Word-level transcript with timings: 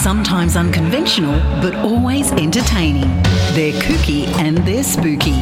Sometimes 0.00 0.56
unconventional, 0.56 1.38
but 1.60 1.74
always 1.76 2.32
entertaining. 2.32 3.08
They're 3.52 3.78
kooky 3.82 4.26
and 4.38 4.56
they're 4.58 4.82
spooky. 4.82 5.34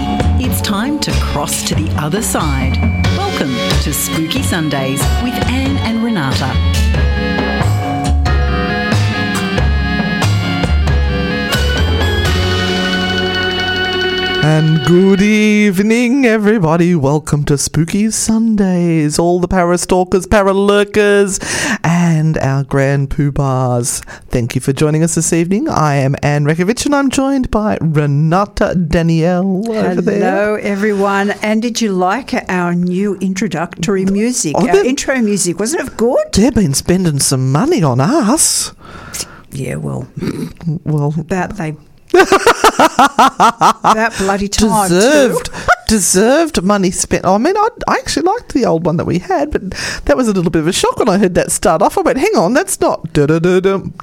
It's 0.43 0.61
time 0.61 0.99
to 1.01 1.13
cross 1.13 1.63
to 1.69 1.75
the 1.75 1.89
other 1.97 2.21
side. 2.21 2.77
Welcome 3.17 3.55
to 3.83 3.93
Spooky 3.95 4.43
Sundays 4.43 5.01
with 5.23 5.35
Anne 5.47 5.79
and 5.79 6.03
Renata. 6.03 7.10
And 14.43 14.85
good 14.87 15.21
evening, 15.21 16.25
everybody. 16.25 16.95
Welcome 16.95 17.45
to 17.45 17.59
Spooky 17.59 18.11
Sundays. 18.11 19.19
All 19.19 19.39
the 19.39 19.47
parastalkers, 19.49 20.27
paralurkers, 20.27 21.39
and 21.85 22.39
our 22.39 22.65
grand 22.65 23.11
poobahs. 23.11 24.03
Thank 24.29 24.55
you 24.55 24.61
for 24.63 24.73
joining 24.73 25.03
us 25.03 25.15
this 25.15 25.33
evening. 25.35 25.69
I 25.69 25.97
am 25.97 26.17
Anne 26.23 26.47
Rekovich, 26.47 26.87
and 26.87 26.95
I'm 26.95 27.11
joined 27.11 27.51
by 27.51 27.77
Renata 27.83 28.75
Danielle 28.75 29.71
over 29.71 30.01
there. 30.01 30.19
Hello, 30.21 30.55
everyone. 30.55 31.33
And 31.43 31.61
did 31.61 31.81
you 31.83 31.93
like 31.93 32.33
our 32.51 32.75
new 32.75 33.17
introductory 33.17 34.07
music? 34.07 34.55
Oh, 34.57 34.67
our 34.67 34.85
intro 34.85 35.19
music, 35.19 35.59
wasn't 35.59 35.87
it 35.89 35.97
good? 35.99 36.33
They've 36.33 36.55
been 36.55 36.75
spending 36.75 37.21
some 37.21 37.53
money 37.53 37.83
on 37.83 38.01
us. 38.01 38.73
Yeah, 39.51 39.77
well, 39.77 40.09
Well, 40.85 41.15
about 41.19 41.57
they. 41.57 41.77
about 43.83 44.17
bloody 44.19 44.49
time. 44.49 44.89
deserved 44.89 45.51
deserved 45.89 46.63
money 46.63 46.91
spent. 46.91 47.25
I 47.25 47.37
mean, 47.39 47.57
I, 47.57 47.69
I 47.89 47.95
actually 47.99 48.23
liked 48.23 48.55
the 48.55 48.65
old 48.67 48.87
one 48.87 48.97
that 48.97 49.05
we 49.07 49.19
had, 49.19 49.51
but 49.51 49.71
that 50.05 50.17
was 50.17 50.29
a 50.29 50.33
little 50.33 50.51
bit 50.51 50.61
of 50.61 50.69
a 50.69 50.73
shock 50.73 50.99
when 50.99 51.09
I 51.09 51.19
heard 51.19 51.35
that 51.35 51.51
start 51.51 51.83
off. 51.83 51.99
I 51.99 52.03
went, 52.03 52.19
"Hang 52.19 52.37
on, 52.37 52.53
that's 52.53 52.81
not." 52.81 53.13
da-da-da-dum. 53.13 53.95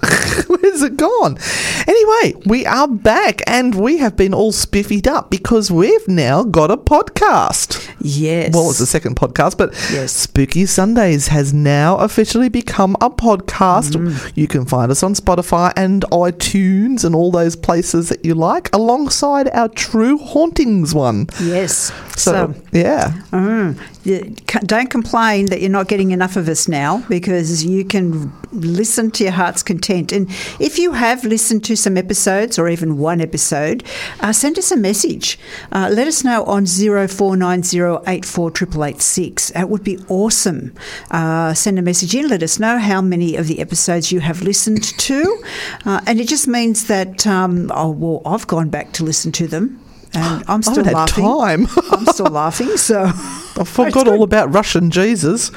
Where's 0.48 0.82
it 0.82 0.96
gone? 0.96 1.38
Anyway, 1.86 2.40
we 2.46 2.64
are 2.66 2.88
back 2.88 3.42
and 3.46 3.74
we 3.74 3.98
have 3.98 4.16
been 4.16 4.32
all 4.34 4.52
spiffied 4.52 5.06
up 5.06 5.30
because 5.30 5.70
we've 5.70 6.06
now 6.08 6.42
got 6.42 6.70
a 6.70 6.76
podcast. 6.76 7.88
Yes. 8.00 8.52
Well, 8.54 8.70
it's 8.70 8.78
the 8.78 8.86
second 8.86 9.16
podcast, 9.16 9.56
but 9.58 9.72
Yes. 9.92 10.12
Spooky 10.12 10.66
Sundays 10.66 11.28
has 11.28 11.52
now 11.52 11.96
officially 11.98 12.48
become 12.48 12.96
a 13.00 13.10
podcast. 13.10 13.92
Mm. 13.92 14.32
You 14.34 14.46
can 14.46 14.64
find 14.64 14.90
us 14.90 15.02
on 15.02 15.14
Spotify 15.14 15.72
and 15.76 16.02
iTunes 16.10 17.04
and 17.04 17.14
all 17.14 17.30
those 17.30 17.56
places 17.56 18.08
that 18.08 18.24
you 18.24 18.34
like, 18.34 18.74
alongside 18.74 19.48
our 19.50 19.68
True 19.68 20.18
Hauntings 20.18 20.94
one. 20.94 21.28
Yes. 21.42 21.92
So, 22.16 22.54
So, 22.54 22.54
yeah. 22.72 23.12
mm, 23.32 23.78
don't 24.02 24.90
complain 24.90 25.46
that 25.46 25.60
you're 25.60 25.70
not 25.70 25.86
getting 25.88 26.10
enough 26.10 26.36
of 26.36 26.48
us 26.48 26.68
now 26.68 27.04
because 27.08 27.64
you 27.64 27.84
can 27.84 28.32
listen 28.52 29.10
to 29.10 29.24
your 29.24 29.32
heart's 29.32 29.62
content. 29.62 30.12
And 30.12 30.28
if 30.58 30.78
you 30.78 30.92
have 30.92 31.24
listened 31.24 31.64
to 31.64 31.76
some 31.76 31.98
episodes 31.98 32.58
or 32.58 32.68
even 32.68 32.98
one 32.98 33.20
episode, 33.20 33.84
uh, 34.20 34.32
send 34.32 34.58
us 34.58 34.72
a 34.72 34.76
message. 34.76 35.38
Uh, 35.70 35.90
let 35.92 36.08
us 36.08 36.24
know 36.24 36.44
on 36.44 36.64
0490848886. 36.64 39.52
That 39.52 39.68
would 39.68 39.84
be 39.84 39.98
awesome. 40.08 40.72
Uh, 41.10 41.52
send 41.54 41.78
a 41.78 41.82
message 41.82 42.14
in. 42.14 42.28
Let 42.28 42.42
us 42.42 42.58
know 42.58 42.78
how 42.78 43.02
many 43.02 43.36
of 43.36 43.48
the 43.48 43.60
episodes 43.60 44.10
you 44.10 44.20
have 44.20 44.40
listened 44.40 44.82
to. 44.82 45.42
Uh, 45.84 46.00
and 46.06 46.18
it 46.20 46.28
just 46.28 46.48
means 46.48 46.86
that, 46.86 47.26
um, 47.26 47.70
oh, 47.74 47.90
well, 47.90 48.22
I've 48.24 48.46
gone 48.46 48.70
back 48.70 48.92
to 48.92 49.04
listen 49.04 49.30
to 49.32 49.46
them. 49.46 49.78
And 50.14 50.44
I'm 50.48 50.58
I 50.58 50.60
still 50.60 50.84
had 50.84 50.94
laughing. 50.94 51.24
time. 51.24 51.66
I'm 51.90 52.06
still 52.06 52.26
laughing, 52.26 52.76
so 52.76 53.02
I 53.12 53.64
forgot 53.64 54.08
all 54.08 54.22
about 54.22 54.52
Russian 54.52 54.90
Jesus, 54.90 55.50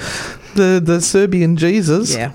the, 0.56 0.82
the 0.84 1.02
Serbian 1.02 1.56
Jesus. 1.58 2.14
yeah. 2.16 2.34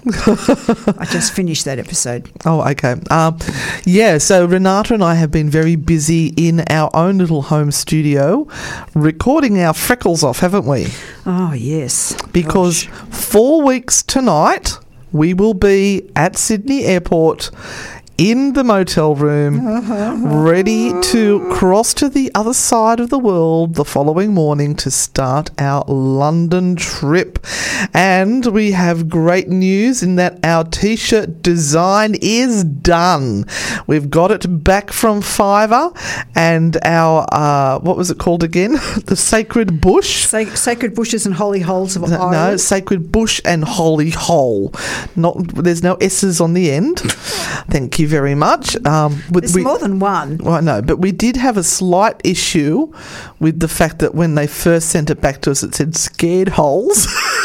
I 0.99 1.07
just 1.11 1.33
finished 1.33 1.65
that 1.67 1.79
episode. 1.79 2.31
Oh, 2.45 2.63
okay. 2.71 2.97
Um, 3.11 3.39
yeah, 3.85 4.19
so 4.19 4.45
Renata 4.47 4.95
and 4.95 5.05
I 5.05 5.15
have 5.15 5.31
been 5.31 5.51
very 5.51 5.77
busy 5.77 6.29
in 6.37 6.65
our 6.71 6.91
own 6.95 7.19
little 7.19 7.43
home 7.43 7.71
studio 7.71 8.47
recording 8.95 9.61
our 9.61 9.75
freckles 9.75 10.23
off, 10.25 10.41
haven't 10.41 10.65
we? 10.67 10.89
Oh 11.27 11.53
yes, 11.53 12.15
Because 12.33 12.85
Gosh. 12.85 13.15
four 13.15 13.63
weeks 13.63 14.03
tonight, 14.03 14.79
we 15.13 15.35
will 15.35 15.55
be 15.55 16.09
at 16.17 16.37
Sydney 16.37 16.85
Airport 16.85 17.51
in 18.19 18.53
the 18.55 18.65
motel 18.65 19.15
room, 19.15 20.27
ready 20.45 20.93
to 21.01 21.49
cross 21.53 21.95
to 21.95 22.09
the 22.09 22.33
other 22.35 22.53
side 22.53 22.99
of 22.99 23.11
the 23.11 23.19
world 23.19 23.77
the 23.77 23.85
following 23.85 24.35
morning 24.35 24.75
to 24.75 24.91
start 24.91 25.51
our 25.61 25.85
London 25.87 26.75
trip. 26.75 27.39
And 27.95 28.45
we 28.47 28.73
have 28.73 29.09
great 29.09 29.49
news 29.49 30.03
in 30.03 30.17
that 30.17 30.45
our 30.45 30.65
t 30.65 30.97
shirt 30.97 31.43
design 31.43 32.17
is 32.21 32.65
done. 32.65 33.45
We've 33.87 34.11
got 34.11 34.33
it 34.33 34.65
back 34.65 34.91
from 34.91 35.21
Fiverr, 35.21 35.97
and 36.35 36.77
our, 36.85 37.25
uh, 37.31 37.79
what 37.79 37.97
was 37.97 38.11
it 38.11 38.19
called 38.19 38.43
again? 38.43 38.73
the 39.05 39.15
Sacred 39.17 39.81
Bush. 39.81 40.27
Sa- 40.27 40.57
sacred 40.57 40.97
bushes 40.97 41.25
and 41.25 41.37
holy 41.37 41.61
holes 41.61 41.95
of 41.95 42.11
No, 42.11 42.31
no, 42.31 42.57
sacred 42.57 43.13
bush 43.13 43.41
and 43.45 43.63
holy 43.63 44.11
hole. 44.11 44.75
Not 45.15 45.37
there's 45.55 45.85
no 45.85 45.95
s's 46.01 46.41
on 46.41 46.55
the 46.55 46.73
end. 46.73 46.99
Thank 47.71 48.01
you 48.01 48.08
very 48.09 48.35
much. 48.35 48.77
Um, 48.87 49.23
with- 49.31 49.45
There's 49.45 49.55
we- 49.55 49.63
more 49.63 49.79
than 49.79 49.99
one. 50.01 50.39
well, 50.43 50.61
know, 50.63 50.83
but 50.83 50.99
we 50.99 51.13
did 51.13 51.37
have 51.37 51.57
a 51.57 51.63
slight 51.63 52.21
issue 52.25 52.93
with 53.39 53.61
the 53.61 53.69
fact 53.69 54.01
that 54.01 54.15
when 54.15 54.35
they 54.35 54.47
first 54.47 54.89
sent 54.89 55.11
it 55.11 55.21
back 55.21 55.41
to 55.43 55.51
us, 55.53 55.63
it 55.63 55.75
said 55.75 55.97
scared 55.97 56.49
holes. 56.49 57.07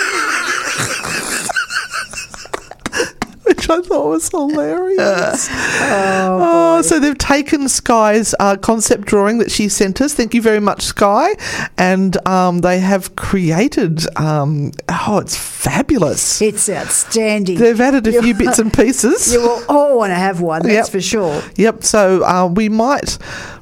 Which 3.56 3.70
I 3.70 3.82
thought 3.82 4.08
was 4.10 4.30
hilarious. 4.30 5.48
oh, 5.52 6.82
so 6.84 7.00
they've 7.00 7.18
taken 7.18 7.70
Sky's 7.70 8.34
uh, 8.40 8.58
concept 8.58 9.06
drawing 9.06 9.38
that 9.38 9.52
she 9.52 9.70
sent 9.70 10.02
us. 10.02 10.14
Thank 10.14 10.34
you 10.34 10.42
very 10.42 10.60
much, 10.60 10.82
Sky. 10.82 11.36
And 11.78 12.16
um, 12.28 12.60
they 12.60 12.80
have 12.80 13.16
created. 13.16 14.06
Um, 14.18 14.72
oh, 14.90 15.20
it's 15.20 15.38
fabulous. 15.38 16.42
It's 16.42 16.68
outstanding. 16.68 17.58
They've 17.60 17.80
added 17.80 18.08
a 18.08 18.22
few 18.22 18.34
bits 18.34 18.58
and 18.60 18.74
pieces. 18.82 19.32
You 19.32 19.42
will 19.42 19.64
all 19.70 19.98
want 20.00 20.12
to 20.12 20.16
have 20.16 20.42
one. 20.42 20.64
That's 20.64 20.74
Yep. 20.74 20.88
for 20.90 21.02
sure. 21.02 21.44
Yep. 21.56 21.84
So 21.84 22.24
uh, 22.24 22.48
we 22.48 22.70
might 22.70 23.18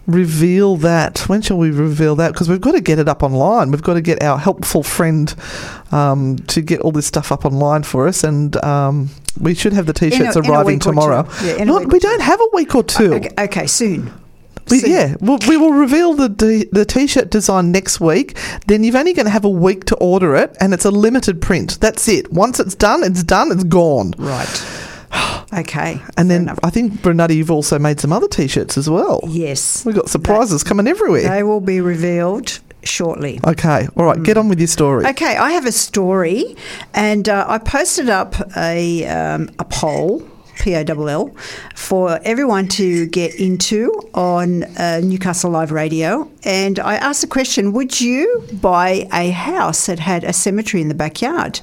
reveal 0.08 0.78
that. 0.78 1.20
When 1.30 1.42
shall 1.42 1.58
we 1.58 1.72
reveal 1.72 2.16
that? 2.18 2.34
Because 2.34 2.50
we've 2.50 2.62
got 2.62 2.74
to 2.74 2.82
get 2.82 3.00
it 3.00 3.08
up 3.08 3.24
online. 3.24 3.72
We've 3.72 3.84
got 3.84 3.96
to 3.96 4.02
get 4.02 4.22
our 4.24 4.38
helpful 4.38 4.84
friend 4.84 5.34
um, 5.92 6.38
to 6.48 6.62
get 6.62 6.82
all 6.82 6.92
this 6.92 7.06
stuff 7.08 7.32
up 7.32 7.46
online 7.46 7.84
for 7.84 8.08
us, 8.08 8.24
and 8.24 8.56
um, 8.64 9.10
we 9.40 9.54
should 9.54 9.74
have 9.74 9.86
the 9.86 9.94
t-shirts 9.94 10.36
in 10.36 10.46
a 10.46 10.50
arriving 10.52 10.80
tomorrow. 10.80 11.28
Yeah, 11.44 11.64
Not- 11.64 11.92
we 11.92 12.00
don't 12.00 12.22
have 12.22 12.40
a 12.42 12.48
week 12.54 12.76
or 12.76 12.84
two. 12.84 13.14
Okay, 13.14 13.30
okay, 13.38 13.68
soon. 13.68 14.12
We, 14.70 14.82
yeah, 14.86 15.16
we'll, 15.20 15.40
we 15.50 15.58
will 15.58 15.74
reveal 15.74 16.14
the 16.14 16.30
the 16.72 16.86
t-shirt 16.86 17.30
design 17.30 17.72
next 17.72 18.00
week. 18.00 18.38
Then 18.68 18.84
you're 18.84 18.96
only 18.98 19.12
going 19.12 19.26
to 19.26 19.32
have 19.32 19.44
a 19.44 19.50
week 19.50 19.86
to 19.86 19.96
order 19.96 20.36
it, 20.36 20.56
and 20.62 20.74
it's 20.74 20.86
a 20.86 20.92
limited 20.92 21.42
print. 21.42 21.80
That's 21.82 22.08
it. 22.08 22.32
Once 22.32 22.60
it's 22.60 22.76
done, 22.76 23.04
it's 23.04 23.24
done. 23.24 23.52
It's 23.52 23.64
gone. 23.66 24.14
Right. 24.18 24.48
Okay. 25.54 26.00
And 26.18 26.32
then 26.32 26.44
enough. 26.44 26.60
I 26.64 26.70
think 26.70 27.02
Bernardi, 27.02 27.36
you've 27.36 27.52
also 27.52 27.78
made 27.78 28.00
some 28.00 28.14
other 28.14 28.30
t-shirts 28.30 28.78
as 28.78 28.90
well. 28.90 29.20
yes, 29.28 29.84
We've 29.86 29.94
got 29.94 30.10
surprises 30.10 30.64
coming 30.64 30.88
everywhere. 30.88 31.28
they 31.28 31.44
will 31.44 31.60
be 31.60 31.82
revealed 31.82 32.60
shortly. 32.84 33.40
Okay, 33.46 33.90
all 33.98 34.06
right, 34.06 34.24
get 34.24 34.38
on 34.38 34.48
with 34.48 34.60
your 34.60 34.68
story. 34.70 35.06
Okay, 35.08 35.36
I 35.36 35.52
have 35.52 35.66
a 35.66 35.72
story, 35.74 36.56
and 36.94 37.28
uh, 37.28 37.46
I 37.50 37.58
posted 37.58 38.10
up 38.10 38.34
a 38.56 39.06
um, 39.08 39.50
a 39.60 39.66
poll. 39.66 40.26
P 40.62 40.76
O 40.76 40.84
L 40.88 41.10
L 41.10 41.36
for 41.74 42.20
everyone 42.24 42.68
to 42.68 43.08
get 43.08 43.34
into 43.36 43.92
on 44.14 44.64
uh, 44.78 45.02
Newcastle 45.04 45.50
Live 45.50 45.72
Radio, 45.72 46.30
and 46.44 46.78
I 46.78 46.96
asked 46.96 47.22
the 47.22 47.28
question: 47.28 47.74
Would 47.74 48.00
you 48.00 48.48
buy 48.54 49.08
a 49.12 49.32
house 49.32 49.88
that 49.88 49.98
had 49.98 50.24
a 50.24 50.34
cemetery 50.34 50.82
in 50.84 50.88
the 50.88 50.94
backyard? 50.94 51.60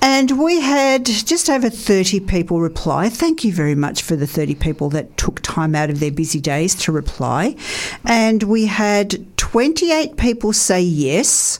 And 0.00 0.40
we 0.40 0.60
had 0.60 1.06
just 1.06 1.50
over 1.50 1.68
thirty 1.68 2.20
people 2.20 2.60
reply. 2.60 3.08
Thank 3.08 3.42
you 3.42 3.52
very 3.52 3.74
much 3.74 4.02
for 4.02 4.14
the 4.14 4.28
thirty 4.28 4.54
people 4.54 4.90
that 4.90 5.16
took 5.16 5.40
time 5.40 5.74
out 5.74 5.90
of 5.90 5.98
their 5.98 6.12
busy 6.12 6.40
days 6.40 6.76
to 6.76 6.92
reply, 6.92 7.56
and 8.04 8.44
we 8.44 8.66
had 8.66 9.26
twenty-eight 9.36 10.16
people 10.16 10.52
say 10.52 10.80
yes. 10.80 11.58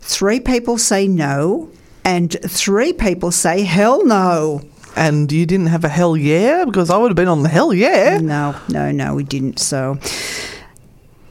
Three 0.00 0.40
people 0.40 0.76
say 0.76 1.06
no, 1.06 1.70
and 2.04 2.36
three 2.48 2.92
people 2.92 3.30
say 3.30 3.62
hell 3.62 4.04
no. 4.04 4.62
And 4.96 5.30
you 5.30 5.46
didn't 5.46 5.68
have 5.68 5.84
a 5.84 5.88
hell 5.88 6.16
yeah? 6.16 6.64
Because 6.64 6.90
I 6.90 6.96
would 6.96 7.10
have 7.10 7.16
been 7.16 7.28
on 7.28 7.42
the 7.42 7.48
hell 7.48 7.72
yeah. 7.72 8.18
No, 8.18 8.56
no, 8.68 8.90
no, 8.90 9.14
we 9.14 9.24
didn't. 9.24 9.58
So 9.58 9.98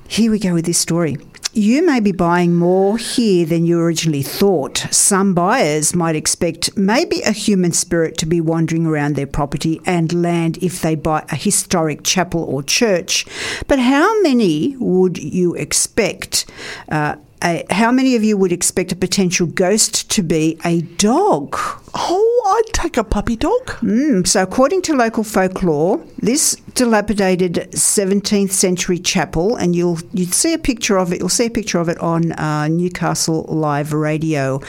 here 0.07 0.31
we 0.31 0.39
go 0.39 0.53
with 0.53 0.65
this 0.65 0.77
story. 0.77 1.17
You 1.51 1.83
may 1.83 1.99
be 1.99 2.11
buying 2.11 2.55
more 2.55 2.97
here 2.97 3.43
than 3.43 3.65
you 3.65 3.79
originally 3.79 4.21
thought. 4.21 4.85
Some 4.91 5.33
buyers 5.33 5.95
might 5.95 6.15
expect 6.15 6.77
maybe 6.77 7.21
a 7.21 7.31
human 7.31 7.71
spirit 7.71 8.17
to 8.19 8.27
be 8.27 8.39
wandering 8.39 8.85
around 8.85 9.15
their 9.15 9.25
property 9.25 9.81
and 9.83 10.21
land 10.21 10.59
if 10.61 10.81
they 10.81 10.93
buy 10.93 11.25
a 11.29 11.35
historic 11.35 12.03
chapel 12.03 12.43
or 12.43 12.61
church. 12.61 13.25
But 13.67 13.79
how 13.79 14.21
many 14.21 14.77
would 14.77 15.17
you 15.17 15.55
expect? 15.55 16.45
Uh, 16.87 17.15
a, 17.43 17.65
how 17.69 17.91
many 17.91 18.15
of 18.15 18.23
you 18.23 18.37
would 18.37 18.51
expect 18.51 18.91
a 18.91 18.95
potential 18.95 19.47
ghost 19.47 20.09
to 20.11 20.23
be 20.23 20.57
a 20.65 20.81
dog? 20.81 21.55
Oh, 21.93 22.63
I'd 22.65 22.73
take 22.73 22.97
a 22.97 23.03
puppy 23.03 23.35
dog. 23.35 23.65
Mm, 23.81 24.27
so, 24.27 24.43
according 24.43 24.81
to 24.83 24.95
local 24.95 25.23
folklore, 25.23 26.03
this 26.17 26.55
dilapidated 26.75 27.69
17th 27.71 28.51
century 28.51 28.99
chapel, 28.99 29.55
and 29.55 29.75
you'll 29.75 29.99
you'd 30.13 30.33
see 30.33 30.53
a 30.53 30.59
picture 30.59 30.97
of 30.97 31.13
it. 31.13 31.19
You'll 31.19 31.29
see 31.29 31.45
a 31.45 31.51
picture 31.51 31.79
of 31.79 31.89
it 31.89 31.97
on 31.99 32.33
uh, 32.33 32.67
Newcastle 32.67 33.43
Live 33.47 33.93
Radio 33.93 34.61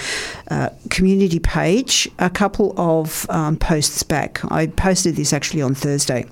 uh, 0.50 0.70
community 0.90 1.40
page. 1.40 2.08
A 2.18 2.30
couple 2.30 2.72
of 2.76 3.26
um, 3.30 3.56
posts 3.56 4.02
back, 4.02 4.40
I 4.50 4.68
posted 4.68 5.16
this 5.16 5.32
actually 5.32 5.62
on 5.62 5.74
Thursday. 5.74 6.26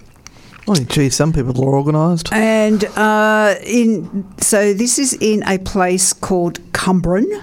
Oh, 0.71 0.75
gee, 0.75 1.09
some 1.09 1.33
people 1.33 1.65
are 1.65 1.75
organised. 1.75 2.31
And 2.31 2.85
uh, 2.85 3.55
in 3.65 4.27
so 4.37 4.75
this 4.75 4.99
is 4.99 5.15
in 5.15 5.43
a 5.45 5.59
place 5.59 6.13
called 6.13 6.61
Cwmbran. 6.73 7.43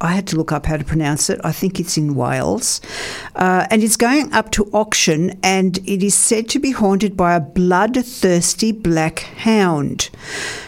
I 0.00 0.12
had 0.12 0.26
to 0.28 0.36
look 0.36 0.52
up 0.52 0.64
how 0.64 0.78
to 0.78 0.84
pronounce 0.84 1.28
it. 1.28 1.38
I 1.44 1.52
think 1.52 1.78
it's 1.78 1.98
in 1.98 2.14
Wales. 2.14 2.80
Uh, 3.36 3.66
and 3.70 3.84
it's 3.84 3.96
going 3.96 4.32
up 4.32 4.50
to 4.52 4.64
auction, 4.72 5.38
and 5.42 5.78
it 5.86 6.02
is 6.02 6.14
said 6.14 6.48
to 6.48 6.58
be 6.58 6.70
haunted 6.70 7.14
by 7.14 7.34
a 7.34 7.40
bloodthirsty 7.40 8.72
black 8.72 9.20
hound. 9.20 10.08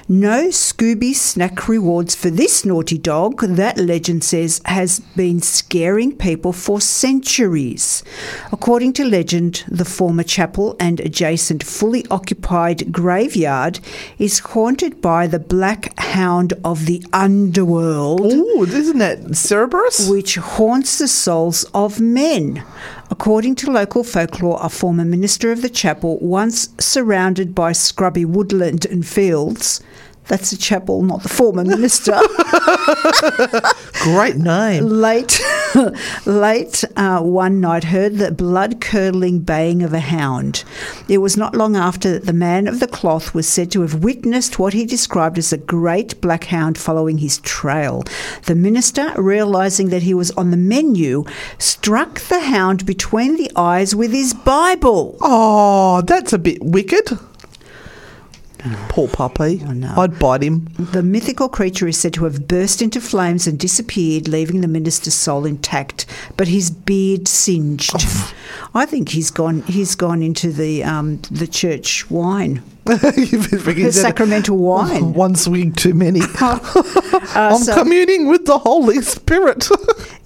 No 0.06 0.48
Scooby 0.48 1.14
snack 1.14 1.66
rewards 1.66 2.14
for 2.14 2.28
this 2.28 2.62
naughty 2.62 2.98
dog, 2.98 3.40
that 3.40 3.78
legend 3.78 4.22
says, 4.22 4.60
has 4.66 5.00
been 5.00 5.40
scaring 5.40 6.14
people 6.14 6.52
for 6.52 6.78
centuries. 6.78 8.04
According 8.52 8.92
to 8.94 9.04
legend, 9.06 9.64
the 9.66 9.86
former 9.86 10.22
chapel 10.22 10.76
and 10.78 11.00
adjacent 11.00 11.62
fully 11.62 12.04
occupied 12.10 12.92
graveyard 12.92 13.80
is 14.18 14.40
haunted 14.40 15.00
by 15.00 15.26
the 15.26 15.38
black 15.38 15.98
hound 15.98 16.52
of 16.62 16.84
the 16.84 17.02
underworld 17.14 18.30
Ooh, 18.30 18.64
isn't 18.64 18.98
that 18.98 19.34
Cerberus? 19.34 20.10
which 20.10 20.34
haunts 20.34 20.98
the 20.98 21.08
souls 21.08 21.64
of 21.72 21.98
men. 21.98 22.62
According 23.10 23.54
to 23.56 23.70
local 23.70 24.02
folklore, 24.04 24.58
a 24.60 24.68
former 24.68 25.04
minister 25.04 25.52
of 25.52 25.62
the 25.62 25.68
chapel, 25.68 26.18
once 26.18 26.68
surrounded 26.78 27.54
by 27.54 27.72
scrubby 27.72 28.24
woodland 28.24 28.84
and 28.86 29.06
fields, 29.06 29.80
that's 30.26 30.50
the 30.50 30.56
chapel, 30.56 31.02
not 31.02 31.22
the 31.22 31.28
former 31.28 31.64
minister. 31.64 32.18
Great 34.02 34.36
name. 34.36 34.84
late, 34.84 35.40
late 36.26 36.84
uh, 36.96 37.20
one 37.20 37.60
night 37.60 37.84
heard 37.84 38.16
the 38.16 38.32
blood 38.32 38.80
curdling 38.80 39.40
baying 39.40 39.82
of 39.82 39.92
a 39.92 40.00
hound. 40.00 40.64
It 41.08 41.18
was 41.18 41.36
not 41.36 41.54
long 41.54 41.76
after 41.76 42.12
that 42.12 42.26
the 42.26 42.32
man 42.32 42.66
of 42.66 42.80
the 42.80 42.86
cloth 42.86 43.34
was 43.34 43.46
said 43.46 43.70
to 43.72 43.82
have 43.82 44.02
witnessed 44.02 44.58
what 44.58 44.72
he 44.72 44.86
described 44.86 45.36
as 45.36 45.52
a 45.52 45.58
great 45.58 46.20
black 46.20 46.44
hound 46.44 46.78
following 46.78 47.18
his 47.18 47.38
trail. 47.38 48.04
The 48.46 48.54
minister, 48.54 49.12
realizing 49.16 49.90
that 49.90 50.02
he 50.02 50.14
was 50.14 50.30
on 50.32 50.50
the 50.50 50.56
menu, 50.56 51.24
struck 51.58 52.20
the 52.20 52.40
hound 52.40 52.86
between 52.86 53.36
the 53.36 53.50
eyes 53.56 53.94
with 53.94 54.12
his 54.12 54.32
Bible. 54.32 55.16
Oh, 55.20 56.02
that's 56.02 56.32
a 56.32 56.38
bit 56.38 56.62
wicked. 56.62 57.18
Poor 58.88 59.08
puppy. 59.08 59.56
no. 59.56 59.92
I'd 59.96 60.18
bite 60.18 60.42
him. 60.42 60.68
The 60.78 61.02
mythical 61.02 61.48
creature 61.48 61.86
is 61.86 61.98
said 61.98 62.14
to 62.14 62.24
have 62.24 62.48
burst 62.48 62.80
into 62.80 63.00
flames 63.00 63.46
and 63.46 63.58
disappeared, 63.58 64.28
leaving 64.28 64.60
the 64.60 64.68
minister's 64.68 65.14
soul 65.14 65.44
intact, 65.44 66.06
but 66.36 66.48
his 66.48 66.70
beard 66.70 67.28
singed. 67.28 67.94
I 68.74 68.86
think 68.86 69.10
he's 69.10 69.30
gone. 69.30 69.62
He's 69.62 69.94
gone 69.94 70.22
into 70.22 70.50
the 70.52 70.82
um, 70.84 71.20
the 71.30 71.46
church 71.46 72.10
wine, 72.10 72.62
the 72.84 73.90
sacramental 73.92 74.56
wine. 74.56 75.12
One 75.14 75.34
swig 75.34 75.76
too 75.76 75.94
many. 75.94 76.20
Uh, 76.40 76.58
I'm 77.52 77.58
so- 77.58 77.74
communing 77.74 78.28
with 78.28 78.44
the 78.46 78.58
Holy 78.58 79.00
Spirit. 79.02 79.68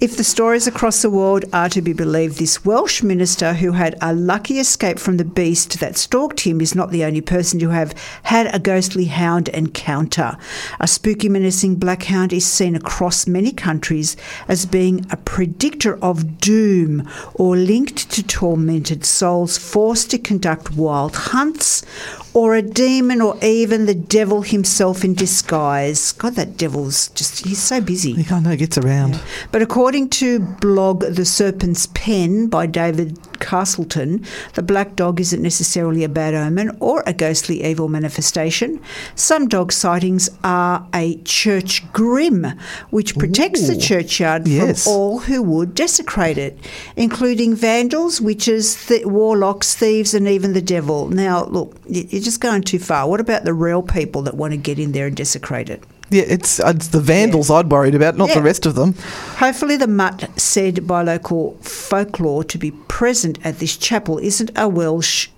If 0.01 0.17
the 0.17 0.23
stories 0.23 0.65
across 0.67 1.01
the 1.01 1.09
world 1.09 1.45
are 1.53 1.69
to 1.69 1.81
be 1.81 1.93
believed, 1.93 2.39
this 2.39 2.65
Welsh 2.65 3.03
minister 3.03 3.53
who 3.53 3.71
had 3.73 3.95
a 4.01 4.13
lucky 4.13 4.59
escape 4.59 4.97
from 4.99 5.17
the 5.17 5.25
beast 5.25 5.79
that 5.79 5.97
stalked 5.97 6.41
him 6.41 6.61
is 6.61 6.73
not 6.75 6.89
the 6.91 7.03
only 7.03 7.21
person 7.21 7.59
to 7.59 7.69
have 7.69 7.93
had 8.29 8.53
a 8.53 8.59
ghostly 8.59 9.05
hound 9.05 9.47
encounter. 9.49 10.37
A 10.79 10.87
spooky, 10.87 11.27
menacing 11.27 11.77
black 11.77 12.03
hound 12.03 12.31
is 12.31 12.45
seen 12.45 12.75
across 12.75 13.25
many 13.25 13.51
countries 13.51 14.15
as 14.47 14.67
being 14.67 15.03
a 15.09 15.17
predictor 15.17 15.97
of 16.03 16.39
doom 16.39 17.09
or 17.33 17.55
linked 17.55 18.11
to 18.11 18.21
tormented 18.21 19.03
souls 19.03 19.57
forced 19.57 20.11
to 20.11 20.19
conduct 20.19 20.75
wild 20.75 21.15
hunts. 21.15 21.83
Or 22.31 22.55
a 22.55 22.61
demon, 22.61 23.21
or 23.21 23.35
even 23.43 23.87
the 23.87 23.95
devil 23.95 24.43
himself 24.43 25.03
in 25.03 25.15
disguise. 25.15 26.11
God, 26.11 26.35
that 26.35 26.57
devil's 26.57 27.07
just, 27.09 27.43
he's 27.43 27.57
so 27.57 27.81
busy. 27.81 28.23
I 28.29 28.39
know, 28.39 28.55
gets 28.55 28.77
around. 28.77 29.19
But 29.51 29.63
according 29.63 30.09
to 30.09 30.39
blog 30.39 31.01
The 31.01 31.25
Serpent's 31.25 31.87
Pen 31.95 32.45
by 32.45 32.67
David 32.67 33.17
Castleton, 33.39 34.25
the 34.53 34.61
black 34.61 34.95
dog 34.95 35.19
isn't 35.19 35.41
necessarily 35.41 36.03
a 36.03 36.09
bad 36.09 36.33
omen 36.33 36.75
or 36.79 37.03
a 37.05 37.13
ghostly 37.13 37.63
evil 37.63 37.87
manifestation. 37.87 38.81
Some 39.15 39.47
dog 39.47 39.71
sightings 39.71 40.29
are 40.43 40.87
a 40.93 41.15
church 41.23 41.91
grim, 41.91 42.45
which 42.89 43.15
protects 43.17 43.67
the 43.67 43.77
churchyard 43.77 44.47
yes. 44.47 44.83
from 44.83 44.93
all 44.93 45.19
who 45.19 45.41
would 45.43 45.75
desecrate 45.75 46.37
it, 46.37 46.57
including 46.95 47.55
vandals, 47.55 48.21
witches, 48.21 48.87
th- 48.87 49.05
warlocks, 49.05 49.75
thieves, 49.75 50.13
and 50.13 50.27
even 50.27 50.53
the 50.53 50.61
devil. 50.61 51.09
Now, 51.09 51.45
look, 51.45 51.75
you're 51.87 52.21
just 52.21 52.41
going 52.41 52.63
too 52.63 52.79
far. 52.79 53.07
What 53.07 53.19
about 53.19 53.43
the 53.43 53.53
real 53.53 53.81
people 53.81 54.21
that 54.23 54.35
want 54.35 54.51
to 54.51 54.57
get 54.57 54.79
in 54.79 54.91
there 54.91 55.07
and 55.07 55.15
desecrate 55.15 55.69
it? 55.69 55.83
Yeah, 56.11 56.23
it's 56.27 56.59
uh, 56.59 56.73
it's 56.75 56.87
the 56.87 56.99
vandals 57.01 57.51
I'd 57.51 57.69
worried 57.71 57.93
about, 57.95 58.17
not 58.17 58.29
Yeah. 58.29 58.35
the 58.35 58.41
rest 58.41 58.65
of 58.65 58.75
them. 58.75 58.95
Hopefully, 59.37 59.77
the 59.77 59.87
mutt 59.87 60.29
said 60.39 60.87
by 60.87 61.03
local 61.03 61.55
folklore 61.61 62.43
to 62.45 62.57
be 62.57 62.71
present 62.71 63.37
at 63.45 63.59
this 63.59 63.77
chapel 63.77 64.17
isn't 64.17 64.51
a 64.55 64.67
Welsh 64.67 65.29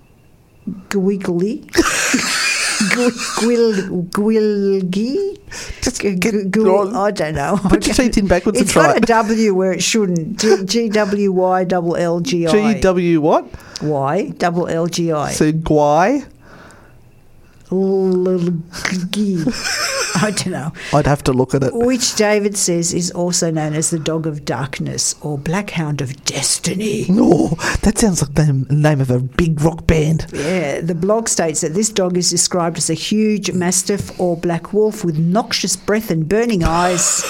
gwiggly. 0.88 1.66
Gwil, 2.82 4.08
gwilgi? 4.10 5.38
Just 5.82 6.00
G- 6.00 6.16
get 6.16 6.32
g- 6.32 6.38
gw- 6.48 6.92
I 6.96 7.12
don't 7.12 7.34
know. 7.36 7.56
Put 7.68 7.86
your 7.86 7.94
teeth 7.94 8.18
in 8.18 8.26
backwards 8.26 8.58
and 8.58 8.64
It's 8.64 8.72
try 8.72 8.86
got 8.94 8.96
a. 8.96 9.00
W 9.02 9.54
where 9.54 9.72
it 9.72 9.82
shouldn't. 9.84 10.40
G- 10.40 10.64
G 10.64 10.88
W 10.88 11.30
Y 11.32 11.64
double 11.64 11.94
L 11.96 12.18
G 12.20 12.46
I. 12.46 12.74
G 12.74 12.80
W 12.80 13.20
what? 13.20 13.46
Y 13.82 14.30
double 14.38 14.66
L 14.66 14.86
G 14.88 15.12
I. 15.12 15.30
So. 15.32 15.52
L-G. 17.70 19.44
I 20.22 20.30
don't 20.30 20.52
know. 20.52 20.72
I'd 20.92 21.06
have 21.06 21.24
to 21.24 21.32
look 21.32 21.54
at 21.54 21.62
it. 21.64 21.74
Which 21.74 22.14
David 22.14 22.56
says 22.56 22.94
is 22.94 23.10
also 23.10 23.50
known 23.50 23.74
as 23.74 23.90
the 23.90 23.98
dog 23.98 24.26
of 24.26 24.44
darkness 24.44 25.14
or 25.20 25.36
black 25.36 25.70
hound 25.70 26.00
of 26.00 26.24
destiny. 26.24 27.06
Oh, 27.10 27.56
that 27.82 27.98
sounds 27.98 28.22
like 28.22 28.34
the 28.34 28.52
name 28.70 29.00
of 29.00 29.10
a 29.10 29.18
big 29.18 29.60
rock 29.60 29.86
band. 29.86 30.26
Yeah, 30.32 30.80
the 30.80 30.94
blog 30.94 31.28
states 31.28 31.60
that 31.62 31.74
this 31.74 31.88
dog 31.88 32.16
is 32.16 32.30
described 32.30 32.78
as 32.78 32.88
a 32.88 32.94
huge 32.94 33.50
mastiff 33.52 34.18
or 34.20 34.36
black 34.36 34.72
wolf 34.72 35.04
with 35.04 35.18
noxious 35.18 35.76
breath 35.76 36.10
and 36.10 36.28
burning 36.28 36.62
eyes, 36.62 37.24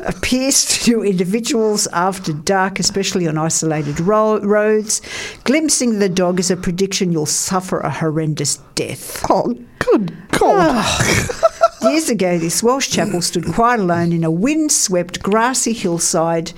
appears 0.06 0.64
to 0.84 1.02
individuals 1.02 1.86
after 1.88 2.32
dark, 2.32 2.78
especially 2.78 3.26
on 3.26 3.38
isolated 3.38 3.98
ro- 4.00 4.40
roads. 4.40 5.00
Glimpsing 5.44 5.98
the 5.98 6.08
dog 6.08 6.38
is 6.38 6.50
a 6.50 6.56
prediction 6.56 7.12
you'll 7.12 7.26
suffer 7.26 7.80
a 7.80 7.90
horrendous 7.90 8.58
death. 8.74 9.24
Oh, 9.30 9.54
good 9.78 10.16
God. 10.30 10.74
Ah. 10.74 11.88
Years 11.90 12.08
ago, 12.08 12.38
this 12.38 12.62
Welsh 12.62 12.90
chapel 12.90 13.22
stood 13.22 13.46
quite 13.46 13.78
alone 13.78 14.12
in 14.12 14.24
a 14.24 14.30
wind-swept 14.30 15.22
grassy 15.22 15.72
hillside, 15.72 16.52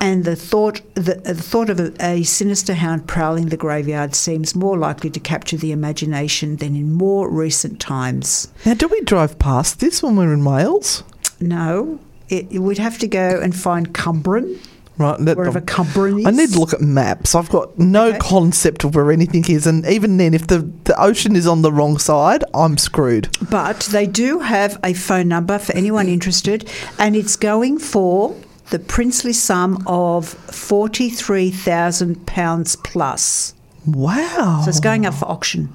and 0.00 0.24
the 0.24 0.36
thought 0.36 0.82
the, 0.94 1.16
uh, 1.18 1.32
the 1.32 1.42
thought 1.42 1.70
of 1.70 1.80
a, 1.80 1.94
a 2.00 2.22
sinister 2.24 2.74
hound 2.74 3.06
prowling 3.06 3.46
the 3.46 3.56
graveyard 3.56 4.14
seems 4.14 4.54
more 4.54 4.76
likely 4.76 5.08
to 5.10 5.20
capture 5.20 5.56
the 5.56 5.72
imagination 5.72 6.56
than 6.56 6.76
in 6.76 6.92
more 6.92 7.30
recent 7.30 7.80
times. 7.80 8.48
Now, 8.66 8.74
do 8.74 8.88
we 8.88 9.00
drive 9.02 9.38
past 9.38 9.80
this 9.80 10.02
when 10.02 10.16
we're 10.16 10.34
in 10.34 10.44
Wales? 10.44 11.02
No, 11.40 11.98
it, 12.28 12.52
we'd 12.52 12.78
have 12.78 12.98
to 12.98 13.08
go 13.08 13.40
and 13.40 13.56
find 13.56 13.94
Cwmbran, 13.94 14.58
Right. 14.96 15.18
that- 15.24 15.36
wherever 15.36 15.60
Cwmbran 15.60 16.20
is. 16.20 16.26
I 16.26 16.30
need 16.30 16.52
to 16.52 16.60
look 16.60 16.72
at 16.72 16.80
maps. 16.80 17.34
I've 17.34 17.48
got 17.50 17.76
no 17.78 18.06
Okay. 18.10 18.18
concept 18.18 18.84
of 18.84 18.94
where 18.94 19.10
anything 19.10 19.44
is, 19.48 19.66
and 19.66 19.84
even 19.86 20.16
then, 20.18 20.34
if 20.34 20.46
the, 20.46 20.68
the 20.84 21.00
ocean 21.00 21.34
is 21.34 21.46
on 21.46 21.62
the 21.62 21.72
wrong 21.72 21.98
side, 21.98 22.44
I'm 22.54 22.78
screwed. 22.78 23.28
But 23.50 23.80
they 23.90 24.06
do 24.06 24.38
have 24.40 24.78
a 24.84 24.92
phone 24.92 25.26
number 25.28 25.58
for 25.58 25.72
anyone 25.74 26.06
interested, 26.08 26.68
and 26.98 27.16
it's 27.16 27.34
going 27.34 27.78
for 27.78 28.36
the 28.70 28.78
princely 28.78 29.32
sum 29.32 29.82
of 29.86 30.28
forty-three 30.28 31.50
thousand 31.50 32.24
pounds 32.26 32.76
plus. 32.76 33.54
Wow. 33.86 34.62
So 34.64 34.68
it's 34.70 34.80
going 34.80 35.04
up 35.06 35.14
for 35.14 35.26
auction 35.28 35.70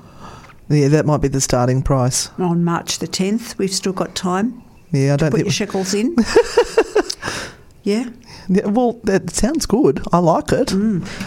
yeah, 0.72 0.88
that 0.88 1.06
might 1.06 1.18
be 1.22 1.28
the 1.28 1.42
starting 1.42 1.82
price. 1.82 2.30
on 2.38 2.64
March 2.64 3.00
the 3.00 3.08
10th. 3.08 3.58
We've 3.58 3.74
still 3.74 3.92
got 3.92 4.14
time. 4.14 4.62
Yeah, 4.92 5.14
I 5.14 5.18
don't 5.18 5.32
Put 5.32 5.38
think. 5.38 5.46
your 5.48 5.52
shekels 5.52 5.96
in. 5.96 6.16
yeah. 7.84 8.10
Yeah, 8.52 8.66
well, 8.66 8.94
that 9.04 9.30
sounds 9.30 9.66
good. 9.68 10.02
I 10.12 10.18
like 10.18 10.52
it. 10.52 10.72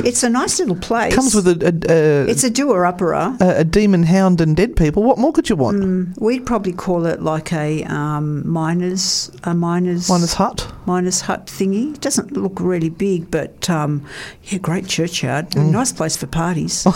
It's 0.05 0.25
a 0.25 0.29
nice 0.29 0.59
little 0.59 0.75
place. 0.77 1.15
Comes 1.15 1.35
with 1.37 1.47
a 1.47 1.53
a, 1.89 1.93
a, 1.93 2.31
It's 2.31 2.43
a 2.43 2.51
doer 2.51 2.83
upperer. 2.83 3.41
a, 3.41 3.61
a 3.61 3.65
demon 3.65 4.03
hound 4.03 4.41
and 4.41 4.57
dead 4.57 4.75
people. 4.75 5.05
What 5.05 5.19
more 5.19 5.33
could 5.33 5.49
you 5.49 5.55
want? 5.57 5.79
Mm. 5.83 6.21
We'd 6.21 6.45
probably 6.45 6.73
call 6.73 7.07
it 7.07 7.23
like 7.23 7.53
a 7.53 7.85
um, 7.85 8.43
miners 8.49 9.31
a 9.45 9.55
miners 9.55 10.09
Minus 10.09 10.35
hut. 10.35 10.67
miners 10.87 11.21
hut 11.23 11.47
thingy. 11.47 11.95
It 11.95 12.01
doesn't 12.01 12.33
look 12.33 12.59
really 12.61 12.91
big, 12.91 13.31
but 13.31 13.71
um, 13.71 14.05
yeah, 14.45 14.59
great 14.59 14.89
churchyard. 14.89 15.51
Mm. 15.51 15.71
Nice 15.71 15.93
place 15.93 16.17
for 16.17 16.27
parties. 16.27 16.83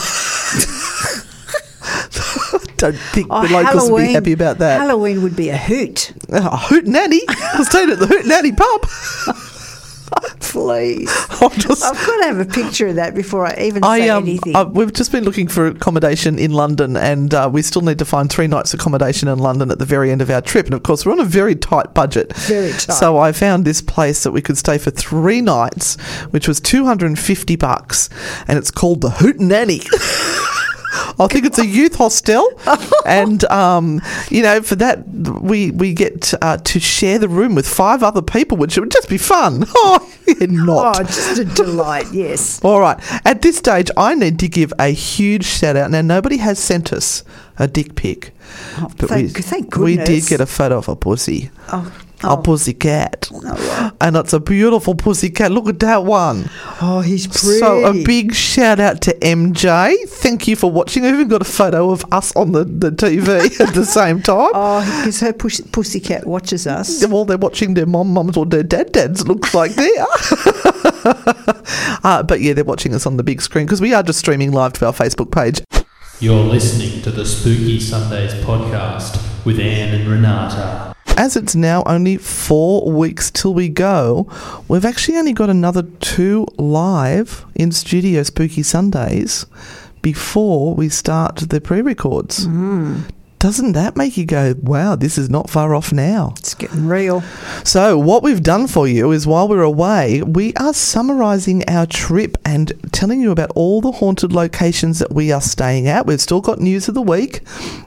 Don't 2.78 2.96
think 3.14 3.28
Oh, 3.30 3.46
the 3.46 3.54
locals 3.54 3.90
would 3.90 4.02
be 4.06 4.12
happy 4.12 4.32
about 4.32 4.58
that. 4.58 4.80
Halloween 4.80 5.22
would 5.22 5.34
be 5.36 5.48
a 5.48 5.56
hoot. 5.56 6.12
A 6.30 6.56
Hoot 6.56 6.86
Nanny. 6.86 7.22
I 7.28 7.54
was 7.58 7.68
staying 7.68 7.90
at 7.90 7.98
the 7.98 8.06
Hoot 8.06 8.26
Nanny 8.26 8.52
pub. 8.52 8.86
Please. 10.52 11.10
Just. 11.58 11.82
I've 11.84 12.06
got 12.06 12.16
to 12.18 12.24
have 12.24 12.38
a 12.40 12.44
picture 12.44 12.88
of 12.88 12.96
that 12.96 13.14
before 13.14 13.46
I 13.46 13.56
even 13.60 13.84
I 13.84 14.00
say 14.00 14.08
um, 14.10 14.24
anything. 14.24 14.56
I, 14.56 14.64
we've 14.64 14.92
just 14.92 15.12
been 15.12 15.24
looking 15.24 15.48
for 15.48 15.66
accommodation 15.66 16.38
in 16.38 16.52
London, 16.52 16.96
and 16.96 17.32
uh, 17.32 17.48
we 17.52 17.62
still 17.62 17.82
need 17.82 17.98
to 17.98 18.04
find 18.04 18.30
three 18.30 18.46
nights 18.46 18.74
accommodation 18.74 19.28
in 19.28 19.38
London 19.38 19.70
at 19.70 19.78
the 19.78 19.84
very 19.84 20.10
end 20.10 20.22
of 20.22 20.30
our 20.30 20.40
trip. 20.40 20.66
And 20.66 20.74
of 20.74 20.82
course, 20.82 21.04
we're 21.04 21.12
on 21.12 21.20
a 21.20 21.24
very 21.24 21.54
tight 21.54 21.94
budget. 21.94 22.34
Very 22.34 22.72
tight. 22.72 22.92
So 22.92 23.18
I 23.18 23.32
found 23.32 23.64
this 23.64 23.80
place 23.80 24.22
that 24.22 24.32
we 24.32 24.42
could 24.42 24.58
stay 24.58 24.78
for 24.78 24.90
three 24.90 25.40
nights, 25.40 26.00
which 26.30 26.48
was 26.48 26.60
two 26.60 26.84
hundred 26.84 27.06
and 27.06 27.18
fifty 27.18 27.56
bucks, 27.56 28.08
and 28.48 28.58
it's 28.58 28.70
called 28.70 29.00
the 29.00 29.10
Hoot 29.10 29.40
Nanny. 29.40 29.80
I 31.18 31.26
think 31.28 31.44
it's 31.46 31.58
a 31.58 31.66
youth 31.66 31.94
hostel, 31.96 32.48
and 33.06 33.44
um, 33.44 34.00
you 34.30 34.42
know, 34.42 34.62
for 34.62 34.76
that 34.76 35.06
we 35.08 35.70
we 35.70 35.92
get 35.94 36.32
uh, 36.42 36.56
to 36.58 36.80
share 36.80 37.18
the 37.18 37.28
room 37.28 37.54
with 37.54 37.66
five 37.68 38.02
other 38.02 38.22
people, 38.22 38.56
which 38.56 38.78
would 38.78 38.90
just 38.90 39.08
be 39.08 39.18
fun. 39.18 39.64
Oh, 39.78 40.12
yeah, 40.26 40.46
not. 40.48 41.00
oh, 41.00 41.02
just 41.04 41.38
a 41.38 41.44
delight, 41.44 42.06
yes. 42.12 42.60
All 42.64 42.80
right. 42.80 42.98
At 43.24 43.42
this 43.42 43.58
stage, 43.58 43.90
I 43.96 44.14
need 44.14 44.38
to 44.40 44.48
give 44.48 44.72
a 44.78 44.88
huge 44.88 45.44
shout 45.44 45.76
out. 45.76 45.90
Now, 45.90 46.00
nobody 46.00 46.38
has 46.38 46.58
sent 46.58 46.92
us 46.92 47.22
a 47.58 47.68
dick 47.68 47.94
pic, 47.94 48.32
Oh, 48.78 48.90
but 48.96 49.08
thank, 49.08 49.36
we 49.36 49.42
thank 49.42 49.76
we 49.76 49.96
did 49.96 50.26
get 50.26 50.40
a 50.40 50.46
photo 50.46 50.78
of 50.78 50.88
a 50.88 50.96
pussy, 50.96 51.50
Oh, 51.72 51.92
a 52.22 52.30
oh, 52.30 52.36
pussy 52.38 52.72
cat, 52.72 53.28
wow. 53.30 53.92
and 54.00 54.16
it's 54.16 54.32
a 54.32 54.40
beautiful 54.40 54.94
pussy 54.94 55.28
cat. 55.28 55.52
Look 55.52 55.68
at 55.68 55.78
that 55.80 56.04
one. 56.04 56.48
oh, 56.80 57.02
he's 57.04 57.26
pretty. 57.26 57.58
So 57.58 57.84
a 57.84 58.04
big 58.04 58.34
shout 58.34 58.80
out 58.80 59.02
to 59.02 59.14
MJ. 59.20 59.96
Thank 60.08 60.48
you 60.48 60.56
for 60.56 60.70
watching. 60.70 61.04
I 61.04 61.08
even 61.10 61.28
got 61.28 61.42
a 61.42 61.44
photo 61.44 61.90
of 61.90 62.04
us 62.12 62.34
on 62.34 62.52
the, 62.52 62.64
the 62.64 62.90
TV 62.90 63.60
at 63.66 63.74
the 63.74 63.84
same 63.84 64.22
time. 64.22 64.50
Oh, 64.54 64.80
because 64.98 65.20
her 65.20 65.34
push, 65.34 65.60
pussycat 65.72 66.26
watches 66.26 66.66
us. 66.66 67.04
While 67.06 67.26
they're 67.26 67.36
watching 67.36 67.74
their 67.74 67.86
mom 67.86 68.14
mums 68.14 68.36
or 68.36 68.46
their 68.46 68.62
dad 68.62 68.92
dads, 68.92 69.28
looks 69.28 69.54
like 69.54 69.74
they 69.74 69.96
are. 69.98 70.08
uh, 72.02 72.22
but 72.22 72.40
yeah, 72.40 72.54
they're 72.54 72.64
watching 72.64 72.94
us 72.94 73.04
on 73.06 73.18
the 73.18 73.24
big 73.24 73.42
screen 73.42 73.66
because 73.66 73.82
we 73.82 73.92
are 73.92 74.02
just 74.02 74.20
streaming 74.20 74.52
live 74.52 74.72
to 74.74 74.86
our 74.86 74.92
Facebook 74.92 75.30
page. 75.30 75.62
You're 76.18 76.44
listening 76.44 77.02
to 77.02 77.10
the 77.10 77.26
Spooky 77.26 77.78
Sundays 77.78 78.32
podcast 78.42 79.44
with 79.44 79.60
Anne 79.60 80.00
and 80.00 80.08
Renata. 80.08 80.95
As 81.16 81.34
it's 81.34 81.54
now 81.56 81.82
only 81.86 82.18
four 82.18 82.90
weeks 82.92 83.30
till 83.30 83.54
we 83.54 83.70
go, 83.70 84.28
we've 84.68 84.84
actually 84.84 85.16
only 85.16 85.32
got 85.32 85.48
another 85.48 85.82
two 86.00 86.46
live 86.58 87.46
in 87.54 87.72
studio 87.72 88.22
Spooky 88.22 88.62
Sundays 88.62 89.46
before 90.02 90.74
we 90.74 90.90
start 90.90 91.36
the 91.36 91.60
pre 91.60 91.80
records. 91.80 92.46
Doesn't 93.38 93.72
that 93.72 93.96
make 93.96 94.16
you 94.16 94.24
go, 94.24 94.54
wow, 94.62 94.96
this 94.96 95.18
is 95.18 95.28
not 95.28 95.50
far 95.50 95.74
off 95.74 95.92
now? 95.92 96.32
It's 96.38 96.54
getting 96.54 96.86
real. 96.86 97.22
So, 97.64 97.98
what 97.98 98.22
we've 98.22 98.42
done 98.42 98.66
for 98.66 98.88
you 98.88 99.12
is 99.12 99.26
while 99.26 99.46
we're 99.46 99.62
away, 99.62 100.22
we 100.22 100.54
are 100.54 100.72
summarising 100.72 101.62
our 101.68 101.86
trip 101.86 102.38
and 102.46 102.72
telling 102.92 103.20
you 103.20 103.30
about 103.30 103.52
all 103.54 103.82
the 103.82 103.92
haunted 103.92 104.32
locations 104.32 104.98
that 105.00 105.12
we 105.12 105.32
are 105.32 105.42
staying 105.42 105.86
at. 105.86 106.06
We've 106.06 106.20
still 106.20 106.40
got 106.40 106.60
news 106.60 106.88
of 106.88 106.94
the 106.94 107.02
week, 107.02 107.42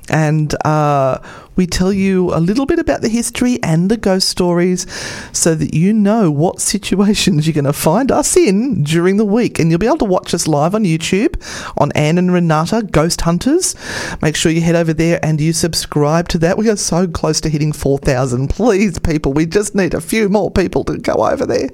and 0.08 0.54
uh, 0.66 1.18
we 1.60 1.68
tell 1.68 1.92
you 1.92 2.34
a 2.34 2.40
little 2.40 2.66
bit 2.66 2.80
about 2.80 3.02
the 3.02 3.10
history 3.10 3.62
and 3.62 3.92
the 3.92 3.98
ghost 3.98 4.30
stories 4.30 4.88
so 5.34 5.54
that 5.56 5.74
you 5.74 5.92
know 5.92 6.32
what 6.32 6.62
situations 6.62 7.46
you're 7.46 7.54
going 7.54 7.66
to 7.66 7.74
find 7.74 8.14
us 8.14 8.38
in 8.38 8.82
during 8.82 9.18
the 9.18 9.26
week. 9.26 9.60
And 9.60 9.70
you'll 9.70 9.78
be 9.78 9.86
able 9.86 9.98
to 9.98 10.06
watch 10.06 10.34
us 10.34 10.48
live 10.48 10.74
on 10.74 10.86
YouTube 10.86 11.36
on 11.78 11.92
Anne 11.92 12.18
and 12.18 12.32
Renata 12.32 12.82
Ghost 12.90 13.20
Hunters. 13.20 13.76
Make 14.22 14.38
sure 14.38 14.54
you 14.54 14.62
head 14.62 14.78
over 14.78 14.94
there 14.94 15.20
and 15.22 15.42
you 15.42 15.52
subscribe 15.52 16.30
to 16.30 16.38
that. 16.38 16.58
We 16.58 16.70
are 16.70 16.78
so 16.78 17.10
close 17.10 17.42
to 17.42 17.50
hitting 17.50 17.74
4,000. 17.74 18.48
Please, 18.48 18.98
people, 18.98 19.34
we 19.34 19.46
just 19.46 19.76
need 19.76 19.94
a 19.94 20.00
few 20.00 20.30
more 20.30 20.50
people 20.50 20.86
to 20.86 20.98
go 20.98 21.28
over 21.28 21.46
there. 21.46 21.70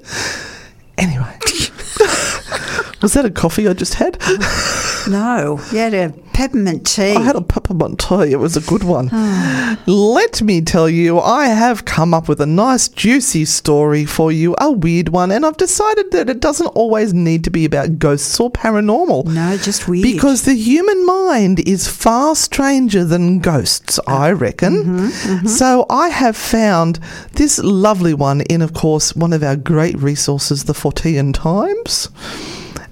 Anyway. 0.98 1.38
Was 3.02 3.12
that 3.12 3.24
a 3.24 3.30
coffee 3.30 3.68
I 3.68 3.74
just 3.74 3.94
had? 3.94 4.18
No, 5.08 5.60
you 5.70 5.78
had 5.78 5.94
a 5.94 6.12
peppermint 6.32 6.84
tea. 6.84 7.14
I 7.14 7.20
had 7.20 7.36
a 7.36 7.40
peppermint 7.40 8.00
tea. 8.00 8.32
It 8.32 8.40
was 8.40 8.56
a 8.56 8.60
good 8.60 8.82
one. 8.82 9.08
Ah. 9.12 9.80
Let 9.86 10.42
me 10.42 10.60
tell 10.62 10.88
you, 10.88 11.20
I 11.20 11.46
have 11.46 11.84
come 11.84 12.12
up 12.12 12.28
with 12.28 12.40
a 12.40 12.46
nice, 12.46 12.88
juicy 12.88 13.44
story 13.44 14.04
for 14.04 14.32
you, 14.32 14.56
a 14.58 14.72
weird 14.72 15.10
one, 15.10 15.30
and 15.30 15.46
I've 15.46 15.56
decided 15.58 16.10
that 16.10 16.28
it 16.28 16.40
doesn't 16.40 16.66
always 16.68 17.14
need 17.14 17.44
to 17.44 17.50
be 17.50 17.64
about 17.64 18.00
ghosts 18.00 18.40
or 18.40 18.50
paranormal. 18.50 19.26
no, 19.26 19.56
just 19.58 19.86
weird. 19.86 20.02
Because 20.02 20.42
the 20.42 20.54
human 20.54 21.06
mind 21.06 21.60
is 21.68 21.86
far 21.86 22.34
stranger 22.34 23.04
than 23.04 23.38
ghosts, 23.38 24.00
uh, 24.00 24.02
I 24.08 24.32
reckon. 24.32 24.82
Mm-hmm, 24.82 25.06
mm-hmm. 25.06 25.46
So 25.46 25.86
I 25.88 26.08
have 26.08 26.36
found 26.36 26.98
this 27.34 27.60
lovely 27.60 28.12
one 28.12 28.40
in, 28.40 28.60
of 28.60 28.74
course, 28.74 29.14
one 29.14 29.32
of 29.32 29.44
our 29.44 29.54
great 29.54 29.96
resources, 29.98 30.64
the 30.64 30.72
Fortean 30.72 31.32
Times. 31.32 31.85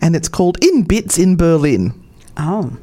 And 0.00 0.14
it's 0.16 0.28
called 0.28 0.58
In 0.62 0.82
Bits 0.84 1.18
in 1.18 1.36
Berlin. 1.36 1.92
oh, 2.36 2.76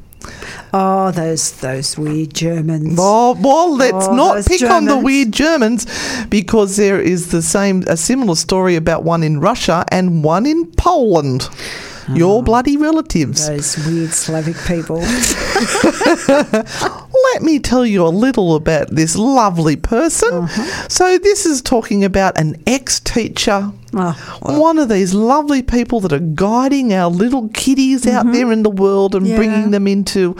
oh, 0.73 1.11
those 1.11 1.51
those 1.61 1.97
weird 1.97 2.33
Germans. 2.33 2.97
Oh, 2.99 3.37
well, 3.39 3.75
let's 3.75 4.07
Oh, 4.07 4.15
not 4.15 4.45
pick 4.45 4.61
on 4.63 4.85
the 4.85 4.97
weird 4.97 5.31
Germans 5.31 5.85
because 6.29 6.77
there 6.77 6.99
is 7.01 7.31
the 7.31 7.41
same, 7.41 7.83
a 7.87 7.95
similar 7.97 8.35
story 8.35 8.75
about 8.75 9.03
one 9.03 9.23
in 9.23 9.39
Russia 9.39 9.85
and 9.89 10.23
one 10.23 10.45
in 10.45 10.65
Poland. 10.73 11.49
Your 12.13 12.43
bloody 12.43 12.75
relatives. 12.75 13.47
Those 13.47 13.77
weird 13.87 14.09
Slavic 14.11 14.57
people. 14.67 14.97
Let 17.33 17.41
me 17.41 17.59
tell 17.59 17.85
you 17.85 18.05
a 18.05 18.09
little 18.09 18.55
about 18.55 18.89
this 18.89 19.15
lovely 19.15 19.75
person. 19.77 20.29
Uh-huh. 20.33 20.87
So, 20.89 21.17
this 21.17 21.45
is 21.45 21.61
talking 21.61 22.03
about 22.03 22.37
an 22.37 22.61
ex 22.67 22.99
teacher. 22.99 23.71
Oh, 23.93 24.59
One 24.59 24.79
of 24.79 24.87
these 24.89 25.13
lovely 25.13 25.61
people 25.61 25.99
that 26.01 26.13
are 26.13 26.19
guiding 26.19 26.93
our 26.93 27.09
little 27.09 27.49
kiddies 27.49 28.07
out 28.07 28.31
there 28.31 28.51
in 28.51 28.63
the 28.63 28.69
world 28.69 29.15
and 29.15 29.21
Mm-hmm. 29.25 29.31
Yeah. 29.31 29.37
bringing 29.37 29.71
them 29.71 29.87
into, 29.87 30.35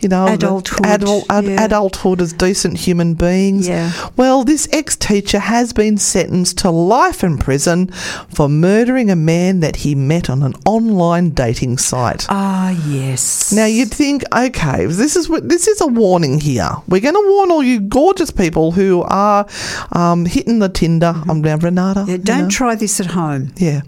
you 0.00 0.08
know, 0.08 0.26
Adulthood, 0.26 0.86
adult, 0.86 1.24
ad- 1.30 1.44
yeah. 1.44 1.64
adulthood 1.64 2.20
as 2.20 2.32
decent 2.32 2.78
human 2.78 3.14
beings. 3.14 3.66
Yeah. 3.68 3.92
Well, 4.16 4.44
this 4.44 4.68
ex 4.72 4.96
teacher 4.96 5.38
has 5.38 5.72
been 5.72 5.96
sentenced 5.98 6.58
to 6.58 6.70
life 6.70 7.22
in 7.24 7.38
prison 7.38 7.88
for 8.28 8.48
murdering 8.48 9.10
a 9.10 9.16
man 9.16 9.60
that 9.60 9.76
he 9.76 9.94
met 9.94 10.28
on 10.28 10.42
an 10.42 10.54
online 10.66 11.30
dating 11.30 11.78
site. 11.78 12.26
ah, 12.28 12.70
yes. 12.88 13.52
Now 13.52 13.66
you'd 13.66 13.90
think, 13.92 14.24
okay, 14.34 14.86
this 14.86 15.16
is 15.16 15.28
what 15.28 15.48
this 15.48 15.66
is 15.68 15.80
a 15.80 15.86
warning 15.86 16.40
here. 16.40 16.70
We're 16.88 17.00
going 17.00 17.14
to 17.14 17.24
warn 17.30 17.50
all 17.50 17.62
you 17.62 17.80
gorgeous 17.80 18.30
people 18.30 18.72
who 18.72 19.02
are 19.02 19.46
um, 19.92 20.26
hitting 20.26 20.58
the 20.58 20.68
Tinder. 20.68 21.14
I'm 21.28 21.40
now 21.40 21.56
Renata. 21.56 22.04
Yeah, 22.08 22.16
don't 22.18 22.42
know. 22.44 22.48
try 22.48 22.74
this 22.74 22.95
at 23.00 23.06
home. 23.06 23.52
Yeah, 23.56 23.82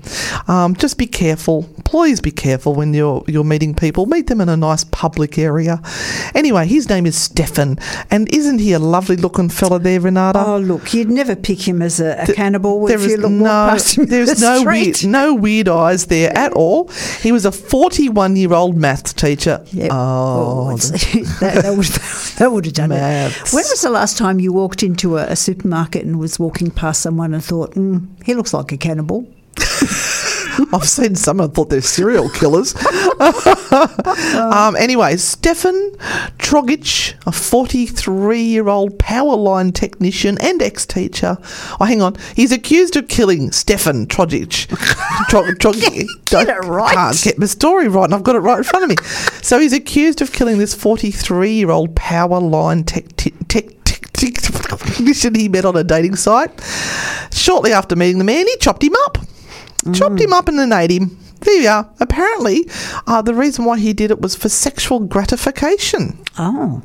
um, 0.46 0.74
just 0.74 0.98
be 0.98 1.06
careful. 1.06 1.68
Please 1.88 2.20
be 2.20 2.30
careful 2.30 2.74
when 2.74 2.92
you're 2.92 3.24
you're 3.26 3.44
meeting 3.44 3.74
people. 3.74 4.04
Meet 4.04 4.26
them 4.26 4.42
in 4.42 4.50
a 4.50 4.58
nice 4.58 4.84
public 4.84 5.38
area. 5.38 5.80
Anyway, 6.34 6.66
his 6.66 6.86
name 6.90 7.06
is 7.06 7.16
Stefan, 7.16 7.78
and 8.10 8.28
isn't 8.28 8.58
he 8.58 8.74
a 8.74 8.78
lovely 8.78 9.16
looking 9.16 9.48
fella 9.48 9.78
there, 9.78 9.98
Renata? 9.98 10.44
Oh, 10.46 10.58
look, 10.58 10.92
you'd 10.92 11.08
never 11.08 11.34
pick 11.34 11.66
him 11.66 11.80
as 11.80 11.98
a, 11.98 12.24
a 12.28 12.34
cannibal 12.34 12.84
There 12.84 13.00
if 13.02 13.10
you 13.10 13.16
look 13.16 13.30
no, 13.30 13.48
past 13.48 13.96
him 13.96 14.04
there's 14.04 14.38
the 14.38 14.46
no 14.46 14.58
street. 14.60 15.02
weird, 15.02 15.10
no 15.10 15.34
weird 15.34 15.68
eyes 15.68 16.04
there 16.08 16.30
at 16.36 16.52
all. 16.52 16.88
He 17.22 17.32
was 17.32 17.46
a 17.46 17.52
41 17.52 18.36
year 18.36 18.52
old 18.52 18.76
maths 18.76 19.14
teacher. 19.14 19.64
Yep. 19.72 19.90
Oh, 19.90 20.76
that, 21.40 21.60
that 21.62 21.74
would 21.74 21.86
that 22.38 22.52
would 22.52 22.66
have 22.66 22.74
done 22.74 22.90
Maths. 22.90 23.50
it. 23.50 23.56
When 23.56 23.64
was 23.64 23.80
the 23.80 23.88
last 23.88 24.18
time 24.18 24.40
you 24.40 24.52
walked 24.52 24.82
into 24.82 25.16
a, 25.16 25.22
a 25.28 25.36
supermarket 25.36 26.04
and 26.04 26.18
was 26.18 26.38
walking 26.38 26.70
past 26.70 27.00
someone 27.00 27.32
and 27.32 27.42
thought, 27.42 27.72
mm, 27.76 28.06
"He 28.26 28.34
looks 28.34 28.52
like 28.52 28.72
a 28.72 28.76
cannibal"? 28.76 29.26
I've 30.72 30.88
seen 30.88 31.14
some 31.14 31.40
and 31.40 31.52
thought 31.52 31.70
they're 31.70 31.80
serial 31.80 32.28
killers. 32.30 32.74
um, 34.34 34.76
anyway, 34.76 35.16
Stefan 35.16 35.92
Trogic, 36.38 37.14
a 37.26 37.32
43 37.32 38.40
year 38.40 38.68
old 38.68 38.98
power 38.98 39.36
line 39.36 39.72
technician 39.72 40.38
and 40.40 40.62
ex 40.62 40.86
teacher. 40.86 41.38
Oh, 41.80 41.84
hang 41.84 42.02
on. 42.02 42.16
He's 42.34 42.52
accused 42.52 42.96
of 42.96 43.08
killing 43.08 43.52
Stefan 43.52 44.06
Trogic. 44.06 44.66
Tro- 45.28 45.54
Trogic. 45.54 46.06
Get 46.26 46.48
it 46.48 46.64
right. 46.64 46.94
Can't 46.94 47.22
get 47.22 47.38
my 47.38 47.46
story 47.46 47.88
right, 47.88 48.04
and 48.04 48.14
I've 48.14 48.24
got 48.24 48.36
it 48.36 48.40
right 48.40 48.58
in 48.58 48.64
front 48.64 48.84
of 48.84 48.90
me. 48.90 48.96
So 49.42 49.58
he's 49.58 49.72
accused 49.72 50.20
of 50.22 50.32
killing 50.32 50.58
this 50.58 50.74
43 50.74 51.52
year 51.52 51.70
old 51.70 51.94
power 51.94 52.40
line 52.40 52.84
tech. 52.84 53.16
tech, 53.16 53.32
tech 53.48 53.82
tech- 53.82 54.12
technician 54.18 55.34
he 55.34 55.48
met 55.48 55.64
on 55.64 55.76
a 55.76 55.84
dating 55.84 56.16
site. 56.16 56.50
Shortly 57.32 57.72
after 57.72 57.96
meeting 57.96 58.18
the 58.18 58.24
man, 58.24 58.46
he 58.46 58.56
chopped 58.58 58.82
him 58.82 58.94
up. 59.06 59.18
Chopped 59.94 60.20
him 60.20 60.32
up 60.32 60.48
and 60.48 60.58
then 60.58 60.72
ate 60.72 60.90
him. 60.90 61.18
There 61.40 61.60
you 61.60 61.68
are. 61.68 61.88
Apparently, 62.00 62.68
uh, 63.06 63.22
the 63.22 63.34
reason 63.34 63.64
why 63.64 63.78
he 63.78 63.92
did 63.92 64.10
it 64.10 64.20
was 64.20 64.34
for 64.34 64.48
sexual 64.48 65.00
gratification. 65.00 66.18
Oh, 66.38 66.82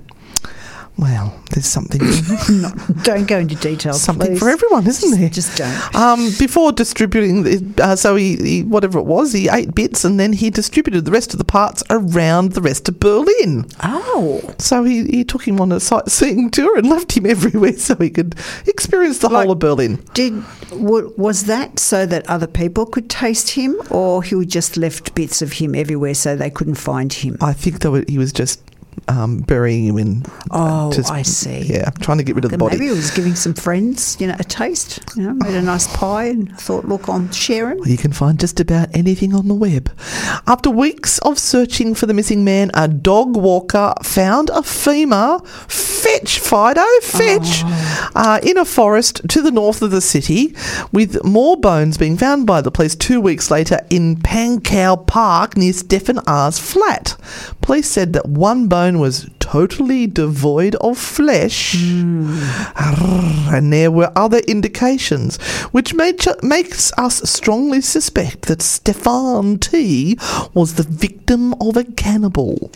Well, 0.96 1.34
there's 1.52 1.66
something 1.66 2.00
don't 3.04 3.28
go 3.28 3.40
into 3.40 3.56
details. 3.56 4.02
something 4.02 4.32
please. 4.32 4.40
for 4.40 4.50
everyone, 4.50 4.86
isn't 4.88 5.20
there? 5.20 5.30
Just 5.30 5.58
don't. 5.58 5.96
Um, 5.96 6.30
before 6.38 6.72
distributing, 6.72 7.44
the- 7.44 7.84
uh, 7.84 7.96
so 7.96 8.16
he, 8.16 8.36
he 8.38 8.64
whatever 8.64 9.00
it 9.00 9.06
was, 9.06 9.34
he 9.34 9.50
ate 9.50 9.74
bits 9.74 10.06
and 10.06 10.20
then 10.20 10.34
he 10.34 10.50
distributed 10.52 11.06
the 11.06 11.12
rest 11.12 11.34
of 11.34 11.40
the 11.40 11.44
parts 11.46 11.84
around 11.90 12.52
the 12.52 12.62
rest 12.62 12.88
of 12.90 13.00
Berlin. 13.00 13.66
Oh, 13.84 14.42
So 14.60 14.84
he, 14.84 15.06
he 15.06 15.24
took 15.24 15.48
him 15.48 15.60
on 15.60 15.72
a 15.72 15.80
sightseeing 15.80 16.52
tour 16.52 16.78
and 16.78 16.88
left 16.96 17.18
him 17.18 17.26
everywhere 17.26 17.74
so 17.74 17.96
he 17.96 18.10
could 18.12 18.36
experience 18.68 19.18
the 19.18 19.30
Like- 19.30 19.46
whole 19.46 19.54
of 19.54 19.60
Berlin. 19.60 20.04
did 20.14 20.44
wa- 20.72 21.10
was 21.18 21.46
that 21.46 21.80
so 21.80 22.06
that 22.06 22.30
other 22.30 22.48
people 22.48 22.86
could 22.86 23.10
taste 23.10 23.52
him, 23.52 23.76
or 23.90 24.22
he 24.22 24.46
just 24.46 24.78
left 24.78 25.16
bits 25.16 25.42
of 25.42 25.54
him 25.54 25.74
everywhere 25.76 26.14
so 26.14 26.36
they 26.36 26.50
couldn't 26.52 26.76
find 26.76 27.12
him? 27.12 27.38
I 27.42 27.54
think 27.54 27.80
though 27.80 28.04
he 28.08 28.18
was 28.20 28.32
just 28.32 28.62
um, 29.08 29.40
burying 29.40 29.86
him 29.86 29.98
in. 29.98 30.24
uh, 30.52 30.84
Oh, 30.86 30.92
just- 30.92 31.12
I 31.12 31.22
see. 31.24 31.62
Yeah, 31.64 31.90
trying 32.02 32.18
to 32.20 32.24
get 32.24 32.36
rid 32.36 32.46
of 32.46 32.52
the 32.52 32.58
body. 32.58 32.76
Maybe 32.78 32.86
he 32.88 32.92
was 32.96 33.12
giving 33.12 33.36
some 33.36 33.54
friends, 33.54 34.18
you 34.20 34.28
know, 34.28 34.36
a 34.40 34.44
taste. 34.44 35.00
You 35.16 35.24
know, 35.24 35.34
made 35.34 35.56
a 35.56 35.62
nice 35.62 35.88
pie 35.96 36.26
and 36.26 36.58
thought, 36.60 36.86
look, 36.86 37.08
I'm 37.08 37.32
sharing. 37.32 37.84
You 37.86 37.98
can 37.98 38.12
find 38.14 38.40
just 38.40 38.60
about 38.60 38.90
anything 38.94 39.34
on 39.34 39.48
the 39.48 39.54
web. 39.56 39.92
After 40.48 40.70
weeks 40.70 41.20
of 41.20 41.38
searching 41.40 41.96
for 41.96 42.06
the 42.06 42.14
missing 42.14 42.44
man, 42.44 42.72
a 42.74 42.88
dog 42.88 43.36
walker 43.38 43.94
found 44.04 44.50
a 44.52 44.62
femur, 44.64 45.40
fetch, 45.68 46.40
Fido, 46.40 46.84
fetch, 47.02 47.64
uh, 48.16 48.40
in 48.44 48.58
a 48.58 48.66
forest 48.66 49.22
to 49.30 49.42
the 49.42 49.52
north 49.52 49.82
of 49.82 49.92
the 49.92 50.02
city, 50.02 50.56
with 50.92 51.24
more 51.24 51.56
bones 51.58 51.98
being 51.98 52.18
found 52.18 52.46
by 52.46 52.62
the 52.62 52.72
police 52.72 52.96
two 52.96 53.22
weeks 53.22 53.50
later 53.50 53.80
in 53.90 54.18
Pankow 54.18 55.06
Park 55.08 55.56
near 55.58 55.74
Stefan 55.74 56.20
R's 56.28 56.60
flat. 56.60 57.16
Police 57.62 57.90
said 57.90 58.14
that 58.14 58.28
one 58.28 58.68
bone 58.68 58.83
was 58.92 59.30
totally 59.40 60.08
devoid 60.08 60.75
of 60.75 60.98
flesh, 60.98 61.75
hmm. 61.78 62.38
and 62.75 63.72
there 63.72 63.92
were 63.92 64.12
other 64.16 64.40
indications, 64.40 65.38
which 65.72 65.94
made, 65.94 66.24
makes 66.42 66.92
us 66.98 67.22
strongly 67.30 67.82
suspect 67.82 68.44
that 68.44 68.62
Stefan 68.62 69.60
T 69.60 70.18
was 70.54 70.75
the 70.75 70.84
victim 70.84 71.54
of 71.62 71.78
a 71.78 71.84
cannibal. 71.84 72.72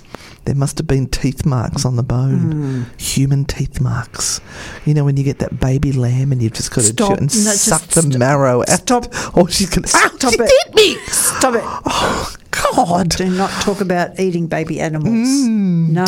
There 0.45 0.55
must 0.55 0.77
have 0.77 0.87
been 0.87 1.07
teeth 1.07 1.45
marks 1.45 1.83
on 1.83 1.97
the 1.97 2.03
bone, 2.03 2.51
hmm. 2.51 2.83
human 2.97 3.43
teeth 3.43 3.81
marks. 3.81 4.39
You 4.85 4.93
know 4.93 5.03
when 5.03 5.17
you 5.17 5.23
get 5.25 5.39
that 5.39 5.59
baby 5.59 5.91
lamb 5.91 6.31
and 6.31 6.41
you've 6.41 6.53
just 6.53 6.73
got 6.73 6.85
to 6.85 6.95
chew 6.95 7.13
and 7.13 7.23
No, 7.23 7.51
suck 7.51 7.81
the 7.87 8.01
st- 8.03 8.17
marrow 8.17 8.61
out. 8.61 8.69
stop. 8.69 9.07
Oh, 9.35 9.47
she's 9.47 9.69
to. 9.71 9.85
Stop 9.85 10.11
she 10.31 10.37
it. 10.39 10.49
did 10.65 10.75
me. 10.75 10.95
Stop 11.07 11.55
it. 11.55 11.61
Oh, 11.65 12.33
God. 12.75 13.09
Do 13.09 13.29
not 13.29 13.49
talk 13.61 13.81
about 13.81 14.19
eating 14.19 14.47
baby 14.47 14.79
animals. 14.79 15.13
Mm. 15.13 15.89
No, 15.89 16.05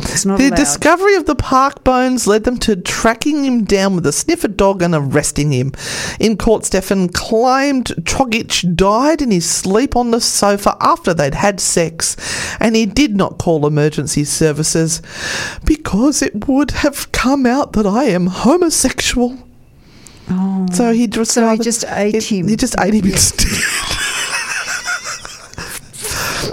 it's 0.00 0.24
not 0.24 0.38
The 0.38 0.48
allowed. 0.48 0.56
discovery 0.56 1.14
of 1.16 1.26
the 1.26 1.34
park 1.34 1.82
bones 1.84 2.26
led 2.26 2.44
them 2.44 2.58
to 2.58 2.76
tracking 2.76 3.44
him 3.44 3.64
down 3.64 3.94
with 3.96 4.06
a 4.06 4.12
sniffer 4.12 4.48
dog 4.48 4.82
and 4.82 4.94
arresting 4.94 5.52
him. 5.52 5.72
In 6.20 6.36
court, 6.36 6.64
Stefan 6.64 7.08
claimed 7.08 7.86
Trogic 8.04 8.74
died 8.76 9.22
in 9.22 9.30
his 9.30 9.48
sleep 9.48 9.96
on 9.96 10.10
the 10.10 10.20
sofa 10.20 10.76
after 10.80 11.12
they'd 11.14 11.34
had 11.34 11.60
sex, 11.60 12.16
and 12.60 12.76
he 12.76 12.86
did 12.86 13.16
not 13.16 13.38
call 13.38 13.66
emergency 13.66 14.24
services 14.24 15.02
because 15.64 16.22
it 16.22 16.46
would 16.48 16.70
have 16.72 17.10
come 17.12 17.46
out 17.46 17.72
that 17.74 17.86
I 17.86 18.04
am 18.04 18.26
homosexual. 18.28 19.36
oh. 20.30 20.66
So 20.72 20.92
he 20.92 21.06
just 21.06 21.32
So 21.32 21.48
he 21.50 21.58
just 21.58 21.84
ate 21.88 22.22
him. 22.24 22.48
He 22.48 22.56
just 22.56 22.74
ate 22.78 22.94
him 22.94 23.06
instead. 23.06 23.46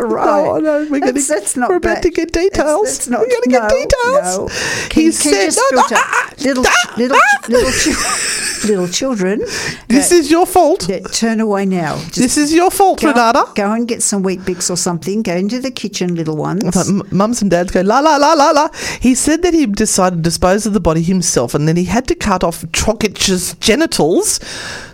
right. 0.08 0.46
No, 0.46 0.58
no, 0.60 0.80
we're, 0.90 1.00
gonna, 1.00 1.14
That's- 1.14 1.28
that's 1.28 1.58
not 1.58 1.70
we're 1.70 1.78
about 1.78 1.96
bad. 1.96 2.04
to 2.04 2.10
get 2.12 2.32
details. 2.32 3.08
not- 3.10 3.22
we're 3.22 3.28
going 3.30 3.42
to 3.44 3.50
no, 3.50 3.60
get 3.60 3.70
details. 3.70 4.38
no. 4.38 4.48
He 4.48 4.88
Can, 4.90 5.04
can 5.04 5.12
said, 5.14 5.32
you 5.32 5.46
just 5.46 5.60
no, 5.72 5.78
no, 5.82 5.88
filter 5.88 5.96
ah, 6.06 6.30
little, 6.40 6.64
ah, 6.68 6.94
little, 6.98 7.18
ah. 7.18 7.46
little, 7.50 8.70
little 8.70 8.88
children. 8.88 9.42
This 9.88 10.10
that- 10.10 10.16
is 10.16 10.32
your 10.32 10.46
fault. 10.48 10.90
turn 11.14 11.40
away 11.40 11.66
now. 11.66 11.96
Just 11.98 12.16
This 12.18 12.38
is 12.38 12.54
your 12.54 12.72
fault, 12.72 13.02
go, 13.02 13.10
Renata. 13.10 13.46
Go 13.56 13.72
and 13.72 13.88
get 13.88 14.02
some 14.02 14.24
Weet-Bix 14.24 14.70
or 14.72 14.76
something. 14.78 15.22
Go 15.22 15.36
into 15.36 15.60
the 15.60 15.70
kitchen, 15.72 16.16
little 16.16 16.36
ones. 16.36 16.90
Mums 17.12 17.42
and 17.44 17.52
dads 17.52 17.72
go 17.72 17.82
la 17.82 18.00
la 18.00 18.16
la 18.18 18.34
la 18.34 18.50
la. 18.52 18.70
He 19.00 19.14
said 19.14 19.44
that 19.44 19.54
he 19.54 19.66
decided 19.68 20.16
to 20.18 20.22
dispose 20.22 20.66
of 20.66 20.74
the 20.74 20.80
body 20.80 21.02
himself, 21.04 21.54
and 21.54 21.68
then 21.68 21.76
he 21.76 21.86
had 21.86 22.08
to 22.08 22.16
cut 22.16 22.44
off 22.44 22.63
Trokic's 22.72 23.54
genitals, 23.60 24.39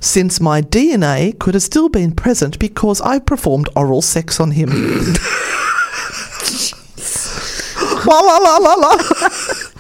since 0.02 0.42
my 0.42 0.62
DNA 0.62 1.38
could 1.40 1.54
have 1.54 1.64
still 1.64 1.88
been 1.90 2.12
present 2.12 2.60
because 2.60 3.00
I 3.02 3.20
performed 3.20 3.70
oral 3.76 4.02
sex 4.02 4.40
on 4.40 4.52
him. 4.52 4.70
La 8.06 8.20
la 8.22 8.38
la 8.38 8.58
la 8.58 8.74
la. 8.76 8.98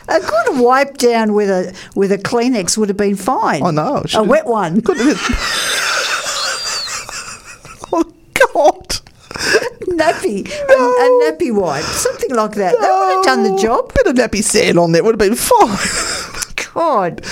A 0.09 0.19
good 0.19 0.59
wipe 0.59 0.97
down 0.97 1.33
with 1.33 1.49
a 1.49 1.73
with 1.95 2.11
a 2.11 2.17
Kleenex 2.17 2.77
would 2.77 2.89
have 2.89 2.97
been 2.97 3.15
fine. 3.15 3.63
I 3.63 3.71
know. 3.71 4.03
A 4.13 4.23
wet 4.23 4.45
one. 4.45 4.81
Could 4.81 4.97
have 4.97 5.07
been. 5.07 5.35
oh 7.93 8.03
God. 8.53 8.87
nappy. 9.95 10.47
A, 10.49 10.73
a 10.73 11.31
nappy 11.31 11.53
wipe. 11.53 11.83
Something 11.83 12.35
like 12.35 12.51
that. 12.53 12.75
That 12.79 12.91
would 12.99 13.15
have 13.15 13.25
done 13.25 13.43
the 13.43 13.61
job. 13.61 13.93
Bit 13.93 14.07
of 14.07 14.15
Napisan 14.15 14.81
on 14.81 14.91
there 14.91 15.03
would 15.03 15.19
have 15.19 15.29
been 15.29 15.35
fine. 15.35 16.73
God. 16.73 17.25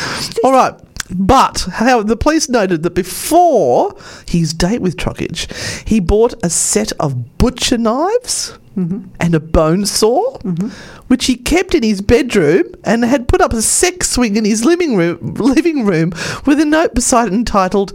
All 0.44 0.52
right. 0.52 0.74
But 1.10 1.68
how 1.74 2.04
the 2.04 2.18
police 2.18 2.50
noted 2.50 2.84
that 2.84 2.96
before 2.96 3.96
his 4.28 4.54
date 4.54 4.82
with 4.82 4.98
Trokic, 4.98 5.88
he 5.88 6.00
bought 6.00 6.34
a 6.44 6.50
set 6.50 6.92
of 6.94 7.38
butcher 7.38 7.78
knives 7.78 8.58
mm-hmm. 8.78 9.08
and 9.20 9.36
a 9.36 9.40
bone 9.40 9.86
saw, 9.86 10.38
mm-hmm. 10.40 10.68
which 11.08 11.26
he 11.26 11.36
kept 11.36 11.74
in 11.74 11.84
his 11.84 12.02
bedroom 12.02 12.64
and 12.84 13.04
had 13.04 13.28
put 13.28 13.42
up 13.42 13.54
a 13.54 13.62
sex 13.62 14.12
swing 14.12 14.36
in 14.36 14.46
his 14.46 14.64
living 14.64 14.96
room, 14.96 15.34
living 15.40 15.86
room 15.86 16.12
with 16.46 16.60
a 16.60 16.66
note 16.66 16.94
beside 16.94 17.28
it 17.28 17.34
entitled 17.34 17.94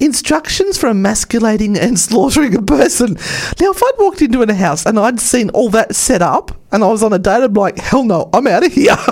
"Instructions 0.00 0.76
for 0.76 0.88
emasculating 0.88 1.78
and 1.78 1.98
slaughtering 1.98 2.54
a 2.54 2.62
person." 2.62 3.14
Now, 3.60 3.70
if 3.70 3.82
I'd 3.82 3.98
walked 3.98 4.22
into 4.22 4.42
a 4.42 4.54
house 4.54 4.84
and 4.84 4.98
I'd 4.98 5.20
seen 5.20 5.50
all 5.50 5.70
that 5.70 5.94
set 5.94 6.22
up 6.22 6.52
and 6.72 6.82
I 6.82 6.88
was 6.88 7.02
on 7.02 7.12
a 7.12 7.18
date, 7.18 7.42
I'd 7.42 7.54
be 7.54 7.60
like, 7.60 7.78
"Hell 7.78 8.04
no, 8.04 8.28
I'm 8.32 8.46
out 8.46 8.64
of 8.64 8.72
here." 8.72 8.96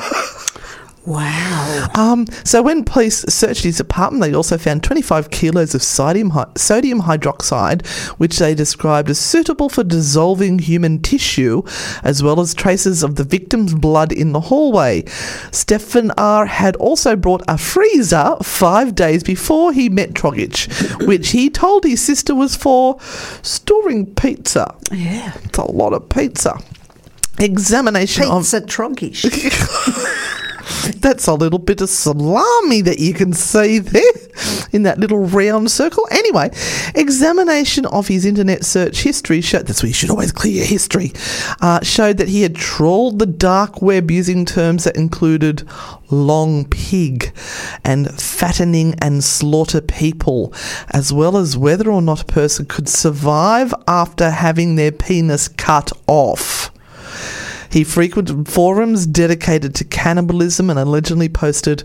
Wow. 1.05 1.89
Um, 1.95 2.27
so 2.45 2.63
when 2.63 2.85
police 2.85 3.25
searched 3.29 3.65
his 3.65 3.81
apartment, 3.81 4.23
they 4.23 4.35
also 4.35 4.57
found 4.57 4.85
25 4.85 5.31
kilos 5.31 5.75
of 5.75 5.83
sodium, 5.83 6.31
hy- 6.31 6.47
sodium 6.57 7.03
hydroxide, 7.03 7.85
which 8.19 8.39
they 8.39 8.55
described 8.55 9.11
as 9.11 9.19
suitable 9.19 9.69
for 9.69 9.83
dissolving 9.83 10.61
human 10.61 11.01
tissue, 11.03 11.63
as 12.05 12.23
well 12.23 12.41
as 12.41 12.55
traces 12.55 13.03
of 13.03 13.17
the 13.17 13.25
victim's 13.25 13.75
blood 13.75 14.13
in 14.13 14.33
the 14.33 14.41
hallway. 14.41 15.05
Stefan 15.51 16.13
R. 16.13 16.47
had 16.47 16.77
also 16.77 17.17
brought 17.17 17.43
a 17.49 17.59
freezer 17.59 18.37
five 18.43 18.95
days 18.95 19.25
before 19.25 19.73
he 19.73 19.89
met 19.89 20.15
Trogic, 20.15 20.71
which 21.07 21.31
he 21.31 21.51
told 21.51 21.85
his 21.85 22.01
sister 22.01 22.35
was 22.35 22.55
for 22.55 22.99
storing 23.43 24.07
pizza. 24.15 24.73
Yeah. 24.93 25.33
It's 25.45 25.59
a 25.59 25.65
lot 25.65 25.95
of 25.95 26.09
pizza. 26.09 26.59
Examination 27.39 28.25
of 28.25 28.43
Pizza 28.43 28.61
tronkish. 28.61 29.25
That's 31.01 31.27
a 31.27 31.35
little 31.35 31.59
bit 31.59 31.81
of 31.81 31.89
salami 31.89 32.81
that 32.83 32.99
you 32.99 33.15
can 33.15 33.33
see 33.33 33.79
there 33.79 34.03
in 34.73 34.83
that 34.85 34.99
little 34.99 35.27
round 35.27 35.71
circle. 35.71 36.07
Anyway, 36.11 36.51
examination 36.95 37.87
of 37.87 38.09
his 38.09 38.25
internet 38.25 38.65
search 38.65 39.03
history 39.03 39.41
showed 39.41 39.67
that's 39.67 39.83
where 39.83 39.89
you 39.89 39.95
should 39.95 40.11
always 40.11 40.33
clear 40.33 40.55
your 40.55 40.65
history. 40.65 41.13
Uh, 41.61 41.81
showed 41.83 42.17
that 42.19 42.29
he 42.29 42.43
had 42.43 42.55
trawled 42.55 43.19
the 43.19 43.27
dark 43.27 43.83
web 43.83 44.11
using 44.11 44.45
terms 44.45 44.85
that 44.85 44.97
included 44.97 45.63
long 46.11 46.65
pig 46.67 47.33
and 47.85 48.11
fattening 48.21 48.95
and 48.99 49.23
slaughter 49.23 49.81
people, 49.81 50.53
as 50.91 51.13
well 51.13 51.37
as 51.37 51.57
whether 51.57 51.91
or 51.91 52.03
not 52.03 52.23
a 52.23 52.27
person 52.27 52.67
could 52.67 52.89
survive 52.89 53.75
after 53.87 54.31
having 54.31 54.77
their 54.77 54.93
penis 54.93 55.49
cut 55.49 55.93
off. 56.07 56.72
He 57.73 57.85
frequented 57.85 58.49
forums 58.49 59.07
dedicated 59.07 59.75
to 59.77 59.85
cannibalism 59.85 60.69
and 60.69 60.79
allegedly 60.79 61.31
posted, 61.31 61.85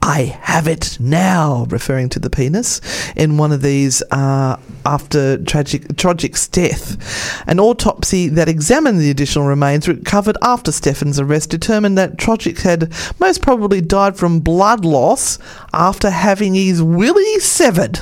I 0.00 0.38
have 0.40 0.66
it 0.66 0.96
now, 0.98 1.66
referring 1.68 2.08
to 2.10 2.18
the 2.18 2.30
penis, 2.30 2.80
in 3.14 3.36
one 3.36 3.52
of 3.52 3.60
these 3.60 4.02
uh, 4.10 4.58
after 4.86 5.36
tragic, 5.44 5.88
Trogic's 5.96 6.48
death. 6.48 7.42
An 7.46 7.60
autopsy 7.60 8.28
that 8.28 8.48
examined 8.48 8.98
the 8.98 9.10
additional 9.10 9.46
remains 9.46 9.86
recovered 9.86 10.38
after 10.40 10.72
Stefan's 10.72 11.20
arrest 11.20 11.50
determined 11.50 11.98
that 11.98 12.16
Trogic 12.16 12.60
had 12.60 12.90
most 13.20 13.42
probably 13.42 13.82
died 13.82 14.16
from 14.16 14.40
blood 14.40 14.86
loss 14.86 15.38
after 15.74 16.08
having 16.08 16.54
his 16.54 16.82
willy 16.82 17.40
severed. 17.40 18.00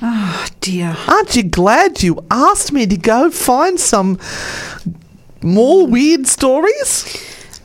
oh 0.00 0.46
dear. 0.60 0.96
Aren't 1.08 1.34
you 1.34 1.42
glad 1.42 2.04
you 2.04 2.24
asked 2.30 2.72
me 2.72 2.86
to 2.86 2.96
go 2.96 3.30
find 3.30 3.80
some 3.80 4.18
more 5.44 5.86
weird 5.86 6.26
stories? 6.26 7.04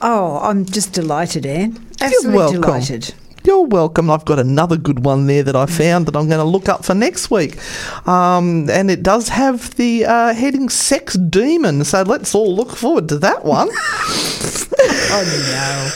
Oh, 0.01 0.37
I'm 0.41 0.65
just 0.65 0.93
delighted, 0.93 1.45
Anne. 1.45 1.77
Absolutely 2.01 2.37
welcome. 2.37 2.61
delighted. 2.61 3.13
You're 3.45 3.65
welcome. 3.65 4.09
I've 4.11 4.25
got 4.25 4.37
another 4.37 4.75
good 4.77 5.03
one 5.05 5.25
there 5.27 5.43
that 5.43 5.55
I 5.55 5.65
found 5.65 6.05
that 6.07 6.15
I'm 6.15 6.27
going 6.27 6.39
to 6.39 6.43
look 6.45 6.67
up 6.69 6.83
for 6.85 6.93
next 6.93 7.31
week. 7.31 7.57
Um, 8.07 8.69
and 8.69 8.91
it 8.91 9.01
does 9.01 9.29
have 9.29 9.75
the 9.75 10.05
uh, 10.05 10.33
heading 10.33 10.67
Sex 10.69 11.13
Demon. 11.15 11.83
So 11.85 12.01
let's 12.03 12.35
all 12.35 12.53
look 12.55 12.75
forward 12.75 13.07
to 13.09 13.17
that 13.19 13.45
one. 13.45 13.69
Oh 15.11 15.89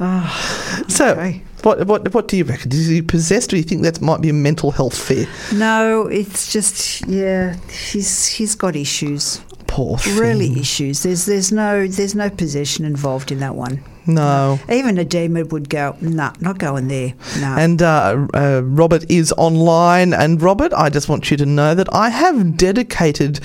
no. 0.00 0.84
so, 0.88 1.10
Okay. 1.10 1.42
what, 1.62 1.86
what, 1.86 2.14
what 2.14 2.28
do 2.28 2.36
you 2.36 2.44
reckon? 2.44 2.72
Is 2.72 2.86
he 2.86 3.02
possessed 3.02 3.52
or 3.52 3.56
do 3.56 3.58
you 3.58 3.62
think 3.64 3.82
that 3.82 4.00
might 4.00 4.20
be 4.22 4.28
a 4.30 4.32
mental 4.32 4.70
health 4.70 4.96
fear? 4.96 5.26
no! 5.52 6.04
No, 6.04 6.06
it's 6.06 6.50
just 6.52 7.06
yeah. 7.06 7.56
He's 7.68 8.26
he's 8.28 8.54
got 8.54 8.76
issues. 8.76 9.40
Poor 9.68 9.96
thing. 9.98 10.18
Really 10.18 10.58
issues. 10.60 11.02
There's 11.04 11.26
there's 11.26 11.52
no 11.52 11.86
there's 11.86 12.14
no 12.16 12.28
possession 12.30 12.84
involved 12.84 13.30
in 13.30 13.38
that 13.40 13.54
one. 13.54 13.84
No. 14.06 14.58
Even 14.72 14.96
a 14.96 15.04
demon 15.04 15.48
would 15.50 15.68
go, 15.68 15.94
nah, 16.00 16.32
not 16.40 16.56
going 16.56 16.88
there. 16.88 17.12
No. 17.42 17.54
And 17.58 17.82
uh, 17.82 18.26
uh, 18.32 18.62
Robert 18.64 19.04
is 19.10 19.32
online. 19.36 20.14
And 20.14 20.40
Robert, 20.40 20.72
I 20.72 20.88
just 20.88 21.10
want 21.10 21.30
you 21.30 21.36
to 21.36 21.44
know 21.44 21.74
that 21.74 21.92
I 21.94 22.08
have 22.08 22.56
dedicated 22.56 23.38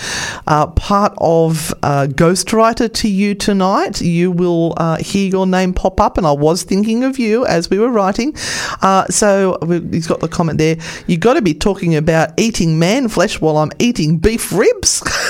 uh, 0.48 0.68
part 0.68 1.14
of 1.18 1.74
uh, 1.84 2.08
Ghostwriter 2.10 2.92
to 2.94 3.10
you 3.10 3.36
tonight. 3.36 4.00
You 4.00 4.32
will 4.32 4.74
uh, 4.78 4.96
hear 5.00 5.30
your 5.30 5.46
name 5.46 5.74
pop 5.74 6.00
up, 6.00 6.18
and 6.18 6.26
I 6.26 6.32
was 6.32 6.64
thinking 6.64 7.04
of 7.04 7.20
you 7.20 7.46
as 7.46 7.70
we 7.70 7.78
were 7.78 7.90
writing. 7.92 8.34
Uh, 8.82 9.06
so 9.08 9.58
we- 9.64 9.86
he's 9.92 10.08
got 10.08 10.22
the 10.22 10.30
comment 10.30 10.60
there. 10.60 10.78
You've 11.08 11.20
got 11.20 11.34
to 11.34 11.42
be 11.42 11.54
talking 11.54 11.94
about 11.94 12.40
eating 12.40 12.80
man 12.80 13.10
flesh 13.10 13.42
while 13.42 13.58
I'm 13.58 13.72
eating 13.80 14.18
beef 14.18 14.54
ribs. 14.54 15.04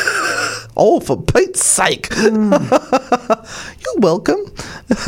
Oh, 0.75 0.99
for 0.99 1.21
Pete's 1.21 1.63
sake. 1.63 2.09
You're 2.17 3.97
welcome. 3.97 4.39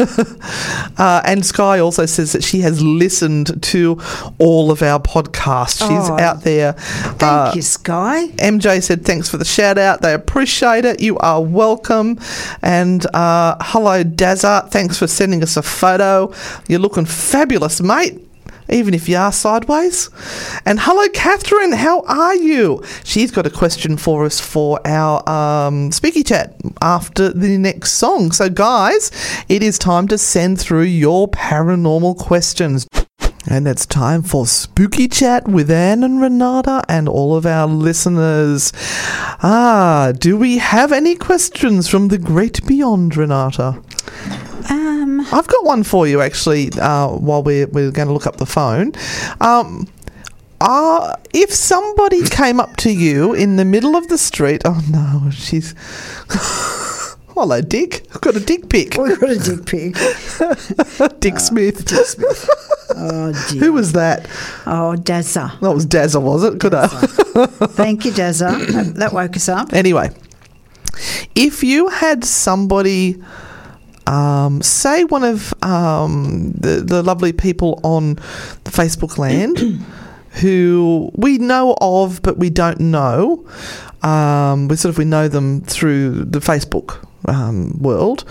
uh, 0.98 1.22
and 1.26 1.46
Sky 1.46 1.80
also 1.80 2.06
says 2.06 2.34
that 2.34 2.44
she 2.44 2.62
has 2.62 2.82
listened 2.82 3.62
to 3.64 4.00
all 4.38 4.72
of 4.72 4.82
our 4.82 5.00
podcasts. 5.00 5.80
She's 5.80 6.10
Oh, 6.10 6.20
out 6.20 6.42
there. 6.44 6.74
Thank 6.74 7.24
Uh, 7.24 7.52
you, 7.56 7.62
Sky. 7.62 8.28
MJ 8.38 8.82
said, 8.84 9.06
thanks 9.06 9.28
for 9.30 9.38
the 9.38 9.46
shout 9.46 9.78
out. 9.78 10.02
They 10.02 10.14
appreciate 10.14 10.86
it. 10.86 11.02
You 11.02 11.18
are 11.20 11.42
welcome. 11.42 12.20
And 12.62 13.06
uh, 13.16 13.56
hello, 13.62 14.04
Dazza. 14.04 14.70
Thanks 14.70 14.98
for 15.00 15.08
sending 15.08 15.42
us 15.44 15.58
a 15.58 15.64
photo. 15.64 16.34
You're 16.68 16.80
looking 16.80 17.06
fabulous, 17.06 17.82
mate. 17.82 18.22
Even 18.70 18.94
if 18.94 19.08
you 19.08 19.18
are 19.18 19.32
sideways. 19.32 20.10
And 20.66 20.80
hello, 20.80 21.08
Catherine. 21.14 21.74
How 21.74 22.02
are 22.02 22.36
you? 22.36 22.84
She's 23.04 23.32
got 23.32 23.46
a 23.46 23.50
question 23.52 23.98
for 23.98 24.26
us 24.26 24.40
for 24.40 24.80
our 24.86 25.18
um, 25.30 25.92
speaky 25.92 26.26
chat 26.26 26.56
after 26.82 27.32
the 27.32 27.58
next 27.58 27.94
song. 27.94 28.32
So, 28.32 28.50
guys, 28.50 29.12
it 29.50 29.62
is 29.62 29.78
time 29.78 30.08
to 30.10 30.18
send 30.18 30.60
through 30.60 30.84
your 30.84 31.28
paranormal 31.28 32.18
questions. 32.18 32.88
And 33.48 33.68
it's 33.68 33.86
time 33.86 34.24
for 34.24 34.48
Spooky 34.48 35.08
Chat 35.08 35.48
with 35.48 35.70
Anne 35.70 36.04
and 36.04 36.20
Renata 36.20 36.84
and 36.90 37.08
all 37.08 37.36
of 37.36 37.46
our 37.46 37.68
listeners. 37.68 38.74
Ah, 39.44 40.14
do 40.18 40.36
we 40.36 40.58
have 40.58 40.92
any 40.92 41.16
questions 41.16 41.88
from 41.88 42.08
the 42.08 42.18
great 42.18 42.66
beyond, 42.66 43.16
Renata? 43.16 43.80
Um, 44.70 45.22
I've 45.32 45.48
got 45.48 45.66
one 45.66 45.84
for 45.84 46.08
you 46.08 46.22
actually. 46.22 46.72
Uh, 46.80 47.10
while 47.10 47.44
we're 47.44 47.68
we're 47.68 47.92
going 47.92 48.08
to 48.08 48.14
look 48.14 48.28
up 48.28 48.38
the 48.38 48.46
phone, 48.46 48.94
um, 49.42 49.88
uh, 50.62 51.16
if 51.34 51.54
somebody 51.54 52.24
came 52.30 52.60
up 52.60 52.76
to 52.78 52.92
you 52.92 53.34
in 53.34 53.56
the 53.56 53.66
middle 53.66 53.96
of 53.96 54.08
the 54.08 54.18
street, 54.18 54.62
oh 54.66 54.82
no, 54.90 55.30
she's. 55.32 55.76
Hello, 57.36 57.60
Dick. 57.60 58.08
I've 58.16 58.22
got 58.22 58.38
a 58.38 58.40
dick 58.40 58.70
pic. 58.70 58.96
We've 58.98 59.20
got 59.20 59.30
a 59.30 59.38
dick 59.38 59.66
pic. 59.66 59.96
Dick 61.20 61.38
Smith. 61.38 61.84
Oh 62.96 63.34
dear. 63.50 63.60
Who 63.60 63.74
was 63.74 63.92
that? 63.92 64.26
Oh, 64.66 64.96
Dazza. 64.98 65.60
That 65.60 65.72
was 65.74 65.86
Dazza, 65.86 66.22
was 66.22 66.46
it? 66.46 66.58
Good. 66.60 66.74
uh, 66.76 66.88
Thank 66.88 68.06
you, 68.06 68.12
Dazza. 68.12 68.66
That, 68.68 68.96
that 68.96 69.14
woke 69.14 69.36
us 69.36 69.50
up. 69.50 69.74
Anyway, 69.74 70.12
if 71.36 71.62
you 71.62 71.90
had 71.90 72.24
somebody, 72.24 73.22
um, 74.08 74.62
say 74.62 75.04
one 75.06 75.24
of 75.24 75.54
um, 75.64 76.52
the, 76.52 76.84
the 76.86 77.04
lovely 77.04 77.34
people 77.34 77.80
on 77.84 78.16
Facebook 78.66 79.18
land 79.18 79.60
who 80.42 81.12
we 81.16 81.38
know 81.38 81.76
of 81.82 82.22
but 82.22 82.38
we 82.38 82.50
don't 82.50 82.80
know, 82.80 83.46
um, 84.04 84.68
we 84.68 84.76
sort 84.76 84.92
of 84.92 84.98
we 84.98 85.06
know 85.06 85.28
them 85.28 85.62
through 85.62 86.26
the 86.26 86.40
Facebook 86.40 87.06
um, 87.28 87.78
world, 87.80 88.24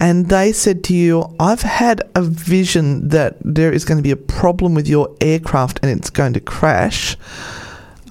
and 0.00 0.28
they 0.28 0.52
said 0.52 0.82
to 0.84 0.94
you, 0.94 1.34
"I've 1.38 1.62
had 1.62 2.02
a 2.14 2.22
vision 2.22 3.08
that 3.08 3.36
there 3.42 3.72
is 3.72 3.84
going 3.84 3.98
to 3.98 4.02
be 4.02 4.10
a 4.10 4.16
problem 4.16 4.74
with 4.74 4.88
your 4.88 5.14
aircraft 5.20 5.78
and 5.82 5.90
it's 5.90 6.10
going 6.10 6.32
to 6.32 6.40
crash." 6.40 7.16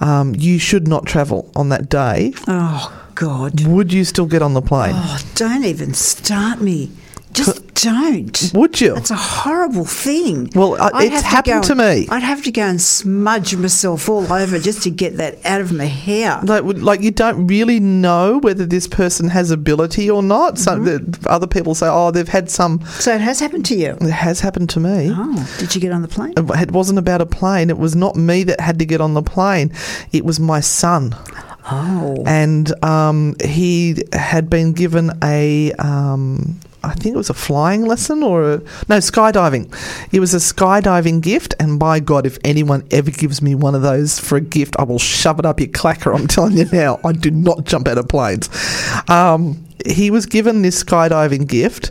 Um, 0.00 0.34
you 0.34 0.58
should 0.58 0.88
not 0.88 1.04
travel 1.04 1.52
on 1.54 1.68
that 1.68 1.90
day. 1.90 2.32
Oh 2.48 3.00
God. 3.14 3.66
Would 3.66 3.92
you 3.92 4.04
still 4.04 4.24
get 4.24 4.40
on 4.40 4.54
the 4.54 4.62
plane? 4.62 4.94
Oh, 4.96 5.18
don't 5.34 5.64
even 5.64 5.92
start 5.92 6.62
me. 6.62 6.90
Just 7.32 7.74
don't. 7.82 8.50
Would 8.54 8.80
you? 8.80 8.94
It's 8.96 9.10
a 9.10 9.14
horrible 9.16 9.84
thing. 9.86 10.50
Well, 10.54 10.74
uh, 10.80 10.90
it's 10.94 11.22
happened 11.22 11.62
go 11.62 11.74
to 11.74 11.82
and- 11.84 12.00
me. 12.00 12.08
I'd 12.10 12.22
have 12.22 12.42
to 12.44 12.50
go 12.52 12.62
and 12.62 12.80
smudge 12.80 13.56
myself 13.56 14.08
all 14.08 14.30
over 14.32 14.58
just 14.58 14.82
to 14.82 14.90
get 14.90 15.16
that 15.16 15.38
out 15.46 15.60
of 15.62 15.72
my 15.72 15.86
hair. 15.86 16.40
Like, 16.42 16.64
like 16.64 17.00
you 17.00 17.10
don't 17.10 17.46
really 17.46 17.80
know 17.80 18.38
whether 18.38 18.66
this 18.66 18.86
person 18.86 19.28
has 19.28 19.50
ability 19.50 20.10
or 20.10 20.22
not. 20.22 20.58
Some 20.58 20.84
Mm-hmm. 20.84 21.10
the 21.22 21.30
other 21.30 21.46
people 21.46 21.74
say, 21.74 21.86
"Oh, 21.88 22.10
they've 22.10 22.28
had 22.28 22.50
some." 22.50 22.80
So 22.98 23.14
it 23.14 23.20
has 23.20 23.40
happened 23.40 23.64
to 23.66 23.74
you. 23.76 23.96
It 24.00 24.10
has 24.10 24.40
happened 24.40 24.68
to 24.70 24.80
me. 24.80 25.10
Oh, 25.14 25.56
did 25.58 25.74
you 25.74 25.80
get 25.80 25.92
on 25.92 26.02
the 26.02 26.08
plane? 26.08 26.34
It 26.36 26.70
wasn't 26.72 26.98
about 26.98 27.20
a 27.22 27.26
plane. 27.26 27.70
It 27.70 27.78
was 27.78 27.94
not 27.96 28.16
me 28.16 28.42
that 28.44 28.60
had 28.60 28.78
to 28.80 28.84
get 28.84 29.00
on 29.00 29.14
the 29.14 29.22
plane. 29.22 29.72
It 30.12 30.24
was 30.24 30.38
my 30.40 30.60
son. 30.60 31.14
Oh. 31.72 32.24
and 32.26 32.72
um, 32.84 33.36
he 33.44 34.02
had 34.12 34.50
been 34.50 34.72
given 34.72 35.12
a 35.22 35.72
um, 35.74 36.58
I 36.82 36.94
think 36.94 37.14
it 37.14 37.18
was 37.18 37.30
a 37.30 37.34
flying 37.34 37.84
lesson 37.84 38.22
or 38.22 38.52
a, 38.52 38.56
no 38.88 38.98
skydiving. 38.98 39.72
It 40.12 40.20
was 40.20 40.34
a 40.34 40.38
skydiving 40.38 41.20
gift, 41.20 41.54
and 41.60 41.78
by 41.78 42.00
God, 42.00 42.26
if 42.26 42.38
anyone 42.44 42.86
ever 42.90 43.10
gives 43.10 43.42
me 43.42 43.54
one 43.54 43.74
of 43.74 43.82
those 43.82 44.18
for 44.18 44.36
a 44.36 44.40
gift, 44.40 44.76
I 44.78 44.84
will 44.84 44.98
shove 44.98 45.38
it 45.38 45.46
up 45.46 45.60
your 45.60 45.68
clacker. 45.68 46.14
I'm 46.14 46.26
telling 46.26 46.56
you 46.56 46.66
now, 46.72 46.98
I 47.04 47.12
do 47.12 47.30
not 47.30 47.64
jump 47.64 47.88
out 47.88 47.98
of 47.98 48.08
planes. 48.08 48.48
Um, 49.10 49.66
he 49.86 50.10
was 50.10 50.26
given 50.26 50.62
this 50.62 50.84
skydiving 50.84 51.48
gift, 51.48 51.90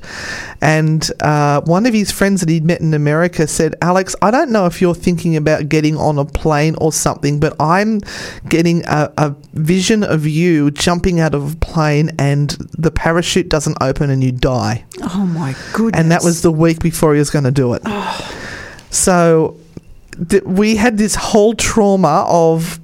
and 0.61 1.09
uh, 1.21 1.61
one 1.61 1.85
of 1.85 1.93
his 1.93 2.11
friends 2.11 2.41
that 2.41 2.49
he'd 2.49 2.63
met 2.63 2.81
in 2.81 2.93
America 2.93 3.47
said, 3.47 3.75
Alex, 3.81 4.15
I 4.21 4.29
don't 4.29 4.51
know 4.51 4.65
if 4.67 4.79
you're 4.79 4.93
thinking 4.93 5.35
about 5.35 5.69
getting 5.69 5.97
on 5.97 6.19
a 6.19 6.25
plane 6.25 6.75
or 6.79 6.91
something, 6.91 7.39
but 7.39 7.55
I'm 7.59 8.01
getting 8.47 8.83
a, 8.85 9.11
a 9.17 9.35
vision 9.53 10.03
of 10.03 10.27
you 10.27 10.69
jumping 10.71 11.19
out 11.19 11.33
of 11.33 11.53
a 11.53 11.57
plane 11.57 12.11
and 12.19 12.51
the 12.77 12.91
parachute 12.91 13.49
doesn't 13.49 13.77
open 13.81 14.09
and 14.09 14.23
you 14.23 14.31
die. 14.31 14.85
Oh 15.01 15.25
my 15.25 15.55
goodness. 15.73 15.99
And 15.99 16.11
that 16.11 16.23
was 16.23 16.41
the 16.41 16.51
week 16.51 16.79
before 16.81 17.13
he 17.13 17.19
was 17.19 17.31
going 17.31 17.45
to 17.45 17.51
do 17.51 17.73
it. 17.73 17.81
So 18.91 19.57
th- 20.29 20.43
we 20.43 20.75
had 20.75 20.97
this 20.97 21.15
whole 21.15 21.53
trauma 21.55 22.25
of. 22.27 22.79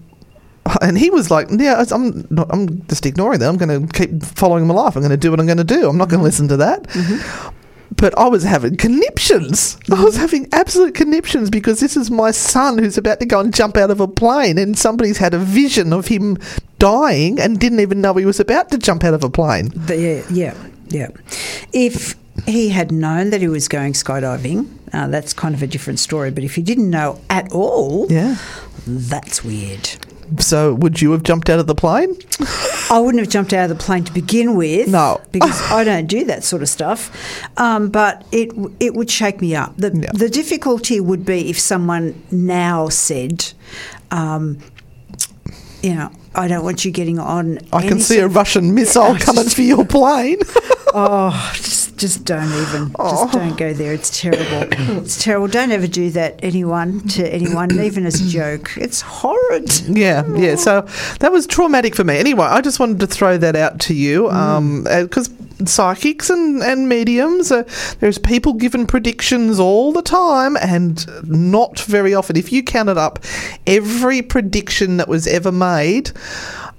And 0.81 0.97
he 0.97 1.09
was 1.09 1.29
like, 1.29 1.47
"Yeah, 1.51 1.83
I'm 1.91 2.27
not, 2.29 2.47
I'm 2.51 2.85
just 2.87 3.05
ignoring 3.05 3.39
that. 3.39 3.49
I'm 3.49 3.57
going 3.57 3.87
to 3.87 3.93
keep 3.93 4.23
following 4.23 4.65
my 4.67 4.73
life. 4.73 4.95
I'm 4.95 5.01
going 5.01 5.11
to 5.11 5.17
do 5.17 5.29
what 5.29 5.39
I'm 5.39 5.45
going 5.45 5.57
to 5.57 5.63
do. 5.63 5.87
I'm 5.89 5.97
not 5.97 6.09
going 6.09 6.09
to 6.09 6.15
mm-hmm. 6.17 6.23
listen 6.23 6.47
to 6.49 6.57
that." 6.57 6.83
Mm-hmm. 6.83 7.55
But 7.97 8.17
I 8.17 8.27
was 8.27 8.43
having 8.43 8.75
conniptions. 8.75 9.77
I 9.91 10.03
was 10.03 10.15
mm-hmm. 10.15 10.21
having 10.21 10.47
absolute 10.51 10.95
conniptions 10.95 11.49
because 11.49 11.79
this 11.79 11.95
is 11.95 12.09
my 12.11 12.31
son 12.31 12.77
who's 12.77 12.97
about 12.97 13.19
to 13.19 13.25
go 13.25 13.39
and 13.39 13.53
jump 13.53 13.77
out 13.77 13.91
of 13.91 13.99
a 13.99 14.07
plane, 14.07 14.57
and 14.57 14.77
somebody's 14.77 15.17
had 15.17 15.33
a 15.33 15.39
vision 15.39 15.93
of 15.93 16.07
him 16.07 16.37
dying 16.79 17.39
and 17.39 17.59
didn't 17.59 17.79
even 17.79 18.01
know 18.01 18.13
he 18.15 18.25
was 18.25 18.39
about 18.39 18.69
to 18.71 18.77
jump 18.77 19.03
out 19.03 19.13
of 19.13 19.23
a 19.23 19.29
plane. 19.29 19.71
Yeah, 19.87 20.23
yeah, 20.29 20.55
yeah. 20.87 21.09
If 21.73 22.15
he 22.45 22.69
had 22.69 22.91
known 22.91 23.29
that 23.29 23.41
he 23.41 23.47
was 23.47 23.67
going 23.67 23.93
skydiving, 23.93 24.67
uh, 24.93 25.07
that's 25.07 25.33
kind 25.33 25.55
of 25.55 25.63
a 25.63 25.67
different 25.67 25.99
story. 25.99 26.31
But 26.31 26.43
if 26.43 26.55
he 26.55 26.61
didn't 26.61 26.89
know 26.89 27.21
at 27.29 27.51
all, 27.51 28.11
Yeah. 28.11 28.37
that's 28.85 29.43
weird. 29.43 29.89
So, 30.39 30.73
would 30.75 31.01
you 31.01 31.11
have 31.11 31.23
jumped 31.23 31.49
out 31.49 31.59
of 31.59 31.67
the 31.67 31.75
plane? 31.75 32.15
I 32.89 32.99
wouldn't 32.99 33.19
have 33.23 33.31
jumped 33.31 33.53
out 33.53 33.69
of 33.69 33.77
the 33.77 33.83
plane 33.83 34.03
to 34.05 34.13
begin 34.13 34.55
with. 34.55 34.87
No. 34.87 35.21
because 35.31 35.61
I 35.71 35.83
don't 35.83 36.07
do 36.07 36.25
that 36.25 36.43
sort 36.43 36.61
of 36.61 36.69
stuff. 36.69 37.11
Um, 37.57 37.89
but 37.89 38.25
it 38.31 38.51
it 38.79 38.93
would 38.95 39.09
shake 39.09 39.41
me 39.41 39.55
up. 39.55 39.75
The 39.77 39.91
Yeah. 39.93 40.11
the 40.13 40.29
difficulty 40.29 40.99
would 40.99 41.25
be 41.25 41.49
if 41.49 41.59
someone 41.59 42.21
now 42.31 42.89
said, 42.89 43.53
um, 44.11 44.57
you 45.81 45.93
know, 45.95 46.11
I 46.33 46.47
don't 46.47 46.63
want 46.63 46.83
you 46.85 46.91
getting 46.91 47.19
on. 47.19 47.59
I 47.71 47.87
can 47.87 47.99
see 47.99 48.19
a 48.19 48.27
Russian 48.27 48.73
missile 48.73 49.15
coming 49.19 49.47
for 49.49 49.61
your 49.61 49.85
plane. 49.85 50.39
Oh, 50.97 51.51
just 51.55 51.97
just 51.97 52.25
don't 52.25 52.47
even. 52.47 52.95
Oh. 52.99 53.25
Just 53.25 53.33
don't 53.33 53.57
go 53.57 53.73
there. 53.73 53.93
It's 53.93 54.19
terrible. 54.21 54.67
it's 55.01 55.21
terrible. 55.23 55.47
Don't 55.47 55.71
ever 55.71 55.87
do 55.87 56.09
that 56.11 56.39
anyone 56.43 57.01
to 57.09 57.27
anyone, 57.33 57.77
even 57.79 58.05
as 58.05 58.19
a 58.25 58.29
joke. 58.29 58.71
It's 58.77 59.01
horrid. 59.01 59.71
yeah, 59.87 60.25
yeah. 60.35 60.55
So 60.55 60.81
that 61.19 61.31
was 61.31 61.47
traumatic 61.47 61.95
for 61.95 62.03
me. 62.03 62.17
Anyway, 62.17 62.45
I 62.45 62.61
just 62.61 62.79
wanted 62.79 62.99
to 63.01 63.07
throw 63.07 63.37
that 63.37 63.55
out 63.55 63.79
to 63.81 63.93
you 63.93 64.23
Mm. 64.25 65.03
because 65.03 65.29
psychics 65.65 66.29
and, 66.29 66.61
and 66.61 66.89
mediums. 66.89 67.49
Uh, 67.51 67.63
there's 68.01 68.17
people 68.17 68.53
given 68.53 68.85
predictions 68.85 69.57
all 69.59 69.93
the 69.93 70.01
time 70.01 70.57
and 70.57 71.05
not 71.29 71.79
very 71.79 72.13
often. 72.13 72.35
If 72.35 72.51
you 72.51 72.61
counted 72.61 72.97
up 72.97 73.19
every 73.65 74.21
prediction 74.21 74.97
that 74.97 75.07
was 75.07 75.27
ever 75.27 75.51
made, 75.53 76.11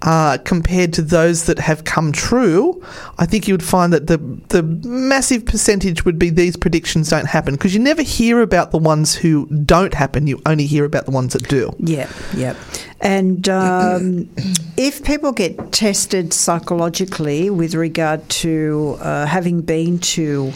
uh, 0.07 0.39
compared 0.45 0.93
to 0.93 1.03
those 1.03 1.47
that 1.47 1.59
have 1.59 1.83
come 1.83 2.13
true, 2.13 2.81
I 3.19 3.27
think 3.27 3.49
you 3.49 3.55
would 3.55 3.65
find 3.65 3.93
that 3.93 4.07
the 4.07 4.19
the 4.49 4.63
massive 4.63 5.45
percentage 5.45 6.05
would 6.05 6.17
be 6.17 6.31
these 6.31 6.57
predictions 6.57 7.11
don't 7.11 7.27
happen 7.27 7.55
because 7.55 7.75
you 7.75 7.81
never 7.81 8.03
hear 8.03 8.41
about 8.41 8.71
the 8.71 8.79
ones 8.79 9.17
who 9.17 9.47
don't 9.47 9.93
happen. 9.93 10.29
You 10.29 10.41
only 10.47 10.67
hear 10.67 10.85
about 10.85 11.07
the 11.07 11.11
ones 11.11 11.33
that 11.33 11.49
do. 11.49 11.75
Yeah, 11.81 12.09
yeah. 12.37 12.55
And 13.01 13.49
um, 13.49 14.31
if 14.77 15.05
people 15.05 15.33
get 15.33 15.73
tested 15.73 16.33
psychologically 16.33 17.51
with 17.51 17.75
regard 17.75 18.29
to 18.29 18.99
uh, 19.01 19.27
having 19.27 19.61
been 19.61 19.99
to 19.99 20.53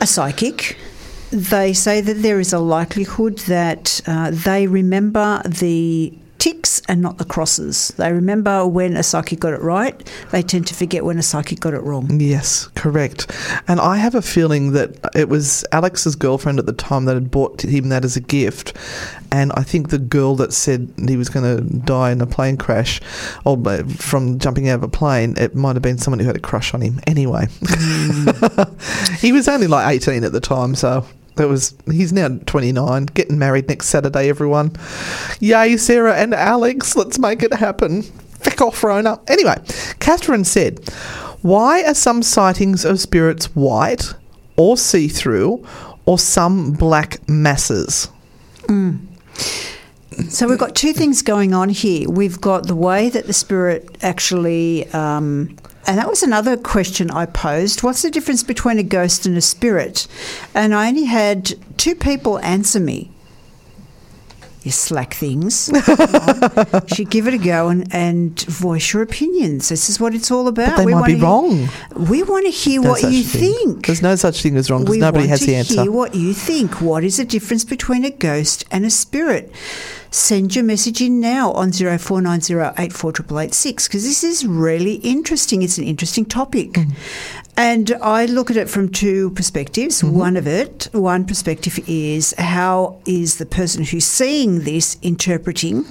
a 0.00 0.06
psychic, 0.06 0.78
they 1.30 1.74
say 1.74 2.00
that 2.00 2.14
there 2.14 2.40
is 2.40 2.54
a 2.54 2.58
likelihood 2.58 3.36
that 3.40 4.00
uh, 4.06 4.30
they 4.32 4.66
remember 4.66 5.42
the 5.46 6.14
and 6.90 7.00
not 7.00 7.18
the 7.18 7.24
crosses. 7.24 7.94
They 7.96 8.12
remember 8.12 8.66
when 8.66 8.96
a 8.96 9.04
psychic 9.04 9.38
got 9.38 9.52
it 9.52 9.62
right. 9.62 10.12
They 10.32 10.42
tend 10.42 10.66
to 10.66 10.74
forget 10.74 11.04
when 11.04 11.18
a 11.18 11.22
psychic 11.22 11.60
got 11.60 11.72
it 11.72 11.82
wrong. 11.82 12.20
Yes, 12.20 12.66
correct. 12.74 13.30
And 13.68 13.78
I 13.78 13.96
have 13.96 14.16
a 14.16 14.20
feeling 14.20 14.72
that 14.72 14.96
it 15.14 15.28
was 15.28 15.64
Alex's 15.70 16.16
girlfriend 16.16 16.58
at 16.58 16.66
the 16.66 16.72
time 16.72 17.04
that 17.04 17.14
had 17.14 17.30
bought 17.30 17.62
him 17.62 17.90
that 17.90 18.04
as 18.04 18.16
a 18.16 18.20
gift. 18.20 18.76
And 19.30 19.52
I 19.54 19.62
think 19.62 19.90
the 19.90 19.98
girl 19.98 20.34
that 20.36 20.52
said 20.52 20.92
he 21.06 21.16
was 21.16 21.28
going 21.28 21.56
to 21.56 21.78
die 21.78 22.10
in 22.10 22.20
a 22.20 22.26
plane 22.26 22.56
crash 22.56 23.00
or 23.44 23.56
from 23.84 24.40
jumping 24.40 24.68
out 24.68 24.74
of 24.74 24.82
a 24.82 24.88
plane, 24.88 25.36
it 25.38 25.54
might 25.54 25.76
have 25.76 25.82
been 25.82 25.98
someone 25.98 26.18
who 26.18 26.26
had 26.26 26.36
a 26.36 26.40
crush 26.40 26.74
on 26.74 26.80
him. 26.80 26.98
Anyway, 27.06 27.46
mm. 27.60 29.18
he 29.20 29.30
was 29.30 29.46
only 29.46 29.68
like 29.68 29.94
18 29.94 30.24
at 30.24 30.32
the 30.32 30.40
time, 30.40 30.74
so 30.74 31.06
that 31.40 31.48
was 31.48 31.74
he's 31.90 32.12
now 32.12 32.28
29, 32.28 33.06
getting 33.06 33.38
married 33.38 33.66
next 33.68 33.88
Saturday, 33.88 34.28
everyone. 34.28 34.72
Yay, 35.40 35.76
Sarah 35.78 36.14
and 36.14 36.34
Alex, 36.34 36.96
let's 36.96 37.18
make 37.18 37.42
it 37.42 37.54
happen. 37.54 38.02
Feck 38.02 38.60
off, 38.60 38.84
Rona. 38.84 39.18
Anyway, 39.26 39.56
Catherine 40.00 40.44
said, 40.44 40.86
Why 41.40 41.82
are 41.84 41.94
some 41.94 42.22
sightings 42.22 42.84
of 42.84 43.00
spirits 43.00 43.46
white 43.56 44.14
or 44.56 44.76
see 44.76 45.08
through 45.08 45.66
or 46.04 46.18
some 46.18 46.72
black 46.72 47.26
masses? 47.26 48.08
So 50.28 50.46
we've 50.46 50.58
got 50.58 50.74
two 50.74 50.92
things 50.92 51.22
going 51.22 51.54
on 51.54 51.70
here. 51.70 52.08
We've 52.10 52.38
got 52.40 52.66
the 52.66 52.76
way 52.76 53.08
that 53.08 53.26
the 53.26 53.32
spirit 53.32 53.96
actually, 54.02 54.86
um, 54.88 55.56
and 55.86 55.98
that 55.98 56.08
was 56.08 56.22
another 56.22 56.56
question 56.56 57.10
I 57.10 57.26
posed. 57.26 57.82
What's 57.82 58.02
the 58.02 58.10
difference 58.10 58.42
between 58.42 58.78
a 58.78 58.82
ghost 58.82 59.26
and 59.26 59.36
a 59.36 59.40
spirit? 59.40 60.06
And 60.54 60.74
I 60.74 60.88
only 60.88 61.04
had 61.04 61.54
two 61.78 61.94
people 61.94 62.38
answer 62.40 62.80
me. 62.80 63.10
You 64.62 64.70
slack 64.70 65.14
things. 65.14 65.66
Should 66.94 67.08
give 67.10 67.26
it 67.26 67.32
a 67.34 67.38
go 67.38 67.68
and, 67.68 67.92
and 67.94 68.38
voice 68.42 68.92
your 68.92 69.02
opinions. 69.02 69.70
This 69.70 69.88
is 69.88 69.98
what 69.98 70.14
it's 70.14 70.30
all 70.30 70.46
about. 70.48 70.76
they 70.76 70.84
might 70.86 71.06
be 71.06 71.14
hear- 71.14 71.24
wrong. 71.24 71.68
We 71.96 72.22
want 72.22 72.44
to 72.44 72.50
hear 72.52 72.82
No 72.82 72.90
what 72.90 73.02
you 73.04 73.22
thing. 73.22 73.54
think. 73.74 73.86
There's 73.86 74.02
no 74.02 74.16
such 74.16 74.42
thing 74.42 74.56
as 74.58 74.70
wrong 74.70 74.82
because 74.82 74.90
We 74.96 74.98
nobody 74.98 75.20
want 75.22 75.30
has 75.30 75.40
to 75.40 75.46
the 75.46 75.56
answer. 75.56 75.82
Hear 75.82 75.90
what 75.92 76.14
you 76.14 76.34
think. 76.34 76.82
What 76.82 77.04
is 77.04 77.16
the 77.16 77.24
difference 77.24 77.64
between 77.64 78.04
a 78.04 78.10
ghost 78.10 78.66
and 78.70 78.84
a 78.84 78.90
spirit? 78.90 79.50
Send 80.10 80.54
your 80.56 80.64
message 80.64 81.00
in 81.00 81.20
now 81.20 81.52
on 81.52 81.70
0490848886 81.70 83.86
because 83.86 84.04
this 84.04 84.22
is 84.24 84.44
really 84.46 84.94
interesting. 84.96 85.62
It's 85.62 85.78
an 85.78 85.84
interesting 85.84 86.24
topic. 86.26 86.72
Mm. 86.72 86.92
And 87.60 87.90
I 88.00 88.24
look 88.24 88.50
at 88.50 88.56
it 88.56 88.70
from 88.70 88.88
two 88.88 89.30
perspectives. 89.32 90.00
Mm-hmm. 90.00 90.16
One 90.16 90.36
of 90.38 90.46
it, 90.46 90.88
one 90.92 91.26
perspective 91.26 91.78
is 91.86 92.32
how 92.38 92.98
is 93.04 93.36
the 93.36 93.44
person 93.44 93.84
who's 93.84 94.06
seeing 94.06 94.60
this 94.60 94.96
interpreting 95.02 95.84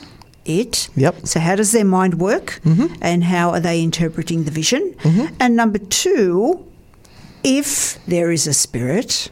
it? 0.45 0.89
Yep. 0.95 1.13
Mm-hmm. 1.13 1.25
So, 1.25 1.39
how 1.39 1.55
does 1.55 1.71
their 1.71 1.85
mind 1.85 2.15
work? 2.19 2.59
And 3.01 3.23
how 3.23 3.51
are 3.51 3.59
they 3.59 3.83
interpreting 3.83 4.45
the 4.45 4.51
vision? 4.51 4.95
And 5.39 5.55
number 5.55 5.77
two, 5.77 6.65
if 7.43 8.03
there 8.07 8.31
is 8.31 8.47
a 8.47 8.53
spirit, 8.53 9.29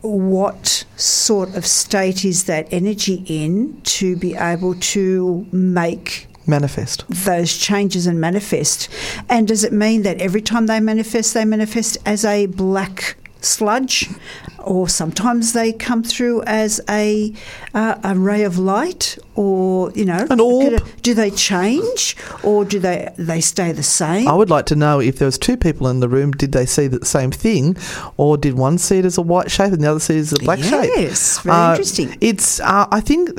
what 0.00 0.86
sort 0.96 1.54
of 1.54 1.66
state 1.66 2.24
is 2.24 2.44
that 2.44 2.66
energy 2.72 3.24
in 3.26 3.78
to 3.98 4.16
be 4.16 4.34
able 4.34 4.74
to 4.94 5.46
make 5.52 6.28
Manifest. 6.46 7.04
those 7.08 7.56
changes 7.56 8.06
and 8.06 8.20
manifest? 8.20 8.88
And 9.28 9.46
does 9.48 9.64
it 9.64 9.72
mean 9.72 10.02
that 10.02 10.20
every 10.20 10.42
time 10.42 10.66
they 10.66 10.80
manifest, 10.80 11.34
they 11.34 11.44
manifest 11.44 11.98
as 12.04 12.24
a 12.24 12.46
black 12.46 13.16
sludge, 13.40 14.08
or 14.58 14.88
sometimes 14.88 15.52
they 15.52 15.72
come 15.72 16.02
through 16.02 16.42
as 16.42 16.80
a 16.88 17.32
uh, 17.74 17.98
a 18.04 18.14
ray 18.14 18.42
of 18.42 18.58
light, 18.58 19.18
or 19.34 19.90
you 19.92 20.04
know, 20.04 20.26
An 20.30 20.40
orb. 20.40 20.82
Do 21.02 21.14
they 21.14 21.30
change, 21.30 22.16
or 22.42 22.64
do 22.64 22.78
they 22.78 23.08
they 23.16 23.40
stay 23.40 23.72
the 23.72 23.82
same? 23.82 24.28
I 24.28 24.34
would 24.34 24.50
like 24.50 24.66
to 24.66 24.76
know 24.76 25.00
if 25.00 25.18
there 25.18 25.26
was 25.26 25.38
two 25.38 25.56
people 25.56 25.88
in 25.88 26.00
the 26.00 26.08
room, 26.08 26.32
did 26.32 26.52
they 26.52 26.66
see 26.66 26.86
the 26.86 27.04
same 27.04 27.30
thing, 27.30 27.76
or 28.16 28.36
did 28.36 28.54
one 28.54 28.78
see 28.78 28.98
it 28.98 29.04
as 29.04 29.18
a 29.18 29.22
white 29.22 29.50
shape 29.50 29.72
and 29.72 29.82
the 29.82 29.90
other 29.90 30.00
see 30.00 30.16
it 30.16 30.20
as 30.20 30.32
a 30.32 30.36
black 30.38 30.58
shape? 30.60 30.90
Yes, 30.96 31.38
very 31.40 31.56
Uh, 31.56 31.70
interesting. 31.70 32.16
It's. 32.20 32.60
Uh, 32.60 32.86
I 32.90 33.00
think 33.00 33.30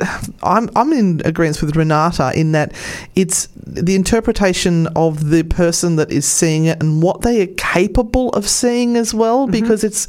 I'm. 0.42 0.68
I'm 0.76 0.92
in 0.92 1.22
agreement 1.24 1.60
with 1.62 1.76
Renata 1.76 2.32
in 2.34 2.52
that 2.52 2.72
it's 3.14 3.48
the 3.66 3.94
interpretation 3.94 4.86
of 4.96 5.30
the 5.30 5.42
person 5.44 5.96
that 5.96 6.10
is 6.10 6.26
seeing 6.26 6.66
it 6.66 6.80
and 6.82 7.02
what 7.02 7.22
they 7.22 7.40
are 7.42 7.46
capable 7.56 8.30
of 8.30 8.48
seeing 8.48 8.96
as 8.96 9.12
well, 9.14 9.44
Mm-hmm. 9.44 9.52
because 9.52 9.84
it's 9.84 10.06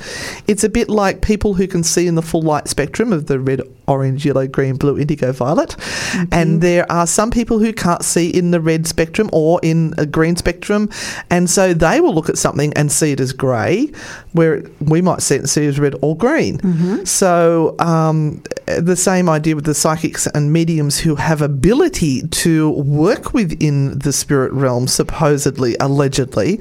it's 0.47 0.63
a 0.63 0.69
bit 0.69 0.89
like 0.89 1.21
people 1.21 1.53
who 1.55 1.67
can 1.67 1.83
see 1.83 2.07
in 2.07 2.15
the 2.15 2.21
full 2.21 2.41
light 2.41 2.67
spectrum 2.67 3.11
of 3.13 3.25
the 3.27 3.39
red, 3.39 3.61
orange, 3.87 4.25
yellow, 4.25 4.47
green, 4.47 4.75
blue, 4.75 4.97
indigo, 4.97 5.31
violet, 5.31 5.74
Mm-hmm. 5.75 6.33
and 6.33 6.61
there 6.61 6.89
are 6.91 7.07
some 7.07 7.31
people 7.31 7.59
who 7.59 7.73
can't 7.73 8.03
see 8.03 8.29
in 8.29 8.51
the 8.51 8.59
red 8.61 8.87
spectrum 8.87 9.29
or 9.33 9.59
in 9.63 9.93
a 9.97 10.05
green 10.05 10.35
spectrum, 10.35 10.89
and 11.29 11.49
so 11.49 11.73
they 11.73 12.01
will 12.01 12.13
look 12.13 12.29
at 12.29 12.37
something 12.37 12.73
and 12.73 12.91
see 12.91 13.11
it 13.11 13.19
as 13.19 13.33
grey, 13.33 13.91
where 14.33 14.63
we 14.79 15.01
might 15.01 15.21
see 15.21 15.35
it 15.35 15.39
and 15.39 15.49
see 15.49 15.65
it 15.65 15.69
as 15.69 15.79
red 15.79 15.95
or 16.01 16.15
green. 16.15 16.59
So 17.05 17.75
um, 17.79 18.41
the 18.65 18.95
same 18.95 19.29
idea 19.29 19.55
with 19.55 19.65
the 19.65 19.73
psychics 19.73 20.27
and 20.27 20.51
mediums 20.51 20.99
who 20.99 21.15
have 21.15 21.41
ability 21.41 22.27
to 22.27 22.71
work 22.71 23.33
within 23.33 23.99
the 23.99 24.11
spirit 24.11 24.51
realm, 24.53 24.87
supposedly, 24.87 25.75
allegedly, 25.79 26.59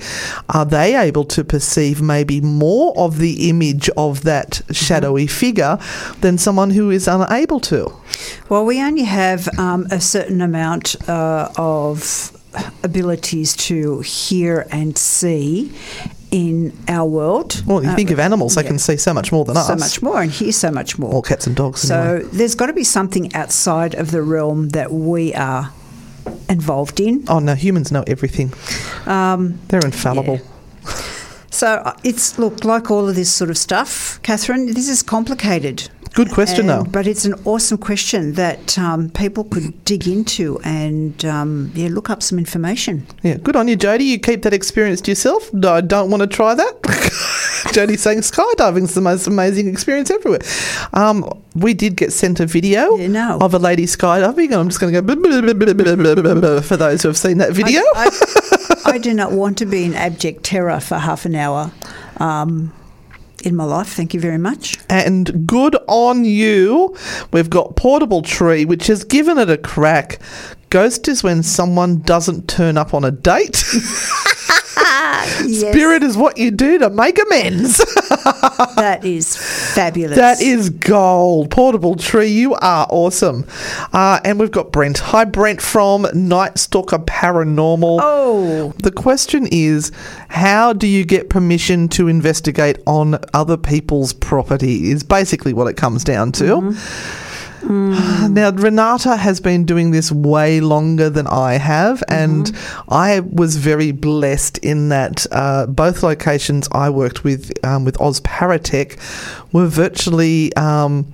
are 0.49 0.65
they 0.65 0.97
able 0.97 1.25
to 1.25 1.45
perceive 1.45 2.03
maybe 2.03 2.41
more 2.41 2.97
of 2.97 3.19
the 3.19 3.49
image 3.49 3.89
of 3.97 4.23
that 4.23 4.61
shadowy 4.71 5.27
figure 5.27 5.79
than 6.21 6.37
someone 6.39 6.71
who 6.71 6.91
is 6.91 7.09
unable 7.09 7.61
to? 7.61 7.93
Well, 8.49 8.65
we 8.65 8.83
only 8.83 9.05
have 9.05 9.49
um, 9.59 9.87
a 9.91 10.01
certain 10.01 10.41
amount 10.41 11.09
uh, 11.09 11.51
of 11.57 12.31
abilities 12.83 13.57
to 13.57 14.01
hear 14.01 14.67
and 14.71 14.97
see 14.97 15.73
in 16.35 16.73
our 16.89 17.09
world. 17.09 17.63
Well, 17.65 17.81
you 17.85 17.91
Uh, 17.91 17.95
think 17.97 18.11
of 18.11 18.19
animals, 18.19 18.55
they 18.57 18.63
yeah. 18.63 18.69
can 18.71 18.79
see 18.79 18.97
so 18.97 19.15
much 19.15 19.31
more 19.31 19.45
than 19.45 19.57
us. 19.57 19.67
so 19.69 19.77
much 19.77 20.03
more 20.03 20.21
and 20.21 20.31
hear 20.33 20.51
so 20.53 20.71
much 20.71 20.99
more. 20.99 21.13
Or 21.15 21.23
cats 21.23 21.47
and 21.47 21.55
dogs. 21.55 21.81
So 21.83 21.97
anyway. 22.01 22.29
there's 22.33 22.57
got 22.57 22.67
to 22.67 22.73
be 22.73 22.85
something 22.85 23.33
outside 23.35 23.95
of 23.95 24.11
the 24.11 24.21
realm 24.23 24.71
that 24.71 24.91
we 24.91 25.33
are 25.35 25.71
involved 26.49 26.99
in. 26.99 27.23
Oh 27.29 27.39
no, 27.39 27.55
humans 27.55 27.91
know 27.93 28.03
everything. 28.09 28.53
Um, 29.07 29.61
They're 29.69 29.85
infallible. 29.85 30.41
so 31.51 31.67
uh, 31.85 31.93
it's 32.03 32.37
look 32.39 32.65
like 32.65 32.91
all 32.91 33.09
of 33.09 33.15
this 33.15 33.31
sort 33.31 33.51
of 33.51 33.57
stuff, 33.57 34.19
Catherine. 34.23 34.75
This 34.75 34.89
is 34.89 35.03
complicated. 35.05 35.89
Good 36.15 36.31
question, 36.31 36.71
And- 36.71 36.87
though. 36.87 36.91
But 36.91 37.07
it's 37.09 37.25
an 37.25 37.35
awesome 37.45 37.77
question 37.79 38.35
that 38.35 38.79
um, 38.79 39.11
people 39.11 39.45
could 39.45 39.85
dig 39.85 40.07
into 40.07 40.61
and 40.65 41.25
um, 41.25 41.73
yeah, 41.75 41.89
look 41.91 42.09
up 42.09 42.23
some 42.23 42.39
information. 42.39 43.07
Yeah, 43.23 43.37
good 43.39 43.57
on 43.57 43.67
you, 43.69 43.75
Jody. 43.77 44.05
You 44.05 44.19
keep 44.21 44.43
that 44.43 44.53
experience 44.53 45.01
to 45.03 45.11
yourself. 45.11 45.53
No, 45.53 45.73
I 45.75 45.81
don't 45.81 46.11
want 46.11 46.21
to 46.23 46.27
try 46.29 46.55
that. 46.55 47.71
Jody's 47.73 48.03
saying 48.03 48.21
skydiving's 48.21 48.95
the 48.95 49.01
most 49.01 49.27
amazing 49.27 49.67
experience 49.69 50.11
everywhere. 50.11 50.41
Um, 50.93 51.29
we 51.57 51.75
did 51.75 51.97
get 51.97 52.13
sent 52.13 52.39
a 52.39 52.47
video 52.47 52.97
Yeah, 52.97 53.09
no. 53.09 53.39
of 53.41 53.55
a 53.55 53.59
lady 53.59 53.87
skydiving, 53.87 54.47
and 54.47 54.55
I'm 54.55 54.69
just 54.69 54.81
going 54.81 54.93
to 54.93 55.03
go 55.03 56.61
for 56.63 56.77
those 56.77 57.03
who 57.03 57.09
have 57.09 57.17
seen 57.17 57.39
that 57.39 57.53
video. 57.53 57.81
I, 57.95 58.11
I, 58.87 58.91
I 58.93 58.99
do 58.99 59.13
not 59.15 59.33
want 59.33 59.59
to 59.59 59.67
be 59.67 59.85
in 59.85 59.95
abject 59.95 60.45
terror 60.45 60.79
for 60.79 60.99
half 60.99 61.25
an 61.25 61.35
hour 61.35 61.73
um, 62.19 62.73
in 63.47 63.55
my 63.57 63.65
life. 63.65 63.89
Thank 63.89 64.15
you 64.15 64.21
very 64.21 64.39
much. 64.39 64.79
and 64.89 65.47
good 65.47 65.77
on 65.89 66.25
you. 66.25 66.97
We've 67.33 67.51
got 67.51 67.77
Portable 67.77 68.23
Tree, 68.23 68.65
which 68.65 68.87
has 68.87 69.05
given 69.05 69.39
it 69.39 69.51
a 69.51 69.59
crack. 69.59 70.19
Ghost 70.71 71.07
is 71.09 71.23
when 71.23 71.43
someone 71.43 72.01
doesn't 72.01 72.49
turn 72.49 72.77
up 72.77 72.95
on 72.95 73.05
a 73.05 73.11
date. 73.11 73.65
Yes. 75.47 75.61
Spirit 75.73 76.03
is 76.03 76.17
what 76.17 76.39
you 76.39 76.51
do 76.51 76.79
to 76.79 76.91
make 76.91 77.19
amends. 77.21 77.79
that 78.77 79.01
is 79.05 79.37
fabulous. 79.75 80.17
That 80.17 80.41
is 80.41 80.71
gold. 80.71 81.51
Portable 81.51 81.97
tree, 81.97 82.29
you 82.29 82.55
are 82.55 82.87
awesome. 82.91 83.47
Uh, 83.93 84.21
and 84.25 84.39
we've 84.39 84.51
got 84.51 84.73
Brent. 84.73 84.99
Hi, 84.99 85.25
Brent 85.25 85.61
from 85.61 86.07
Night 86.15 86.59
Stalker 86.59 86.99
Paranormal. 86.99 87.99
Oh. 88.03 88.75
The 88.79 88.93
question 88.93 89.47
is 89.51 89.93
how 90.29 90.73
do 90.73 90.87
you 90.87 91.05
get 91.05 91.31
permission 91.31 91.89
to 91.91 92.09
investigate 92.09 92.79
on 92.87 93.19
other 93.33 93.57
people's 93.57 94.13
property? 94.13 94.91
Is 94.91 95.03
basically 95.03 95.53
what 95.53 95.67
it 95.67 95.77
comes 95.77 96.05
down 96.05 96.33
to. 96.33 96.45
Mm-hmm. 96.45 97.24
Now, 97.65 98.51
Renata 98.51 99.17
has 99.17 99.41
been 99.41 99.65
doing 99.65 99.91
this 99.91 100.11
way 100.13 100.61
longer 100.61 101.09
than 101.09 101.27
I 101.27 101.55
have, 101.55 102.03
and 102.09 102.51
I 102.89 103.21
was 103.21 103.57
very 103.57 103.93
blessed 103.93 104.59
in 104.59 104.89
that 104.91 105.27
uh, 105.33 105.67
both 105.67 106.03
locations 106.03 106.69
I 106.73 106.91
worked 106.91 107.25
with 107.25 107.53
um, 107.65 107.85
with 107.85 108.01
Oz 108.01 108.21
Paratech 108.21 108.99
were 109.53 109.67
virtually. 109.67 110.55
Um, 110.57 111.13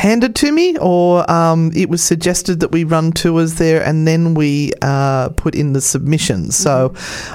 handed 0.00 0.34
to 0.34 0.50
me, 0.50 0.78
or 0.78 1.30
um, 1.30 1.70
it 1.76 1.90
was 1.90 2.02
suggested 2.02 2.60
that 2.60 2.72
we 2.72 2.84
run 2.84 3.12
tours 3.12 3.56
there 3.56 3.84
and 3.84 4.08
then 4.08 4.32
we 4.32 4.72
uh, 4.80 5.28
put 5.36 5.54
in 5.54 5.74
the 5.74 5.80
submissions. 5.80 6.56
So 6.56 6.94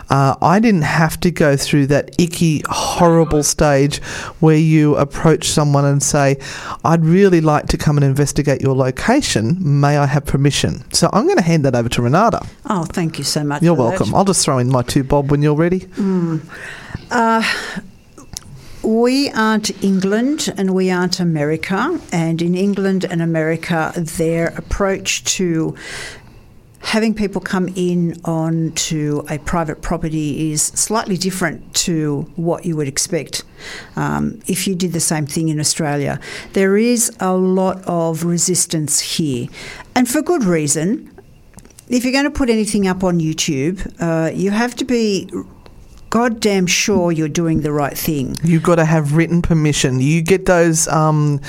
uh, 0.10 0.36
I 0.42 0.60
didn't 0.60 0.82
have 0.82 1.20
to 1.20 1.32
go 1.32 1.56
through 1.56 1.88
that 1.88 2.20
icky, 2.20 2.64
horrible 2.68 3.44
stage 3.44 4.00
where 4.40 4.58
you 4.58 4.96
approach 4.96 5.48
someone 5.48 5.86
and 5.86 6.02
say, 6.02 6.38
I'd 6.84 7.06
really 7.06 7.40
like 7.40 7.68
to 7.68 7.78
come 7.78 7.98
and 7.98 8.04
investigate 8.04 8.62
your 8.62 8.76
location. 8.76 9.58
May 9.60 9.98
I 9.98 10.08
have 10.08 10.26
permission? 10.26 10.92
So 10.92 11.10
I'm 11.14 11.26
going 11.26 11.38
to 11.38 11.44
hand 11.44 11.66
that 11.66 11.76
over 11.76 11.90
to 11.90 12.02
Renata. 12.02 12.42
Oh, 12.66 12.86
thank 12.86 13.20
you 13.20 13.24
so 13.24 13.44
much. 13.44 13.62
You're 13.62 13.76
for 13.76 13.84
that. 13.84 14.00
welcome. 14.00 14.16
I'll 14.16 14.26
just 14.26 14.44
throw 14.44 14.58
in 14.58 14.70
my 14.70 14.82
two 14.82 15.04
bob 15.04 15.30
when 15.30 15.44
you're 15.44 15.56
ready. 15.56 15.88
We 18.86 19.32
aren't 19.32 19.84
England 19.84 20.54
and 20.58 20.76
we 20.76 20.92
aren't 20.92 21.20
America. 21.20 22.00
And 22.12 22.40
in 22.40 22.54
England 22.54 23.04
and 23.04 23.20
America, 23.20 23.92
their 23.96 24.50
approach 24.50 25.24
to 25.36 25.76
having 26.82 27.16
people 27.16 27.42
come 27.42 27.68
in 27.76 28.16
onto 28.24 29.24
a 29.28 29.40
private 29.40 29.82
property 29.82 30.52
is 30.52 30.62
slightly 30.62 31.18
different 31.18 31.74
to 31.74 32.32
what 32.36 32.64
you 32.64 32.76
would 32.76 32.88
expect 32.88 33.44
um, 33.96 34.40
if 34.46 34.68
you 34.68 34.76
did 34.76 34.94
the 34.94 35.00
same 35.00 35.26
thing 35.26 35.50
in 35.50 35.60
Australia. 35.60 36.20
There 36.54 36.78
is 36.78 37.12
a 37.20 37.34
lot 37.34 37.84
of 37.88 38.24
resistance 38.24 39.00
here, 39.00 39.48
and 39.96 40.08
for 40.08 40.22
good 40.22 40.44
reason. 40.44 41.12
If 41.88 42.04
you're 42.04 42.14
going 42.14 42.26
to 42.26 42.32
put 42.32 42.50
anything 42.50 42.88
up 42.88 43.04
on 43.04 43.20
YouTube, 43.20 43.78
uh, 44.00 44.32
you 44.32 44.52
have 44.52 44.76
to 44.76 44.86
be 44.86 45.30
goddamn 46.16 46.66
sure 46.66 47.12
you're 47.12 47.28
doing 47.28 47.60
the 47.60 47.74
right 47.74 47.98
thing. 47.98 48.38
You've 48.42 48.64
got 48.64 48.76
to 48.76 48.86
have 48.86 49.18
written 49.18 49.42
permission. 49.42 50.00
You 50.00 50.22
get 50.22 50.46
those 50.46 50.88
um, 50.88 51.42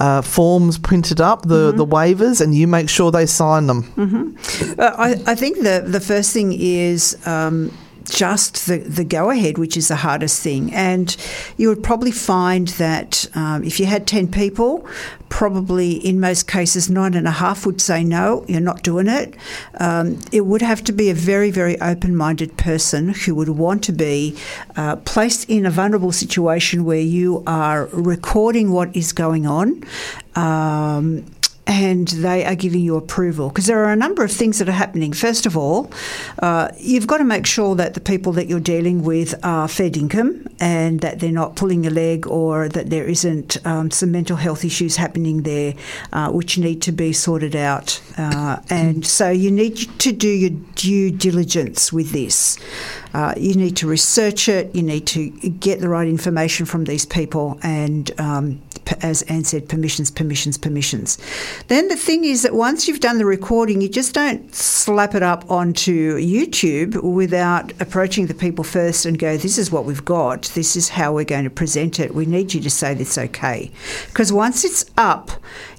uh, 0.00 0.22
forms 0.22 0.76
printed 0.76 1.20
up, 1.20 1.42
the, 1.42 1.70
the 1.70 1.86
waivers, 1.86 2.40
and 2.40 2.52
you 2.52 2.66
make 2.66 2.88
sure 2.88 3.12
they 3.12 3.26
sign 3.26 3.68
them. 3.68 4.36
Uh, 4.76 4.92
I, 4.98 5.22
I 5.24 5.34
think 5.36 5.58
the, 5.58 5.84
the 5.86 6.00
first 6.00 6.32
thing 6.32 6.52
is 6.52 7.16
um, 7.28 7.72
just 8.08 8.66
the, 8.66 8.78
the 8.78 9.04
go 9.04 9.30
ahead, 9.30 9.58
which 9.58 9.76
is 9.76 9.88
the 9.88 9.96
hardest 9.96 10.42
thing. 10.42 10.72
And 10.72 11.16
you 11.56 11.68
would 11.68 11.82
probably 11.82 12.10
find 12.10 12.68
that 12.68 13.26
um, 13.34 13.64
if 13.64 13.78
you 13.78 13.86
had 13.86 14.06
10 14.06 14.28
people, 14.30 14.86
probably 15.28 15.92
in 15.92 16.20
most 16.20 16.48
cases, 16.48 16.88
nine 16.88 17.14
and 17.14 17.26
a 17.26 17.32
half 17.32 17.66
would 17.66 17.80
say, 17.80 18.02
no, 18.02 18.44
you're 18.48 18.60
not 18.60 18.82
doing 18.82 19.08
it. 19.08 19.34
Um, 19.78 20.18
it 20.32 20.46
would 20.46 20.62
have 20.62 20.82
to 20.84 20.92
be 20.92 21.10
a 21.10 21.14
very, 21.14 21.50
very 21.50 21.80
open 21.80 22.16
minded 22.16 22.56
person 22.56 23.10
who 23.10 23.34
would 23.34 23.50
want 23.50 23.84
to 23.84 23.92
be 23.92 24.36
uh, 24.76 24.96
placed 24.96 25.48
in 25.48 25.66
a 25.66 25.70
vulnerable 25.70 26.12
situation 26.12 26.84
where 26.84 27.00
you 27.00 27.42
are 27.46 27.86
recording 27.92 28.72
what 28.72 28.94
is 28.96 29.12
going 29.12 29.46
on. 29.46 29.84
Um, 30.34 31.24
and 31.68 32.08
they 32.08 32.46
are 32.46 32.54
giving 32.54 32.80
you 32.80 32.96
approval 32.96 33.50
because 33.50 33.66
there 33.66 33.84
are 33.84 33.92
a 33.92 33.96
number 33.96 34.24
of 34.24 34.32
things 34.32 34.58
that 34.58 34.68
are 34.68 34.72
happening. 34.72 35.12
First 35.12 35.44
of 35.44 35.56
all, 35.56 35.92
uh, 36.42 36.70
you've 36.78 37.06
got 37.06 37.18
to 37.18 37.24
make 37.24 37.46
sure 37.46 37.76
that 37.76 37.92
the 37.92 38.00
people 38.00 38.32
that 38.32 38.48
you're 38.48 38.58
dealing 38.58 39.04
with 39.04 39.34
are 39.44 39.68
fed 39.68 39.96
income 39.96 40.46
and 40.58 41.00
that 41.00 41.20
they're 41.20 41.30
not 41.30 41.56
pulling 41.56 41.86
a 41.86 41.90
leg 41.90 42.26
or 42.26 42.68
that 42.70 42.88
there 42.88 43.04
isn't 43.04 43.64
um, 43.66 43.90
some 43.90 44.10
mental 44.10 44.36
health 44.36 44.64
issues 44.64 44.96
happening 44.96 45.42
there 45.42 45.74
uh, 46.14 46.30
which 46.30 46.56
need 46.56 46.80
to 46.82 46.90
be 46.90 47.12
sorted 47.12 47.54
out. 47.54 48.00
Uh, 48.16 48.56
and 48.70 49.06
so 49.06 49.28
you 49.28 49.50
need 49.50 49.76
to 49.98 50.10
do 50.10 50.28
your 50.28 50.50
due 50.74 51.10
diligence 51.10 51.92
with 51.92 52.12
this. 52.12 52.58
Uh, 53.14 53.34
you 53.36 53.54
need 53.54 53.76
to 53.76 53.86
research 53.86 54.48
it. 54.48 54.74
You 54.74 54.82
need 54.82 55.06
to 55.08 55.30
get 55.30 55.80
the 55.80 55.88
right 55.88 56.08
information 56.08 56.66
from 56.66 56.84
these 56.84 57.06
people, 57.06 57.58
and 57.62 58.10
um, 58.20 58.62
as 59.02 59.22
Anne 59.22 59.44
said, 59.44 59.68
permissions, 59.68 60.10
permissions, 60.10 60.58
permissions. 60.58 61.18
Then 61.68 61.88
the 61.88 61.96
thing 61.96 62.24
is 62.24 62.42
that 62.42 62.54
once 62.54 62.88
you've 62.88 63.00
done 63.00 63.18
the 63.18 63.24
recording, 63.24 63.80
you 63.80 63.88
just 63.88 64.14
don't 64.14 64.54
slap 64.54 65.14
it 65.14 65.22
up 65.22 65.50
onto 65.50 66.16
YouTube 66.18 67.02
without 67.02 67.72
approaching 67.80 68.26
the 68.26 68.34
people 68.34 68.64
first 68.64 69.06
and 69.06 69.18
go, 69.18 69.36
"This 69.36 69.58
is 69.58 69.70
what 69.70 69.84
we've 69.84 70.04
got. 70.04 70.42
This 70.54 70.76
is 70.76 70.90
how 70.90 71.12
we're 71.12 71.24
going 71.24 71.44
to 71.44 71.50
present 71.50 72.00
it. 72.00 72.14
We 72.14 72.26
need 72.26 72.54
you 72.54 72.60
to 72.60 72.70
say 72.70 72.94
that's 72.94 73.18
okay." 73.18 73.70
Because 74.06 74.32
once 74.32 74.64
it's 74.64 74.84
up, 74.96 75.30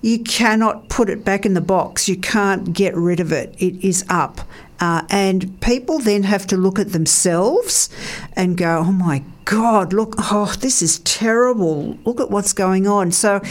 you 0.02 0.20
cannot 0.20 0.90
put 0.90 1.10
it 1.10 1.26
back 1.26 1.46
in 1.46 1.54
the 1.54 1.62
box. 1.62 2.08
You 2.08 2.18
can't 2.18 2.74
get 2.74 2.96
rid 2.96 3.20
of 3.20 3.32
it. 3.32 3.56
It 3.60 3.84
is 3.84 4.06
up. 4.10 4.42
Uh, 4.80 5.04
and 5.10 5.60
people 5.62 6.00
then 6.00 6.24
have 6.24 6.48
to 6.48 6.58
look 6.58 6.80
at 6.80 6.92
themselves 6.92 7.90
and 8.36 8.58
go, 8.58 8.80
oh 8.80 8.92
my 8.92 9.24
God, 9.46 9.94
look, 9.94 10.14
oh, 10.20 10.54
this 10.60 10.82
is 10.82 11.00
terrible. 11.00 11.98
Look 12.06 12.22
at 12.22 12.30
what's 12.30 12.54
going 12.54 12.88
on. 12.88 13.12
So, 13.12 13.42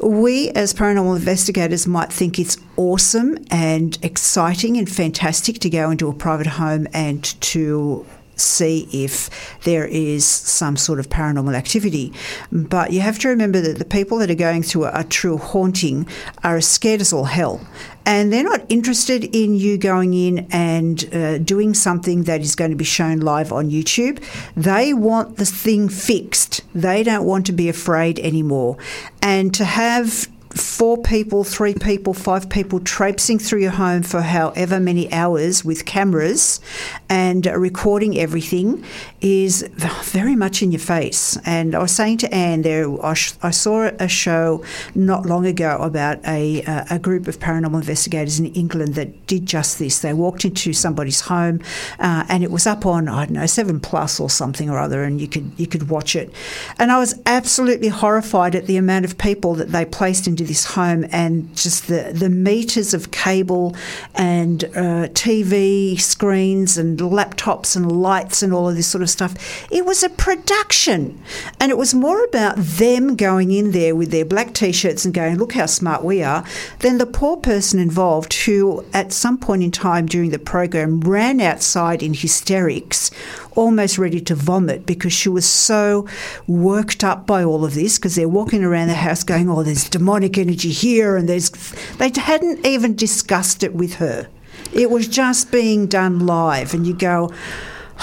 we 0.00 0.50
as 0.50 0.72
paranormal 0.72 1.16
investigators 1.16 1.86
might 1.86 2.12
think 2.12 2.38
it's 2.38 2.56
awesome 2.76 3.36
and 3.50 3.98
exciting 4.02 4.76
and 4.76 4.88
fantastic 4.88 5.58
to 5.58 5.70
go 5.70 5.90
into 5.90 6.08
a 6.08 6.12
private 6.12 6.46
home 6.46 6.86
and 6.92 7.24
to 7.42 8.06
see 8.36 8.88
if 8.92 9.30
there 9.64 9.86
is 9.86 10.24
some 10.24 10.76
sort 10.76 10.98
of 10.98 11.08
paranormal 11.08 11.54
activity. 11.54 12.12
But 12.50 12.92
you 12.92 13.00
have 13.00 13.18
to 13.20 13.28
remember 13.28 13.60
that 13.60 13.78
the 13.78 13.84
people 13.84 14.18
that 14.18 14.30
are 14.30 14.34
going 14.34 14.62
through 14.62 14.84
a, 14.84 15.00
a 15.00 15.04
true 15.04 15.38
haunting 15.38 16.06
are 16.42 16.56
as 16.56 16.66
scared 16.66 17.00
as 17.00 17.12
all 17.12 17.24
hell. 17.24 17.60
And 18.04 18.32
they're 18.32 18.42
not 18.42 18.64
interested 18.68 19.24
in 19.24 19.54
you 19.54 19.78
going 19.78 20.14
in 20.14 20.48
and 20.50 21.14
uh, 21.14 21.38
doing 21.38 21.74
something 21.74 22.24
that 22.24 22.40
is 22.40 22.56
going 22.56 22.70
to 22.70 22.76
be 22.76 22.84
shown 22.84 23.20
live 23.20 23.52
on 23.52 23.70
YouTube. 23.70 24.22
They 24.56 24.92
want 24.92 25.36
the 25.36 25.46
thing 25.46 25.88
fixed. 25.88 26.62
They 26.74 27.02
don't 27.02 27.24
want 27.24 27.46
to 27.46 27.52
be 27.52 27.68
afraid 27.68 28.18
anymore. 28.18 28.76
And 29.20 29.54
to 29.54 29.64
have 29.64 30.28
four 30.54 30.98
people, 30.98 31.44
three 31.44 31.74
people, 31.74 32.12
five 32.12 32.48
people 32.48 32.80
traipsing 32.80 33.38
through 33.38 33.60
your 33.60 33.70
home 33.70 34.02
for 34.02 34.20
however 34.20 34.78
many 34.78 35.10
hours 35.12 35.64
with 35.64 35.84
cameras 35.84 36.60
and 37.08 37.46
recording 37.46 38.18
everything 38.18 38.84
is 39.20 39.62
very 39.72 40.36
much 40.36 40.62
in 40.62 40.72
your 40.72 40.78
face. 40.78 41.38
And 41.44 41.74
I 41.74 41.78
was 41.78 41.92
saying 41.92 42.18
to 42.18 42.34
Anne 42.34 42.62
there, 42.62 43.04
I, 43.04 43.14
sh- 43.14 43.34
I 43.42 43.50
saw 43.50 43.90
a 43.98 44.08
show 44.08 44.64
not 44.94 45.24
long 45.26 45.46
ago 45.46 45.78
about 45.80 46.24
a, 46.26 46.62
uh, 46.64 46.84
a 46.90 46.98
group 46.98 47.28
of 47.28 47.38
paranormal 47.38 47.80
investigators 47.80 48.38
in 48.38 48.46
England 48.46 48.94
that 48.94 49.26
did 49.26 49.46
just 49.46 49.78
this. 49.78 50.00
They 50.00 50.12
walked 50.12 50.44
into 50.44 50.72
somebody's 50.72 51.22
home 51.22 51.60
uh, 51.98 52.24
and 52.28 52.42
it 52.42 52.50
was 52.50 52.66
up 52.66 52.84
on, 52.84 53.08
I 53.08 53.24
don't 53.24 53.34
know, 53.34 53.46
7 53.46 53.80
Plus 53.80 54.20
or 54.20 54.28
something 54.28 54.68
or 54.68 54.78
other, 54.78 55.02
and 55.02 55.20
you 55.20 55.28
could, 55.28 55.52
you 55.56 55.66
could 55.66 55.88
watch 55.88 56.14
it. 56.14 56.32
And 56.78 56.92
I 56.92 56.98
was 56.98 57.20
absolutely 57.26 57.88
horrified 57.88 58.54
at 58.54 58.66
the 58.66 58.76
amount 58.76 59.04
of 59.04 59.18
people 59.18 59.54
that 59.54 59.70
they 59.70 59.84
placed 59.84 60.26
into 60.26 60.41
this 60.42 60.64
home 60.64 61.06
and 61.10 61.54
just 61.56 61.88
the, 61.88 62.12
the 62.14 62.28
meters 62.28 62.94
of 62.94 63.10
cable 63.10 63.76
and 64.14 64.64
uh, 64.64 65.08
TV 65.12 66.00
screens 66.00 66.76
and 66.76 66.98
laptops 66.98 67.76
and 67.76 67.90
lights 67.90 68.42
and 68.42 68.52
all 68.52 68.68
of 68.68 68.76
this 68.76 68.86
sort 68.86 69.02
of 69.02 69.10
stuff. 69.10 69.34
It 69.70 69.84
was 69.84 70.02
a 70.02 70.08
production. 70.08 71.22
And 71.60 71.70
it 71.70 71.78
was 71.78 71.94
more 71.94 72.24
about 72.24 72.56
them 72.56 73.16
going 73.16 73.52
in 73.52 73.72
there 73.72 73.94
with 73.94 74.10
their 74.10 74.24
black 74.24 74.54
t 74.54 74.72
shirts 74.72 75.04
and 75.04 75.14
going, 75.14 75.38
look 75.38 75.52
how 75.52 75.66
smart 75.66 76.04
we 76.04 76.22
are, 76.22 76.44
than 76.80 76.98
the 76.98 77.06
poor 77.06 77.36
person 77.36 77.78
involved 77.78 78.32
who, 78.44 78.84
at 78.92 79.12
some 79.12 79.38
point 79.38 79.62
in 79.62 79.70
time 79.70 80.06
during 80.06 80.30
the 80.30 80.38
program, 80.38 81.00
ran 81.00 81.40
outside 81.40 82.02
in 82.02 82.14
hysterics 82.14 83.10
almost 83.54 83.98
ready 83.98 84.20
to 84.20 84.34
vomit 84.34 84.86
because 84.86 85.12
she 85.12 85.28
was 85.28 85.46
so 85.46 86.06
worked 86.46 87.04
up 87.04 87.26
by 87.26 87.44
all 87.44 87.64
of 87.64 87.74
this 87.74 87.98
because 87.98 88.14
they're 88.14 88.28
walking 88.28 88.64
around 88.64 88.88
the 88.88 88.94
house 88.94 89.22
going, 89.22 89.48
oh, 89.50 89.62
there's 89.62 89.88
demonic 89.88 90.38
energy 90.38 90.70
here, 90.70 91.16
and 91.16 91.28
there's. 91.28 91.50
They 91.98 92.10
hadn't 92.14 92.64
even 92.66 92.96
discussed 92.96 93.62
it 93.62 93.74
with 93.74 93.94
her. 93.94 94.28
It 94.72 94.90
was 94.90 95.06
just 95.08 95.50
being 95.52 95.86
done 95.86 96.26
live, 96.26 96.74
and 96.74 96.86
you 96.86 96.94
go, 96.94 97.30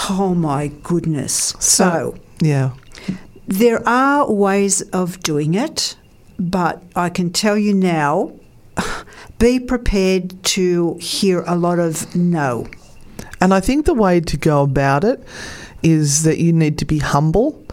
oh 0.10 0.34
my 0.36 0.68
goodness. 0.68 1.56
So, 1.60 2.16
Yeah. 2.42 2.72
there 3.48 3.88
are 3.88 4.32
ways 4.32 4.82
of 4.94 5.20
doing 5.22 5.56
it, 5.56 5.96
but 6.40 6.84
I 6.96 7.10
can 7.10 7.32
tell 7.32 7.58
you 7.58 7.74
now 7.74 8.34
be 9.40 9.60
prepared 9.60 10.42
to 10.44 10.96
hear 11.02 11.44
a 11.48 11.56
lot 11.56 11.80
of 11.80 12.16
no. 12.16 12.68
And 13.42 13.54
I 13.54 13.60
think 13.60 13.86
the 13.86 13.94
way 13.94 14.20
to 14.20 14.38
go 14.38 14.64
about 14.64 15.04
it 15.04 15.24
is 15.82 16.24
that 16.24 16.40
you 16.40 16.52
need 16.52 16.78
to 16.80 16.86
be 16.86 17.00
humble. 17.00 17.64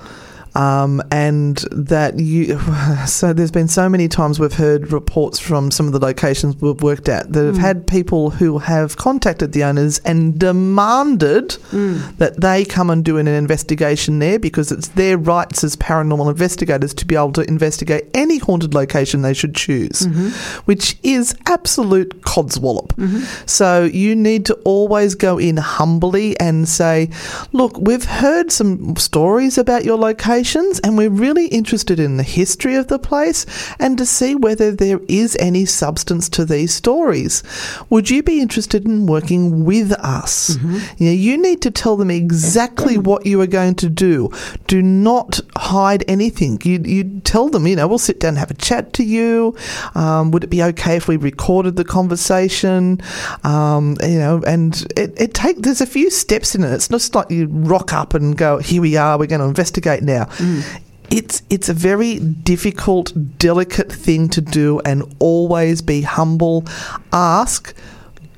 Um, 0.57 1.03
and 1.11 1.59
that 1.71 2.19
you. 2.19 2.61
So 3.07 3.33
there's 3.33 3.51
been 3.51 3.69
so 3.69 3.89
many 3.89 4.09
times 4.09 4.41
we've 4.41 4.53
heard 4.53 4.93
reports 4.93 5.39
from 5.39 5.71
some 5.71 5.87
of 5.87 5.93
the 5.93 5.99
locations 5.99 6.57
we've 6.61 6.83
worked 6.83 7.09
at 7.09 7.33
that 7.33 7.45
have 7.45 7.57
hmm. 7.57 7.61
had 7.61 7.87
people 7.87 8.31
who 8.31 8.59
have 8.59 8.97
contacted 8.97 9.53
the 9.53 9.65
owners 9.65 9.99
and 10.01 10.39
demanded 10.39 11.55
hmm. 11.71 11.99
that 12.19 12.41
they 12.41 12.65
come 12.65 12.91
and 12.91 13.05
do 13.05 13.19
an 13.19 13.29
investigation 13.29 14.19
there 14.19 14.39
because 14.39 14.73
it's 14.73 14.89
their 14.89 15.19
rights 15.19 15.63
as 15.63 15.77
paranormal 15.77 16.31
investigators 16.31 16.95
to 16.95 17.05
be 17.05 17.15
able 17.15 17.33
to 17.33 17.43
investigate 17.43 18.05
any 18.15 18.39
haunted 18.39 18.75
location 18.75 19.23
they 19.23 19.35
should 19.35 19.55
choose, 19.55 20.03
mm-hmm. 20.03 20.29
which 20.65 20.97
is 21.03 21.37
absolute 21.47 22.23
codswallop. 22.23 22.89
Mm-hmm. 22.95 23.47
So 23.47 23.85
you 23.85 24.17
need 24.17 24.47
to 24.47 24.55
always 24.65 25.15
go 25.15 25.39
in 25.39 25.57
humbly 25.57 26.39
and 26.41 26.69
say, 26.69 27.11
look, 27.53 27.77
we've 27.79 28.05
heard 28.05 28.51
some 28.53 28.97
stories 28.97 29.59
about 29.59 29.85
your 29.85 29.99
locations 30.47 30.81
and 30.81 30.97
we're 30.97 31.11
really 31.11 31.47
interested 31.49 31.99
in 31.99 32.17
the 32.17 32.23
history 32.23 32.77
of 32.77 32.89
the 32.89 32.99
place 32.99 33.47
and 33.79 33.99
to 33.99 34.07
see 34.07 34.35
whether 34.35 34.71
there 34.71 35.01
is 35.09 35.37
any 35.41 35.65
substance 35.65 36.29
to 36.29 36.45
these 36.45 36.73
stories. 36.73 37.43
Would 37.91 38.11
you 38.11 38.23
be 38.23 38.41
interested 38.41 38.85
in 38.85 39.07
working 39.07 39.65
with 39.65 39.93
us? 39.93 40.57
You, 40.99 41.07
know, 41.07 41.13
you 41.13 41.39
need 41.39 41.63
to 41.63 41.71
tell 41.71 41.97
them 41.97 42.11
exactly 42.11 42.99
what 43.09 43.27
you 43.27 43.41
are 43.41 43.47
going 43.47 43.75
to 43.77 43.89
do. 43.89 44.31
Do 44.67 44.83
not 44.83 45.41
hide 45.57 46.05
anything. 46.09 46.61
You, 46.63 46.81
you 46.85 47.21
tell 47.21 47.49
them, 47.49 47.67
you 47.67 47.77
know, 47.77 47.89
we'll 47.89 47.99
sit 47.99 48.21
down 48.21 48.31
and 48.31 48.39
have 48.39 48.51
a 48.51 48.55
chat 48.55 48.93
to 48.95 49.05
you. 49.05 49.57
Um, 49.95 50.31
would 50.31 50.45
it 50.45 50.51
be 50.51 50.63
okay 50.63 50.97
if 50.97 51.09
we 51.09 51.17
recorded 51.17 51.77
the 51.77 51.85
conversation? 51.85 53.01
Um, 53.45 53.97
you 54.03 54.19
know, 54.19 54.43
and 54.47 54.75
it, 54.97 55.21
it 55.21 55.35
take 55.35 55.63
there's 55.63 55.81
a 55.81 55.87
few 55.87 56.11
steps 56.11 56.55
in 56.55 56.63
it. 56.63 56.73
It's 56.73 56.91
not 56.91 57.01
just 57.01 57.15
like 57.15 57.31
you 57.31 57.47
rock 57.47 57.93
up 57.93 58.15
and 58.15 58.37
go, 58.37 58.59
here 58.59 58.83
we 58.83 58.97
are, 58.97 59.19
we're 59.19 59.27
going 59.27 59.41
to 59.41 59.47
investigate 59.47 60.03
now. 60.03 60.29
It's 61.11 61.43
it's 61.51 61.69
a 61.69 61.75
very 61.75 62.19
difficult, 62.19 63.13
delicate 63.39 63.93
thing 63.93 64.29
to 64.31 64.41
do, 64.41 64.81
and 64.81 65.05
always 65.19 65.81
be 65.81 66.03
humble. 66.03 66.65
Ask, 67.13 67.75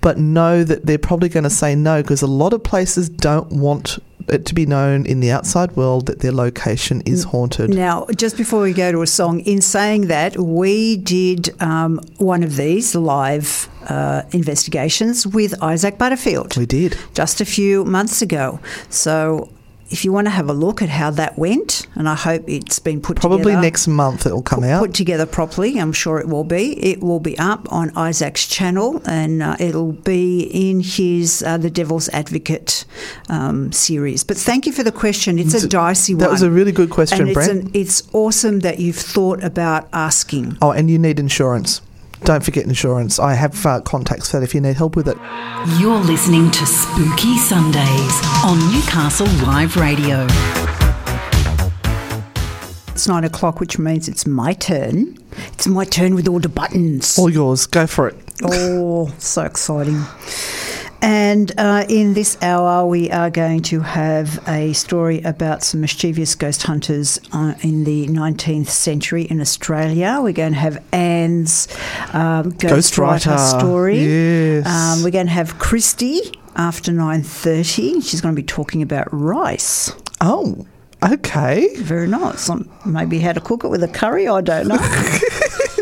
but 0.01 0.19
know 0.19 0.65
that 0.65 0.87
they're 0.87 0.99
probably 0.99 1.29
going 1.29 1.45
to 1.45 1.51
say 1.51 1.75
no 1.75 2.03
because 2.03 2.23
a 2.23 2.27
lot 2.27 2.53
of 2.53 2.63
places 2.63 3.09
don't 3.09 3.51
want 3.53 3.99
it 4.29 4.45
to 4.47 4.55
be 4.55 4.67
known 4.67 5.07
in 5.07 5.21
the 5.21 5.31
outside 5.31 5.75
world 5.77 6.07
that 6.07 6.21
their 6.21 6.33
location 6.33 7.01
is 7.07 7.25
haunted. 7.25 7.71
Now, 7.71 8.07
just 8.17 8.37
before 8.37 8.61
we 8.61 8.73
go 8.73 8.93
to 8.93 9.03
a 9.03 9.07
song, 9.07 9.41
in 9.41 9.61
saying 9.61 10.09
that, 10.09 10.37
we 10.37 10.97
did 10.99 11.51
um, 11.63 12.01
one 12.19 12.43
of 12.43 12.57
these 12.57 12.95
live 12.95 13.69
uh, 13.89 14.23
investigations 14.33 15.27
with 15.27 15.61
Isaac 15.63 15.99
Butterfield. 15.99 16.57
We 16.57 16.67
did. 16.67 16.99
Just 17.15 17.41
a 17.41 17.45
few 17.45 17.85
months 17.85 18.21
ago. 18.21 18.61
So 18.91 19.51
if 19.91 20.05
you 20.05 20.13
want 20.13 20.27
to 20.27 20.31
have 20.31 20.49
a 20.49 20.53
look 20.53 20.83
at 20.83 20.89
how 20.89 21.11
that 21.13 21.39
went, 21.39 21.87
and 21.95 22.09
I 22.09 22.15
hope 22.15 22.45
it's 22.47 22.79
been 22.79 23.01
put 23.01 23.17
Probably 23.17 23.39
together, 23.39 23.63
next 23.63 23.89
month 23.89 24.27
it'll 24.27 24.43
come 24.43 24.65
out. 24.65 24.81
put 24.81 24.95
together 24.95 25.27
properly. 25.27 25.79
I'm 25.79 25.93
sure 25.93 26.19
it 26.19 26.29
will 26.29 26.45
be. 26.45 26.79
It 26.85 27.01
will 27.01 27.21
be 27.21 27.39
up 27.39 27.71
on 27.73 27.97
Isaac's 27.97 28.47
channel, 28.47 29.01
and 29.07 29.43
uh, 29.43 29.57
it'll 29.59 29.93
be 29.93 30.43
in 30.43 30.81
his 30.81 31.43
uh, 31.43 31.59
The 31.59 31.71
Devil's 31.71 32.09
Advocate 32.11 32.85
um, 33.29 33.73
series. 33.73 34.25
But 34.25 34.37
thank 34.37 34.67
you 34.67 34.73
for 34.73 34.83
the 34.83 34.93
question. 34.93 35.39
It's 35.39 35.55
a 35.55 35.69
dicey 35.69 36.15
one. 36.15 36.21
That 36.21 36.31
was 36.31 36.43
a 36.43 36.51
really 36.51 36.73
good 36.73 36.91
question, 36.91 37.21
and 37.21 37.29
it's, 37.31 37.35
Brent. 37.35 37.65
an, 37.65 37.71
it's 37.75 38.03
awesome 38.13 38.61
that 38.61 38.79
you've 38.79 38.97
thought 38.97 39.43
about 39.43 39.89
asking. 39.93 40.59
Oh, 40.61 40.71
and 40.73 40.91
you 40.91 40.99
need 40.99 41.19
insurance. 41.19 41.81
Don't 42.25 42.45
forget 42.45 42.65
insurance. 42.65 43.19
I 43.19 43.35
have 43.35 43.65
uh, 43.65 43.81
contacts 43.81 44.31
for 44.31 44.39
that 44.39 44.45
if 44.45 44.55
you 44.55 44.61
need 44.61 44.77
help 44.77 44.97
with 44.97 45.09
it. 45.09 45.17
You're 45.79 45.99
listening 45.99 46.51
to 46.51 46.67
Spooky 46.67 47.39
Sundays 47.39 48.21
on 48.45 48.59
Newcastle 48.73 49.27
Live 49.47 49.77
Radio. 49.77 50.27
It's 52.89 53.07
nine 53.07 53.25
o'clock, 53.25 53.61
which 53.61 53.79
means 53.79 54.09
it's 54.09 54.27
my 54.27 54.53
turn. 54.53 55.17
It's 55.53 55.67
my 55.67 55.85
turn 55.85 56.15
with 56.15 56.29
all 56.29 56.41
the 56.41 56.49
buttons. 56.49 57.17
All 57.19 57.31
yours. 57.31 57.67
Go 57.67 57.87
for 57.87 58.09
it. 58.09 58.17
Oh, 58.43 59.13
so 59.19 59.43
exciting. 59.43 60.03
And 61.01 61.53
uh, 61.59 61.85
in 61.89 62.15
this 62.15 62.37
hour, 62.43 62.85
we 62.85 63.11
are 63.11 63.31
going 63.31 63.63
to 63.63 63.81
have 63.81 64.43
a 64.49 64.73
story 64.73 65.21
about 65.23 65.63
some 65.63 65.81
mischievous 65.81 66.35
ghost 66.35 66.65
hunters 66.65 67.21
uh, 67.33 67.55
in 67.63 67.85
the 67.85 68.07
19th 68.09 68.67
century 68.69 69.23
in 69.23 69.41
Australia. 69.41 70.19
We're 70.21 70.33
going 70.33 70.55
to 70.55 70.59
have 70.59 70.83
Anne's 70.93 71.69
um, 72.13 72.51
ghost, 72.51 72.95
Ghostwriter. 72.95 73.39
story. 73.59 74.01
Yes. 74.01 74.67
Um, 74.67 75.05
we're 75.05 75.13
going 75.13 75.27
to 75.27 75.33
have 75.33 75.59
Christy 75.59 76.21
after 76.57 76.91
9.30. 76.91 78.03
She's 78.05 78.21
going 78.21 78.35
to 78.35 78.41
be 78.41 78.47
talking 78.47 78.83
about 78.83 79.07
rice. 79.13 79.93
Oh, 80.21 80.67
okay. 81.13 81.75
Very 81.77 82.09
nice. 82.09 82.51
Maybe 82.85 83.21
how 83.21 83.33
to 83.33 83.41
cook 83.41 83.63
it 83.63 83.69
with 83.69 83.85
a 83.85 83.89
curry, 83.89 84.27
I 84.27 84.41
don't 84.41 84.67
know. 84.67 84.77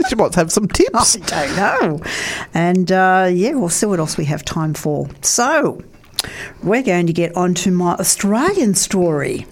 she 0.08 0.14
might 0.14 0.34
have 0.34 0.52
some 0.52 0.68
tips. 0.68 1.16
I 1.32 1.46
don't 1.46 1.56
know. 1.56 2.00
And 2.54 2.92
uh, 2.92 3.28
yeah, 3.32 3.52
we'll 3.54 3.68
see 3.68 3.86
what 3.86 3.98
else 3.98 4.16
we 4.16 4.24
have 4.26 4.44
time 4.44 4.74
for. 4.74 5.08
So, 5.22 5.82
we're 6.62 6.82
going 6.82 7.06
to 7.06 7.12
get 7.12 7.36
on 7.36 7.54
to 7.54 7.70
my 7.70 7.94
Australian 7.94 8.74
story. 8.74 9.46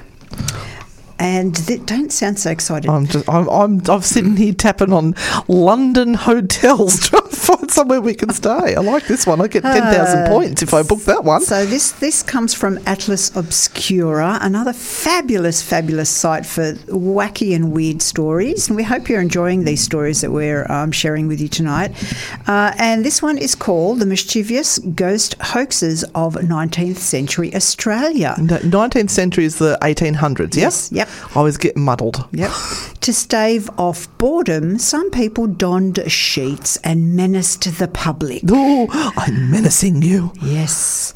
And 1.19 1.55
th- 1.55 1.87
don't 1.87 2.13
sound 2.13 2.41
so 2.41 2.51
excited. 2.51 2.91
I'm 2.91 3.07
just, 3.07 3.29
I'm, 3.29 3.49
I'm, 3.49 3.81
I'm 3.89 4.03
sitting 4.03 4.37
here 4.37 4.53
tapping 4.53 4.93
on 4.93 5.15
London 5.47 6.15
hotels 6.15 6.99
find 7.45 7.71
somewhere 7.71 8.01
we 8.01 8.15
can 8.15 8.31
stay. 8.31 8.75
I 8.75 8.81
like 8.81 9.07
this 9.07 9.27
one. 9.27 9.41
I 9.41 9.49
get 9.49 9.63
10,000 9.63 10.27
points 10.29 10.63
if 10.63 10.73
I 10.75 10.83
book 10.83 11.01
that 11.05 11.25
one. 11.25 11.41
So 11.43 11.67
this 11.67 11.93
this 11.93 12.23
comes 12.23 12.55
from 12.55 12.79
Atlas 12.87 13.35
Obscura, 13.37 14.39
another 14.41 14.73
fabulous, 14.73 15.63
fabulous 15.63 16.09
site 16.11 16.47
for 16.47 16.73
wacky 16.89 17.55
and 17.55 17.73
weird 17.73 18.03
stories. 18.03 18.69
And 18.69 18.77
we 18.77 18.83
hope 18.83 19.09
you're 19.09 19.21
enjoying 19.21 19.65
these 19.65 19.83
stories 19.83 20.21
that 20.21 20.31
we're 20.31 20.71
um, 20.71 20.93
sharing 20.93 21.27
with 21.29 21.41
you 21.41 21.49
tonight. 21.49 21.91
Uh, 22.47 22.73
and 22.79 23.05
this 23.05 23.21
one 23.23 23.39
is 23.39 23.55
called 23.55 24.01
"The 24.01 24.07
Mischievous 24.07 24.79
Ghost 24.79 25.35
Hoaxes 25.41 26.05
of 26.15 26.35
19th 26.35 26.97
Century 26.99 27.55
Australia." 27.55 28.35
No, 28.39 28.59
19th 28.59 29.11
century 29.11 29.45
is 29.45 29.59
the 29.59 29.79
1800s, 29.83 30.57
Yes, 30.57 30.91
yeah? 30.93 31.01
yep. 31.01 31.09
I 31.37 31.39
always 31.39 31.57
get 31.57 31.77
muddled. 31.77 32.25
Yep. 32.33 32.51
to 33.01 33.13
stave 33.13 33.69
off 33.79 34.07
boredom, 34.19 34.79
some 34.79 35.11
people 35.11 35.47
donned 35.47 36.01
sheets 36.11 36.77
and 36.79 37.15
menaced 37.35 37.79
the 37.79 37.89
public. 37.89 38.43
Oh, 38.49 38.87
I'm 39.17 39.51
menacing 39.51 40.03
you. 40.03 40.33
Yes. 40.41 41.13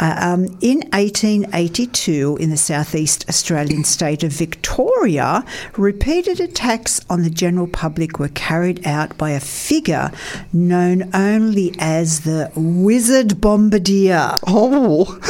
Uh, 0.00 0.16
um, 0.18 0.46
in 0.60 0.80
1882, 0.90 2.38
in 2.40 2.50
the 2.50 2.56
southeast 2.56 3.24
Australian 3.28 3.84
state 3.84 4.24
of 4.24 4.32
Victoria, 4.32 5.44
repeated 5.76 6.40
attacks 6.40 7.00
on 7.08 7.22
the 7.22 7.30
general 7.30 7.68
public 7.68 8.18
were 8.18 8.30
carried 8.30 8.84
out 8.84 9.16
by 9.16 9.30
a 9.30 9.38
figure 9.38 10.10
known 10.52 11.08
only 11.14 11.72
as 11.78 12.22
the 12.22 12.50
Wizard 12.56 13.40
Bombardier. 13.40 14.34
Oh, 14.48 15.20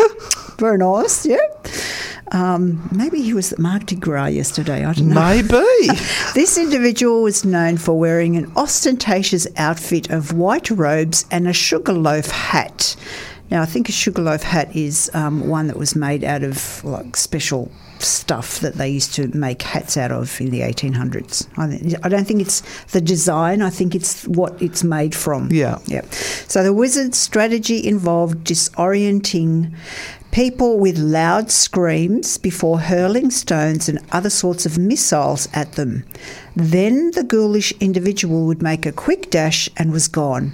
Very 0.59 0.79
nice, 0.79 1.27
yeah. 1.27 1.37
Um, 2.33 2.89
maybe 2.93 3.21
he 3.23 3.35
was 3.35 3.53
at 3.53 3.59
Mardi 3.59 3.97
Gras 3.97 4.27
yesterday, 4.27 4.85
I 4.85 4.93
don't 4.93 5.09
know. 5.09 5.15
maybe. 5.21 5.89
This 6.35 6.57
individual 6.59 7.23
was 7.25 7.45
known 7.45 7.77
for 7.77 7.99
wearing 7.99 8.37
an 8.37 8.53
ostentatious 8.57 9.47
outfit 9.57 10.11
of 10.11 10.33
white 10.33 10.71
robes 10.71 11.27
and 11.31 11.49
a 11.49 11.53
sugarloaf 11.53 12.31
hat. 12.31 12.95
Now, 13.51 13.63
I 13.63 13.67
think 13.67 13.89
a 13.89 13.93
sugarloaf 13.93 14.45
hat 14.45 14.77
is 14.77 15.11
um, 15.13 15.49
one 15.49 15.67
that 15.67 15.77
was 15.77 15.97
made 15.97 16.23
out 16.23 16.45
of 16.45 16.85
like 16.85 17.17
special 17.17 17.71
stuff 17.99 18.61
that 18.61 18.75
they 18.75 18.89
used 18.89 19.13
to 19.15 19.27
make 19.37 19.61
hats 19.63 19.97
out 19.97 20.13
of 20.13 20.41
in 20.41 20.51
the 20.51 20.61
1800s. 20.61 21.49
I, 21.59 21.77
th- 21.77 21.95
I 22.05 22.09
don't 22.09 22.25
think 22.27 22.41
it's 22.41 22.63
the 22.93 23.01
design, 23.01 23.61
I 23.61 23.71
think 23.71 23.95
it's 23.97 24.27
what 24.29 24.61
it's 24.63 24.85
made 24.85 25.15
from. 25.17 25.51
Yeah. 25.51 25.79
Yeah. 25.87 26.09
So 26.11 26.63
the 26.63 26.73
wizard's 26.73 27.19
strategy 27.19 27.85
involved 27.87 28.45
disorienting 28.47 29.75
people 30.31 30.79
with 30.79 30.99
loud 30.99 31.51
screams 31.51 32.39
before 32.39 32.81
hurling 32.81 33.31
stones 33.31 33.89
and 33.89 33.99
other 34.13 34.31
sorts 34.31 34.65
of 34.65 34.79
missiles 34.79 35.49
at 35.53 35.73
them. 35.73 36.05
Then 36.55 37.11
the 37.13 37.25
ghoulish 37.25 37.73
individual 37.81 38.47
would 38.47 38.63
make 38.63 38.87
a 38.87 38.93
quick 38.93 39.31
dash 39.31 39.69
and 39.77 39.93
was 39.93 40.09
gone. 40.09 40.53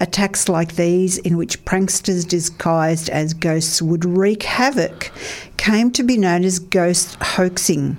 Attacks 0.00 0.48
like 0.48 0.76
these, 0.76 1.18
in 1.18 1.36
which 1.36 1.64
pranksters 1.64 2.26
disguised 2.26 3.10
as 3.10 3.34
ghosts 3.34 3.82
would 3.82 4.04
wreak 4.04 4.44
havoc, 4.44 5.10
came 5.56 5.90
to 5.90 6.04
be 6.04 6.16
known 6.16 6.44
as 6.44 6.60
ghost 6.60 7.16
hoaxing. 7.20 7.96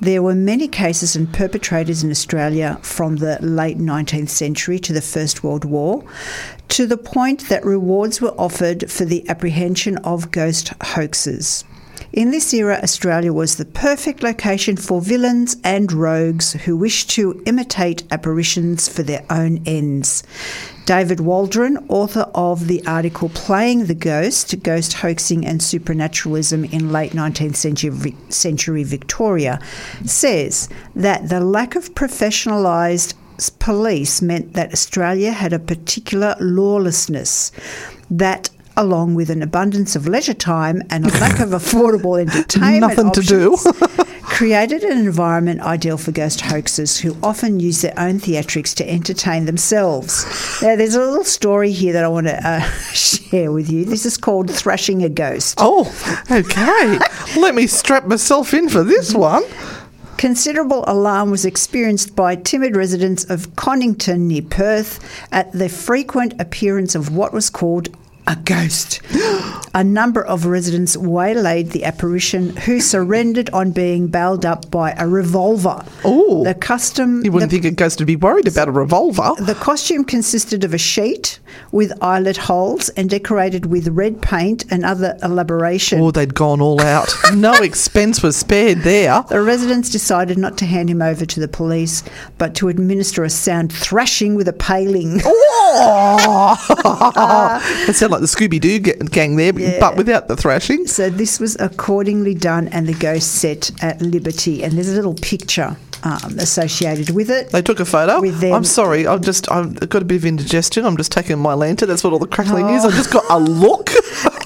There 0.00 0.22
were 0.22 0.34
many 0.34 0.68
cases 0.68 1.16
and 1.16 1.32
perpetrators 1.32 2.02
in 2.02 2.10
Australia 2.10 2.78
from 2.82 3.16
the 3.16 3.38
late 3.40 3.78
19th 3.78 4.28
century 4.28 4.78
to 4.80 4.92
the 4.92 5.00
First 5.00 5.42
World 5.42 5.64
War, 5.64 6.04
to 6.68 6.86
the 6.86 6.96
point 6.96 7.48
that 7.48 7.64
rewards 7.64 8.20
were 8.20 8.34
offered 8.38 8.90
for 8.90 9.04
the 9.04 9.28
apprehension 9.28 9.96
of 9.98 10.30
ghost 10.30 10.72
hoaxes. 10.82 11.64
In 12.12 12.30
this 12.30 12.54
era, 12.54 12.80
Australia 12.82 13.32
was 13.32 13.56
the 13.56 13.64
perfect 13.64 14.22
location 14.22 14.76
for 14.76 15.00
villains 15.00 15.56
and 15.62 15.92
rogues 15.92 16.52
who 16.52 16.76
wished 16.76 17.10
to 17.10 17.42
imitate 17.46 18.04
apparitions 18.10 18.88
for 18.88 19.02
their 19.02 19.24
own 19.28 19.62
ends. 19.66 20.22
David 20.86 21.20
Waldron, 21.20 21.84
author 21.88 22.30
of 22.34 22.68
the 22.68 22.86
article 22.86 23.28
Playing 23.28 23.86
the 23.86 23.94
Ghost 23.94 24.62
Ghost 24.62 24.94
Hoaxing 24.94 25.44
and 25.44 25.60
Supernaturalism 25.60 26.64
in 26.66 26.92
Late 26.92 27.12
19th 27.12 27.56
Century, 27.56 28.16
century 28.28 28.84
Victoria, 28.84 29.60
says 30.04 30.68
that 30.94 31.28
the 31.28 31.40
lack 31.40 31.74
of 31.74 31.94
professionalised 31.94 33.14
police 33.58 34.22
meant 34.22 34.54
that 34.54 34.72
Australia 34.72 35.32
had 35.32 35.52
a 35.52 35.58
particular 35.58 36.36
lawlessness 36.40 37.52
that 38.10 38.50
along 38.76 39.14
with 39.14 39.30
an 39.30 39.42
abundance 39.42 39.96
of 39.96 40.06
leisure 40.06 40.34
time 40.34 40.82
and 40.90 41.06
a 41.06 41.08
lack 41.18 41.40
of 41.40 41.48
affordable 41.60 42.20
entertainment 42.20 42.80
Nothing 42.96 43.10
to 43.12 43.22
do. 43.22 43.56
created 44.22 44.82
an 44.82 44.98
environment 44.98 45.62
ideal 45.62 45.96
for 45.96 46.12
ghost 46.12 46.40
hoaxers 46.40 47.00
who 47.00 47.16
often 47.22 47.58
use 47.58 47.80
their 47.80 47.98
own 47.98 48.20
theatrics 48.20 48.74
to 48.74 48.88
entertain 48.88 49.46
themselves. 49.46 50.26
Now, 50.60 50.76
there's 50.76 50.94
a 50.94 51.00
little 51.00 51.24
story 51.24 51.72
here 51.72 51.94
that 51.94 52.04
I 52.04 52.08
want 52.08 52.26
to 52.26 52.46
uh, 52.46 52.60
share 52.92 53.50
with 53.50 53.70
you. 53.70 53.86
This 53.86 54.04
is 54.04 54.18
called 54.18 54.50
Thrashing 54.50 55.02
a 55.04 55.08
Ghost. 55.08 55.54
Oh, 55.58 55.86
okay. 56.30 56.98
Let 57.40 57.54
me 57.54 57.66
strap 57.66 58.04
myself 58.06 58.52
in 58.52 58.68
for 58.68 58.84
this 58.84 59.14
one. 59.14 59.42
Considerable 60.16 60.82
alarm 60.86 61.30
was 61.30 61.44
experienced 61.44 62.16
by 62.16 62.36
timid 62.36 62.74
residents 62.74 63.24
of 63.24 63.54
Cannington 63.54 64.20
near 64.20 64.40
Perth 64.40 64.98
at 65.30 65.52
the 65.52 65.68
frequent 65.68 66.32
appearance 66.40 66.94
of 66.94 67.14
what 67.14 67.34
was 67.34 67.50
called 67.50 67.94
a 68.26 68.36
ghost. 68.36 69.00
a 69.74 69.84
number 69.84 70.24
of 70.24 70.46
residents 70.46 70.96
waylaid 70.96 71.70
the 71.70 71.84
apparition, 71.84 72.56
who 72.56 72.80
surrendered 72.80 73.50
on 73.50 73.70
being 73.70 74.08
bailed 74.08 74.44
up 74.44 74.70
by 74.70 74.92
a 74.98 75.06
revolver. 75.06 75.84
Ooh. 76.04 76.42
The 76.44 76.54
custom. 76.54 77.24
You 77.24 77.32
wouldn't 77.32 77.50
the, 77.50 77.60
think 77.60 77.72
a 77.72 77.76
ghost 77.76 77.98
would 77.98 78.06
be 78.06 78.16
worried 78.16 78.48
about 78.48 78.68
a 78.68 78.72
revolver. 78.72 79.32
the 79.38 79.54
costume 79.54 80.04
consisted 80.04 80.64
of 80.64 80.74
a 80.74 80.78
sheet 80.78 81.38
with 81.72 81.92
eyelet 82.02 82.36
holes 82.36 82.88
and 82.90 83.08
decorated 83.08 83.66
with 83.66 83.88
red 83.88 84.20
paint 84.22 84.64
and 84.70 84.84
other 84.84 85.16
elaboration. 85.22 86.00
Oh, 86.00 86.10
they'd 86.10 86.34
gone 86.34 86.60
all 86.60 86.80
out. 86.80 87.14
No 87.34 87.52
expense 87.62 88.22
was 88.22 88.36
spared 88.36 88.78
there. 88.78 89.24
The 89.28 89.42
residents 89.42 89.90
decided 89.90 90.38
not 90.38 90.58
to 90.58 90.66
hand 90.66 90.90
him 90.90 91.02
over 91.02 91.26
to 91.26 91.40
the 91.40 91.48
police, 91.48 92.02
but 92.38 92.54
to 92.56 92.68
administer 92.68 93.24
a 93.24 93.30
sound 93.30 93.72
thrashing 93.72 94.34
with 94.34 94.48
a 94.48 94.52
paling. 94.52 95.20
Oh! 95.24 96.56
it 97.88 97.94
sounded 97.94 98.14
like 98.14 98.15
the 98.20 98.26
Scooby 98.26 98.60
Doo 98.60 98.78
gang 98.80 99.36
there, 99.36 99.52
but 99.52 99.96
without 99.96 100.28
the 100.28 100.36
thrashing. 100.36 100.86
So 100.86 101.10
this 101.10 101.40
was 101.40 101.56
accordingly 101.60 102.34
done, 102.34 102.68
and 102.68 102.86
the 102.86 102.94
ghost 102.94 103.36
set 103.36 103.70
at 103.82 104.00
liberty. 104.00 104.62
And 104.62 104.74
there's 104.74 104.88
a 104.88 104.94
little 104.94 105.14
picture 105.14 105.76
um, 106.02 106.38
associated 106.38 107.10
with 107.10 107.30
it. 107.30 107.50
They 107.50 107.62
took 107.62 107.80
a 107.80 107.84
photo. 107.84 108.20
With 108.20 108.40
them- 108.40 108.52
I'm 108.54 108.64
sorry. 108.64 109.06
I've 109.06 109.22
just 109.22 109.50
I've 109.50 109.88
got 109.88 110.02
a 110.02 110.04
bit 110.04 110.16
of 110.16 110.24
indigestion. 110.24 110.84
I'm 110.84 110.96
just 110.96 111.12
taking 111.12 111.36
Mylanta. 111.36 111.86
That's 111.86 112.04
what 112.04 112.12
all 112.12 112.18
the 112.18 112.26
crackling 112.26 112.68
is. 112.68 112.84
Oh. 112.84 112.88
I've 112.88 112.94
just 112.94 113.12
got 113.12 113.24
a 113.30 113.38
look. 113.38 113.90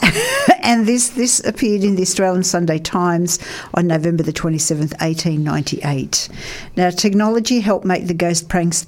and 0.63 0.87
this 0.87 1.11
this 1.11 1.45
appeared 1.45 1.83
in 1.85 1.97
the 1.97 2.03
Australian 2.03 2.45
Sunday 2.45 2.79
Times 2.79 3.39
on 3.75 3.87
November 3.87 4.23
the 4.23 4.33
27th, 4.33 4.99
1898. 5.01 6.29
Now, 6.77 6.91
technology 6.91 7.61
helped 7.61 7.85
make 7.85 8.07
the 8.07 8.15
ghost 8.15 8.49
pranks, 8.49 8.87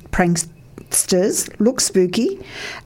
look 1.58 1.80
spooky. 1.80 2.38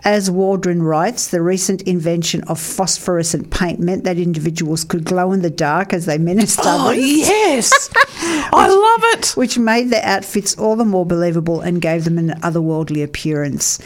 As 0.05 0.31
Waldron 0.31 0.83
writes, 0.83 1.29
the 1.29 1.43
recent 1.43 1.83
invention 1.83 2.43
of 2.45 2.59
phosphorescent 2.59 3.51
paint 3.51 3.81
meant 3.81 4.05
that 4.05 4.19
individuals 4.19 4.85
could 4.85 5.05
glow 5.05 5.33
in 5.33 5.43
the 5.43 5.51
dark 5.51 5.93
as 5.93 6.07
they 6.07 6.19
menaced 6.19 6.61
oh 6.63 6.91
others. 6.91 6.99
yes, 7.05 7.91
I 8.53 8.69
love 8.69 9.19
it. 9.19 9.37
which 9.37 9.59
made 9.59 9.91
their 9.91 10.05
outfits 10.05 10.57
all 10.59 10.77
the 10.77 10.85
more 10.85 11.07
believable 11.07 11.61
and 11.61 11.81
gave 11.81 12.05
them 12.05 12.19
an 12.19 12.31
otherworldly 12.41 13.03
appearance. 13.03 13.79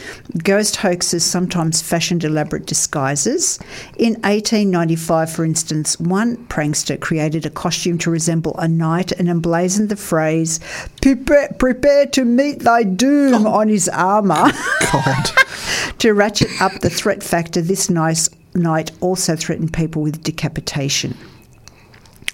Ghost 0.43 0.77
hoaxers 0.77 1.21
sometimes 1.21 1.81
fashioned 1.81 2.23
elaborate 2.23 2.65
disguises. 2.65 3.59
In 3.97 4.13
1895, 4.21 5.31
for 5.31 5.45
instance, 5.45 5.99
one 5.99 6.37
prankster 6.47 6.99
created 6.99 7.45
a 7.45 7.49
costume 7.49 7.97
to 7.99 8.11
resemble 8.11 8.55
a 8.57 8.67
knight 8.67 9.11
and 9.11 9.29
emblazoned 9.29 9.89
the 9.89 9.95
phrase, 9.95 10.59
Prepare, 11.01 11.55
prepare 11.59 12.05
to 12.07 12.25
meet 12.25 12.59
thy 12.59 12.83
doom 12.83 13.47
oh. 13.47 13.53
on 13.53 13.67
his 13.69 13.89
armour. 13.89 14.51
God. 14.91 15.31
to 15.99 16.13
ratchet 16.13 16.49
up 16.61 16.79
the 16.81 16.89
threat 16.89 17.23
factor, 17.23 17.61
this 17.61 17.89
nice 17.89 18.29
knight 18.53 18.91
also 19.01 19.35
threatened 19.35 19.73
people 19.73 20.01
with 20.01 20.23
decapitation. 20.23 21.17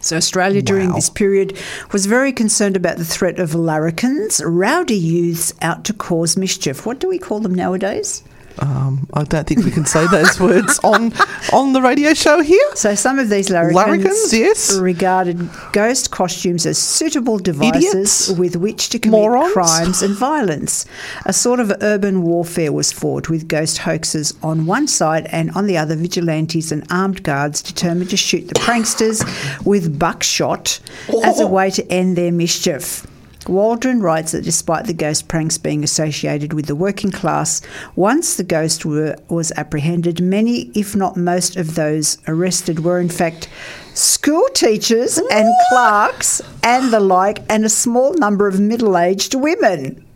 So, 0.08 0.16
Australia 0.16 0.62
during 0.62 0.90
Wow. 0.92 0.96
this 0.96 1.10
period 1.10 1.58
was 1.92 2.06
very 2.06 2.32
concerned 2.32 2.78
about 2.78 2.96
the 2.96 3.04
threat 3.04 3.40
of 3.40 3.54
larrikins, 3.54 4.42
rowdy 4.46 4.96
youths 4.96 5.54
out 5.62 5.84
to 5.84 5.92
cause 5.92 6.38
mischief. 6.38 6.86
What 6.86 7.00
do 7.00 7.10
we 7.10 7.18
call 7.18 7.42
them 7.42 7.54
nowadays? 7.54 8.24
Um, 8.60 9.08
I 9.14 9.24
don't 9.24 9.48
think 9.48 9.64
we 9.66 9.72
can 9.72 9.86
say 9.86 10.08
those 10.08 10.40
words 10.50 10.80
on 10.84 11.14
on 11.54 11.74
the 11.74 11.82
radio 11.82 12.14
show 12.14 12.42
here. 12.42 12.76
So, 12.76 12.96
some 12.96 13.20
of 13.20 13.30
these 13.30 13.50
larrikins, 13.50 13.76
Larrikins, 13.76 14.34
yes. 14.34 14.78
regarded 14.78 15.50
ghost 15.74 16.12
costumes 16.12 16.66
as 16.66 16.78
suitable 16.78 17.38
devices 17.38 18.30
Idiots. 18.30 18.40
with 18.40 18.56
which 18.56 18.90
to 18.90 19.00
commit 19.00 19.22
Morons. 19.22 19.54
crimes 19.54 20.02
and 20.02 20.16
violence. 20.16 20.86
A 21.26 21.34
sort 21.34 21.60
of 21.60 21.72
urban 21.82 22.24
warfare 22.24 22.72
was 22.72 22.92
fought 22.92 23.30
with 23.30 23.48
ghost 23.48 23.80
hoaxes 23.80 24.34
on 24.42 24.66
one 24.66 24.88
side 24.88 25.28
and 25.32 25.52
on 25.52 25.68
the 25.68 25.78
other, 25.78 25.96
vigilantes 25.96 26.72
and 26.72 26.86
armed 26.90 27.24
guards 27.24 27.62
determined 27.62 28.10
to 28.10 28.18
shoot 28.18 28.48
the 28.48 28.56
pranksters 28.56 29.24
with 29.66 29.98
buckshot 30.00 30.80
as 31.24 31.40
a 31.40 31.48
way 31.48 31.70
to 31.72 31.92
end 31.92 32.16
their 32.18 32.32
mischief. 32.32 33.06
Waldron 33.50 34.02
writes 34.02 34.32
that 34.32 34.44
despite 34.44 34.86
the 34.86 34.94
ghost 34.94 35.28
pranks 35.28 35.58
being 35.58 35.84
associated 35.84 36.54
with 36.54 36.66
the 36.66 36.76
working 36.76 37.12
class, 37.12 37.62
once 37.96 38.36
the 38.36 38.44
ghost 38.44 38.86
were, 38.86 39.16
was 39.30 39.52
apprehended, 39.58 40.22
many, 40.22 40.72
if 40.76 40.96
not 40.96 41.18
most, 41.18 41.56
of 41.56 41.76
those 41.76 42.18
arrested 42.28 42.84
were 42.84 43.00
in 43.00 43.10
fact 43.10 43.50
school 43.94 44.48
teachers 44.54 45.18
and 45.18 45.48
clerks 45.70 46.42
and 46.64 46.92
the 46.94 47.00
like, 47.00 47.40
and 47.50 47.66
a 47.66 47.70
small 47.70 48.14
number 48.14 48.48
of 48.48 48.60
middle 48.60 48.98
aged 48.98 49.36
women. 49.36 50.07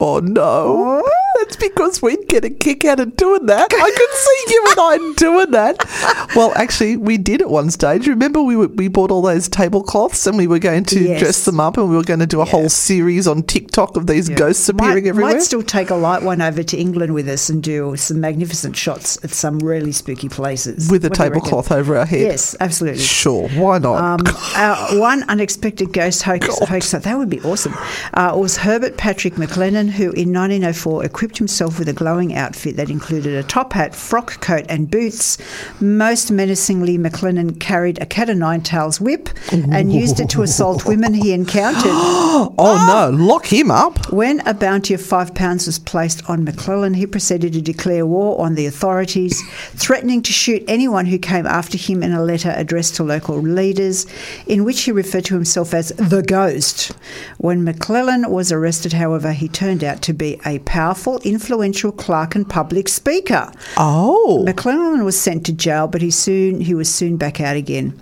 Oh 0.00 0.18
no. 0.20 1.02
That's 1.38 1.56
because 1.56 2.02
we'd 2.02 2.28
get 2.28 2.44
a 2.44 2.50
kick 2.50 2.84
out 2.84 3.00
of 3.00 3.16
doing 3.16 3.46
that. 3.46 3.72
I 3.72 3.90
could 3.96 4.10
see 4.10 4.54
you 4.54 4.64
and 4.68 4.78
I 4.78 5.14
doing 5.16 5.50
that. 5.52 6.28
Well, 6.36 6.52
actually, 6.54 6.98
we 6.98 7.16
did 7.16 7.40
at 7.40 7.48
one 7.48 7.70
stage. 7.70 8.06
Remember, 8.06 8.42
we 8.42 8.56
were, 8.56 8.68
we 8.68 8.88
bought 8.88 9.10
all 9.10 9.22
those 9.22 9.48
tablecloths 9.48 10.26
and 10.26 10.36
we 10.36 10.46
were 10.46 10.58
going 10.58 10.84
to 10.86 11.00
Yes. 11.00 11.20
dress 11.20 11.44
them 11.46 11.58
up, 11.58 11.78
and 11.78 11.88
we 11.88 11.96
were 11.96 12.02
going 12.02 12.20
to 12.20 12.26
do 12.26 12.42
a 12.42 12.44
whole 12.44 12.68
series 12.68 13.26
on 13.26 13.42
TikTok 13.42 13.96
of 13.96 14.06
these 14.06 14.28
ghosts 14.28 14.68
appearing 14.68 15.04
might, 15.04 15.08
everywhere. 15.08 15.32
Might 15.34 15.42
still 15.42 15.62
take 15.62 15.88
a 15.88 15.94
light 15.94 16.22
one 16.22 16.42
over 16.42 16.62
to 16.62 16.76
England 16.76 17.14
with 17.14 17.26
us 17.28 17.48
and 17.48 17.62
do 17.62 17.96
some 17.96 18.20
magnificent 18.20 18.76
shots 18.76 19.18
at 19.24 19.30
some 19.30 19.60
really 19.60 19.92
spooky 19.92 20.28
places. 20.28 20.90
with 20.90 21.04
a 21.06 21.10
tablecloth 21.10 21.72
over 21.72 21.96
our 21.96 22.04
head. 22.06 22.20
Yes, 22.20 22.54
absolutely. 22.60 23.00
Sure, 23.00 23.48
why 23.50 23.78
not? 23.78 23.96
Um, 24.20 24.36
our 24.56 24.98
one 25.00 25.22
unexpected 25.28 25.92
ghost 25.94 26.22
hoax, 26.22 26.46
hoax 26.68 26.90
that 26.90 27.16
would 27.16 27.30
be 27.30 27.40
awesome 27.40 27.74
uh, 28.12 28.34
was 28.36 28.58
Herbert 28.58 28.98
Patrick 28.98 29.34
McLennan, 29.34 29.79
who 29.88 30.12
in 30.12 30.32
1904 30.32 31.04
equipped 31.04 31.38
himself 31.38 31.78
with 31.78 31.88
a 31.88 31.92
glowing 31.92 32.34
outfit 32.34 32.76
that 32.76 32.90
included 32.90 33.34
a 33.34 33.42
top 33.42 33.72
hat, 33.72 33.94
frock 33.94 34.40
coat, 34.40 34.64
and 34.68 34.90
boots. 34.90 35.38
Most 35.80 36.30
menacingly, 36.30 36.98
McLennan 36.98 37.58
carried 37.60 38.00
a 38.00 38.06
cat 38.06 38.30
o' 38.30 38.34
nine 38.34 38.60
tails 38.62 39.00
whip 39.00 39.28
and 39.52 39.92
used 39.92 40.20
it 40.20 40.28
to 40.30 40.42
assault 40.42 40.86
women 40.86 41.14
he 41.14 41.32
encountered. 41.32 41.82
oh 41.84 42.84
no, 42.86 43.16
lock 43.16 43.46
him 43.46 43.70
up. 43.70 44.12
When 44.12 44.40
a 44.46 44.54
bounty 44.54 44.94
of 44.94 45.00
five 45.00 45.34
pounds 45.34 45.66
was 45.66 45.78
placed 45.78 46.28
on 46.28 46.44
McClellan, 46.44 46.94
he 46.94 47.06
proceeded 47.06 47.52
to 47.52 47.60
declare 47.60 48.04
war 48.06 48.40
on 48.40 48.54
the 48.54 48.66
authorities, 48.66 49.40
threatening 49.74 50.22
to 50.22 50.32
shoot 50.32 50.64
anyone 50.66 51.06
who 51.06 51.18
came 51.18 51.46
after 51.46 51.78
him 51.78 52.02
in 52.02 52.12
a 52.12 52.22
letter 52.22 52.52
addressed 52.56 52.96
to 52.96 53.04
local 53.04 53.36
leaders, 53.36 54.06
in 54.46 54.64
which 54.64 54.82
he 54.82 54.92
referred 54.92 55.24
to 55.26 55.34
himself 55.34 55.72
as 55.72 55.88
the 55.90 56.22
Ghost. 56.22 56.92
When 57.38 57.64
McClellan 57.64 58.30
was 58.30 58.52
arrested, 58.52 58.92
however, 58.92 59.32
he 59.32 59.48
turned 59.48 59.69
out 59.78 60.02
to 60.02 60.12
be 60.12 60.40
a 60.44 60.58
powerful, 60.60 61.20
influential 61.20 61.92
clerk 61.92 62.34
and 62.34 62.48
public 62.48 62.88
speaker. 62.88 63.52
Oh, 63.76 64.42
McClellan 64.44 65.04
was 65.04 65.20
sent 65.20 65.46
to 65.46 65.52
jail, 65.52 65.86
but 65.86 66.02
he 66.02 66.10
soon 66.10 66.60
he 66.60 66.74
was 66.74 66.92
soon 66.92 67.16
back 67.16 67.40
out 67.40 67.56
again. 67.56 67.98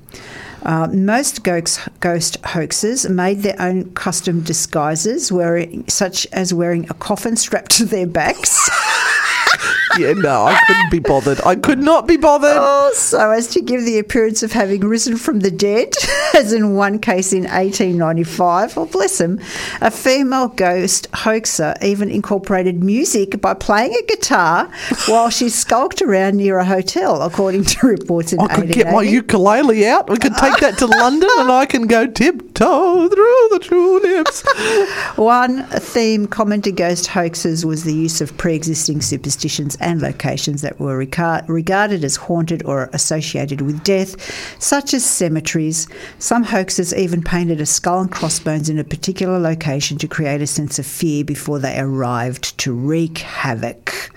Uh, 0.62 0.89
most 0.89 1.45
ghost, 1.45 1.81
ghost 2.01 2.43
hoaxers 2.43 3.09
made 3.09 3.43
their 3.43 3.61
own 3.61 3.91
custom 3.93 4.43
disguises, 4.43 5.31
wearing, 5.31 5.89
such 5.89 6.27
as 6.33 6.53
wearing 6.53 6.85
a 6.91 6.95
coffin 6.95 7.37
strapped 7.37 7.71
to 7.71 7.85
their 7.85 8.07
backs. 8.07 8.69
yeah, 9.97 10.12
no, 10.12 10.47
I 10.47 10.61
couldn't 10.66 10.91
be 10.91 10.99
bothered. 10.99 11.41
I 11.45 11.55
could 11.55 11.78
not 11.78 12.07
be 12.07 12.16
bothered. 12.16 12.57
Oh, 12.57 12.93
so 12.95 13.30
as 13.30 13.47
to 13.49 13.61
give 13.61 13.84
the 13.84 13.99
appearance 13.99 14.43
of 14.43 14.53
having 14.53 14.80
risen 14.80 15.16
from 15.16 15.41
the 15.41 15.51
dead, 15.51 15.95
as 16.34 16.53
in 16.53 16.74
one 16.74 16.99
case 16.99 17.32
in 17.32 17.43
1895. 17.43 18.76
Well, 18.76 18.86
bless 18.86 19.20
him. 19.20 19.41
A 19.80 19.91
female 19.91 20.49
ghost 20.49 21.09
hoaxer 21.14 21.74
even 21.82 22.11
incorporated 22.11 22.82
music 22.82 23.41
by 23.41 23.55
playing 23.55 23.95
a 23.95 24.03
guitar 24.07 24.70
while 25.07 25.30
she 25.30 25.49
skulked 25.49 26.03
around 26.03 26.36
near 26.36 26.59
a 26.59 26.64
hotel, 26.64 27.22
according 27.22 27.64
to 27.64 27.86
reports 27.86 28.32
in 28.32 28.41
I 28.41 28.55
could 28.55 28.72
get 28.72 28.93
my 28.93 29.03
ukulele 29.03 29.86
out. 29.86 30.09
We 30.09 30.18
could 30.18 30.34
take 30.34 30.59
that 30.59 30.78
to 30.78 30.86
London, 30.86 31.30
and 31.39 31.51
I 31.51 31.66
can 31.66 31.86
go 31.86 32.07
tiptoe 32.07 33.09
through 33.09 33.49
the 33.51 33.59
tulips. 33.62 34.43
One 35.16 35.64
theme 35.64 36.26
common 36.26 36.62
to 36.62 36.72
ghost 36.72 37.07
hoaxes 37.07 37.64
was 37.64 37.84
the 37.84 37.95
use 37.95 38.20
of 38.20 38.36
pre 38.36 38.55
existing 38.55 39.01
superstitions 39.01 39.78
and 39.81 40.03
locations 40.03 40.62
that 40.62 40.81
were 40.81 40.97
regarded 40.97 42.05
as 42.05 42.16
haunted 42.16 42.64
or 42.64 42.91
associated 42.93 43.61
with 43.61 43.83
death, 43.85 44.16
such 44.61 44.95
as 44.95 45.05
cemeteries. 45.05 45.89
Some 46.18 46.45
hoaxes 46.45 46.95
even 46.95 47.22
painted 47.22 47.61
a 47.61 47.66
skull 47.66 48.01
and 48.01 48.11
crossbones 48.11 48.68
in 48.68 48.79
a 48.79 48.85
particular 48.85 49.39
location 49.39 49.99
to 49.99 50.09
create 50.09 50.43
a 50.43 50.47
sense 50.47 50.79
of 50.79 50.87
fear 50.87 51.24
before 51.24 51.59
they 51.59 51.79
arrived 51.79 52.57
to 52.59 52.72
wreak 52.72 53.18
havoc. 53.18 54.11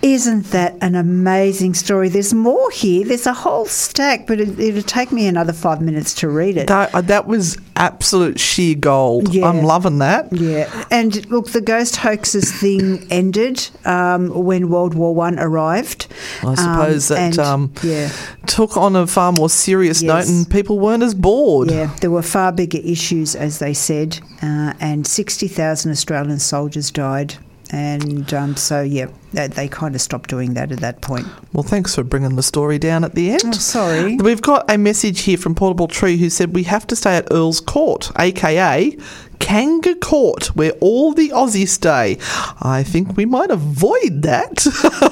Isn't 0.00 0.44
that 0.52 0.76
an 0.80 0.94
amazing 0.94 1.74
story? 1.74 2.08
There's 2.08 2.32
more 2.32 2.70
here. 2.70 3.04
There's 3.04 3.26
a 3.26 3.32
whole 3.34 3.66
stack, 3.66 4.28
but 4.28 4.40
it, 4.40 4.58
it'll 4.58 4.82
take 4.82 5.10
me 5.10 5.26
another 5.26 5.52
five 5.52 5.80
minutes 5.80 6.14
to 6.14 6.28
read 6.28 6.56
it. 6.56 6.68
That, 6.68 6.94
uh, 6.94 7.00
that 7.02 7.26
was 7.26 7.58
absolute 7.74 8.38
sheer 8.38 8.76
gold. 8.76 9.34
Yeah. 9.34 9.46
I'm 9.48 9.62
loving 9.64 9.98
that. 9.98 10.32
Yeah, 10.32 10.84
and 10.92 11.28
look, 11.30 11.50
the 11.50 11.60
ghost 11.60 11.96
hoaxes 11.96 12.52
thing 12.60 13.06
ended 13.10 13.68
um, 13.84 14.28
when 14.30 14.68
World 14.68 14.94
War 14.94 15.14
One 15.14 15.36
arrived. 15.38 16.06
I 16.44 16.54
suppose 16.54 17.08
that 17.08 17.18
and, 17.18 17.38
um, 17.40 17.72
yeah, 17.82 18.10
took 18.46 18.76
on 18.76 18.94
a 18.94 19.04
far 19.06 19.32
more 19.32 19.50
serious 19.50 20.00
Yes. 20.00 20.28
note, 20.28 20.32
and 20.32 20.48
people 20.48 20.78
weren't 20.78 21.02
as 21.02 21.14
bored. 21.14 21.70
yeah, 21.72 21.92
there 22.00 22.10
were 22.12 22.22
far 22.22 22.52
bigger 22.52 22.78
issues, 22.84 23.34
as 23.34 23.58
they 23.58 23.74
said, 23.74 24.20
uh, 24.42 24.74
and 24.78 25.08
sixty 25.08 25.48
thousand 25.48 25.90
Australian 25.90 26.38
soldiers 26.38 26.92
died. 26.92 27.34
And 27.70 28.32
um, 28.32 28.56
so, 28.56 28.80
yeah, 28.82 29.08
they, 29.32 29.46
they 29.48 29.68
kind 29.68 29.94
of 29.94 30.00
stopped 30.00 30.30
doing 30.30 30.54
that 30.54 30.72
at 30.72 30.80
that 30.80 31.02
point. 31.02 31.26
Well, 31.52 31.62
thanks 31.62 31.94
for 31.94 32.02
bringing 32.02 32.36
the 32.36 32.42
story 32.42 32.78
down 32.78 33.04
at 33.04 33.14
the 33.14 33.30
end. 33.30 33.42
Oh, 33.46 33.52
sorry. 33.52 34.16
We've 34.16 34.40
got 34.40 34.70
a 34.70 34.78
message 34.78 35.20
here 35.20 35.36
from 35.36 35.54
Portable 35.54 35.86
Tree 35.88 36.16
who 36.16 36.30
said 36.30 36.54
we 36.54 36.62
have 36.64 36.86
to 36.86 36.96
stay 36.96 37.16
at 37.16 37.28
Earl's 37.30 37.60
Court, 37.60 38.10
aka 38.18 38.96
Kanga 39.38 39.94
Court, 39.96 40.46
where 40.56 40.72
all 40.80 41.12
the 41.12 41.28
Aussies 41.30 41.68
stay. 41.68 42.18
I 42.60 42.82
think 42.82 43.16
we 43.16 43.24
might 43.24 43.50
avoid 43.50 44.22
that. 44.22 44.66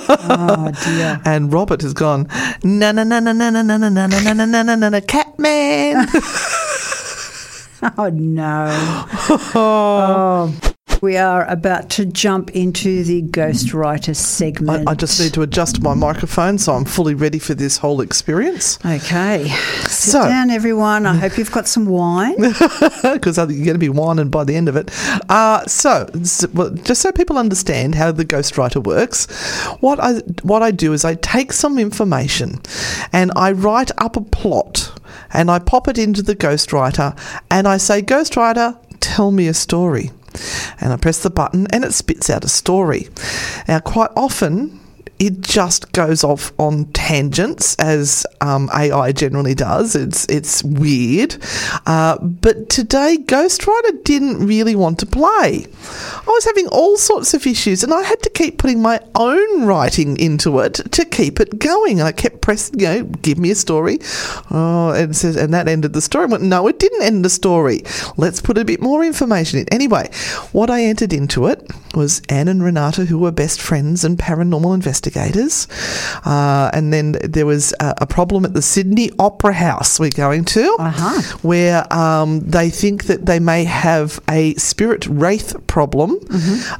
Oh 0.08 0.72
dear. 0.84 1.20
and 1.24 1.52
Robert 1.52 1.82
has 1.82 1.92
gone, 1.92 2.26
na 2.62 2.92
na 2.92 3.04
na 3.04 3.20
na 3.20 3.32
na 3.32 3.50
na 3.50 3.62
na 3.62 3.76
na 3.78 3.88
na 3.88 4.06
na 4.06 4.32
na 4.32 4.44
na 4.44 4.62
na 4.62 4.74
na 4.74 4.88
na 4.88 5.00
Catman. 5.00 6.06
Oh 7.98 8.08
no. 8.08 8.68
oh. 9.54 10.72
We 11.02 11.16
are 11.16 11.44
about 11.46 11.90
to 11.90 12.06
jump 12.06 12.50
into 12.50 13.04
the 13.04 13.22
ghostwriter 13.22 14.10
I, 14.10 14.12
segment. 14.12 14.88
I 14.88 14.94
just 14.94 15.20
need 15.20 15.34
to 15.34 15.42
adjust 15.42 15.82
my 15.82 15.94
microphone 15.94 16.58
so 16.58 16.72
I'm 16.72 16.84
fully 16.84 17.14
ready 17.14 17.38
for 17.38 17.54
this 17.54 17.78
whole 17.78 18.00
experience. 18.00 18.78
Okay. 18.84 19.48
Sit 19.82 20.12
So- 20.12 20.22
down, 20.28 20.50
everyone. 20.50 21.06
I 21.06 21.14
hope 21.14 21.36
you've 21.38 21.52
got 21.52 21.68
some 21.68 21.86
wine. 21.86 22.36
because 23.02 23.36
you're 23.36 23.46
going 23.46 23.64
to 23.66 23.78
be 23.78 23.88
whining 23.88 24.30
by 24.30 24.44
the 24.44 24.56
end 24.56 24.68
of 24.68 24.76
it. 24.76 24.90
Uh, 25.28 25.64
so, 25.66 26.08
well, 26.54 26.70
just 26.70 27.02
so 27.02 27.12
people 27.12 27.38
understand 27.38 27.94
how 27.94 28.12
the 28.12 28.24
ghostwriter 28.24 28.82
works, 28.82 29.26
what 29.80 30.00
I 30.00 30.14
what 30.42 30.62
I 30.62 30.70
do 30.70 30.92
is 30.92 31.04
I 31.04 31.14
take 31.16 31.52
some 31.52 31.78
information 31.78 32.60
and 33.12 33.32
I 33.36 33.52
write 33.52 33.90
up 33.98 34.16
a 34.16 34.20
plot 34.22 34.92
and 35.32 35.50
I 35.50 35.58
pop 35.58 35.88
it 35.88 35.98
into 35.98 36.22
the 36.22 36.36
ghostwriter 36.36 37.16
and 37.50 37.68
I 37.68 37.76
say, 37.76 38.02
Ghostwriter, 38.02 38.78
tell 39.00 39.30
me 39.30 39.48
a 39.48 39.54
story. 39.54 40.10
And 40.80 40.92
I 40.92 40.96
press 40.96 41.22
the 41.22 41.30
button 41.30 41.66
and 41.70 41.84
it 41.84 41.92
spits 41.92 42.30
out 42.30 42.44
a 42.44 42.48
story. 42.48 43.08
Now, 43.68 43.80
quite 43.80 44.10
often, 44.16 44.80
it 45.18 45.40
just 45.40 45.92
goes 45.92 46.22
off 46.22 46.52
on 46.58 46.84
tangents 46.92 47.74
as 47.76 48.26
um, 48.40 48.68
AI 48.74 49.12
generally 49.12 49.54
does. 49.54 49.96
It's 49.96 50.26
it's 50.26 50.62
weird, 50.62 51.36
uh, 51.86 52.18
but 52.18 52.68
today 52.68 53.16
Ghostwriter 53.20 54.04
didn't 54.04 54.46
really 54.46 54.74
want 54.74 54.98
to 55.00 55.06
play. 55.06 55.66
I 55.66 56.26
was 56.26 56.44
having 56.44 56.66
all 56.68 56.96
sorts 56.96 57.32
of 57.34 57.46
issues, 57.46 57.82
and 57.82 57.94
I 57.94 58.02
had 58.02 58.22
to 58.22 58.30
keep 58.30 58.58
putting 58.58 58.82
my 58.82 59.00
own 59.14 59.64
writing 59.64 60.18
into 60.18 60.58
it 60.60 60.74
to 60.74 61.04
keep 61.04 61.40
it 61.40 61.58
going. 61.58 62.02
I 62.02 62.12
kept 62.12 62.42
pressing, 62.42 62.78
you 62.78 62.86
know, 62.86 63.04
give 63.04 63.38
me 63.38 63.50
a 63.50 63.54
story. 63.54 63.98
Oh, 64.50 64.92
and 64.94 65.16
says, 65.16 65.36
and 65.36 65.54
that 65.54 65.68
ended 65.68 65.92
the 65.92 66.02
story. 66.02 66.24
I 66.24 66.26
went, 66.26 66.42
no, 66.42 66.66
it 66.68 66.78
didn't 66.78 67.02
end 67.02 67.24
the 67.24 67.30
story. 67.30 67.82
Let's 68.16 68.40
put 68.40 68.58
a 68.58 68.64
bit 68.64 68.82
more 68.82 69.04
information 69.04 69.60
in. 69.60 69.72
Anyway, 69.72 70.10
what 70.52 70.70
I 70.70 70.82
entered 70.82 71.12
into 71.12 71.46
it 71.46 71.70
was 71.94 72.20
Anne 72.28 72.48
and 72.48 72.62
Renata, 72.62 73.06
who 73.06 73.18
were 73.18 73.30
best 73.30 73.60
friends 73.60 74.04
and 74.04 74.18
paranormal 74.18 74.74
investigators. 74.74 75.05
Uh, 76.24 76.70
and 76.72 76.92
then 76.92 77.12
there 77.22 77.46
was 77.46 77.72
a, 77.80 77.94
a 78.02 78.06
problem 78.06 78.44
at 78.44 78.54
the 78.54 78.62
Sydney 78.62 79.10
Opera 79.18 79.52
House 79.54 79.98
we're 80.00 80.10
going 80.10 80.44
to, 80.46 80.76
Uh-huh. 80.78 81.20
where 81.42 81.86
um, 81.92 82.40
they 82.40 82.70
think 82.70 83.04
that 83.04 83.26
they 83.26 83.38
may 83.40 83.64
have 83.64 84.20
a 84.30 84.54
spirit 84.54 85.06
wraith 85.06 85.54
problem 85.66 86.16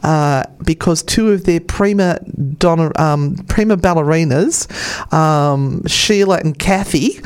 uh, 0.03 0.43
because 0.64 1.03
two 1.03 1.31
of 1.33 1.45
their 1.45 1.61
prima 1.61 2.18
donna, 2.59 2.91
um, 2.97 3.37
prima 3.49 3.77
ballerinas, 3.77 4.66
um, 5.12 5.83
Sheila 5.87 6.39
and 6.39 6.59
Kathy, 6.59 7.20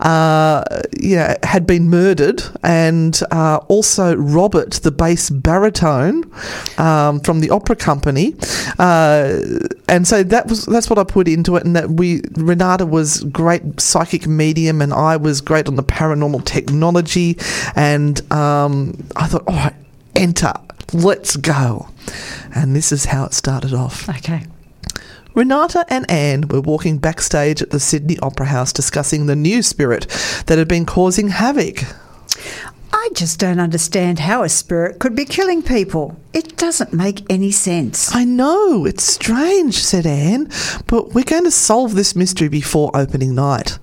uh, 0.00 0.62
you 1.00 1.16
know, 1.16 1.34
had 1.42 1.66
been 1.66 1.88
murdered, 1.88 2.42
and 2.62 3.20
uh, 3.30 3.56
also 3.68 4.14
Robert, 4.16 4.72
the 4.82 4.90
bass 4.92 5.30
baritone 5.30 6.24
um, 6.78 7.20
from 7.20 7.40
the 7.40 7.50
opera 7.50 7.76
company, 7.76 8.34
uh, 8.78 9.38
and 9.88 10.06
so 10.06 10.22
that 10.22 10.43
was 10.46 10.66
that's 10.66 10.88
what 10.88 10.98
I 10.98 11.04
put 11.04 11.28
into 11.28 11.56
it, 11.56 11.64
and 11.64 11.76
that 11.76 11.90
we 11.90 12.22
Renata 12.36 12.86
was 12.86 13.24
great 13.24 13.80
psychic 13.80 14.26
medium, 14.26 14.82
and 14.82 14.92
I 14.92 15.16
was 15.16 15.40
great 15.40 15.68
on 15.68 15.76
the 15.76 15.82
paranormal 15.82 16.44
technology, 16.44 17.36
and 17.74 18.20
um, 18.32 18.96
I 19.16 19.26
thought, 19.26 19.44
all 19.46 19.54
right, 19.54 19.74
enter, 20.14 20.52
let's 20.92 21.36
go, 21.36 21.88
and 22.54 22.74
this 22.74 22.92
is 22.92 23.06
how 23.06 23.24
it 23.24 23.34
started 23.34 23.74
off. 23.74 24.08
Okay. 24.08 24.46
Renata 25.34 25.84
and 25.88 26.08
Anne 26.08 26.46
were 26.46 26.60
walking 26.60 26.98
backstage 26.98 27.60
at 27.60 27.70
the 27.70 27.80
Sydney 27.80 28.16
Opera 28.20 28.46
House 28.46 28.72
discussing 28.72 29.26
the 29.26 29.34
new 29.34 29.62
spirit 29.62 30.06
that 30.46 30.58
had 30.58 30.68
been 30.68 30.86
causing 30.86 31.28
havoc. 31.28 31.82
I 33.04 33.10
just 33.12 33.38
don't 33.38 33.60
understand 33.60 34.18
how 34.18 34.44
a 34.44 34.48
spirit 34.48 34.98
could 34.98 35.14
be 35.14 35.26
killing 35.26 35.62
people. 35.62 36.16
It 36.32 36.56
doesn't 36.56 36.94
make 36.94 37.30
any 37.30 37.50
sense. 37.50 38.14
I 38.14 38.24
know, 38.24 38.86
it's 38.86 39.04
strange, 39.04 39.74
said 39.74 40.06
Anne, 40.06 40.50
but 40.86 41.12
we're 41.12 41.22
going 41.24 41.44
to 41.44 41.50
solve 41.50 41.94
this 41.94 42.16
mystery 42.16 42.48
before 42.48 42.90
opening 42.94 43.34
night. 43.34 43.78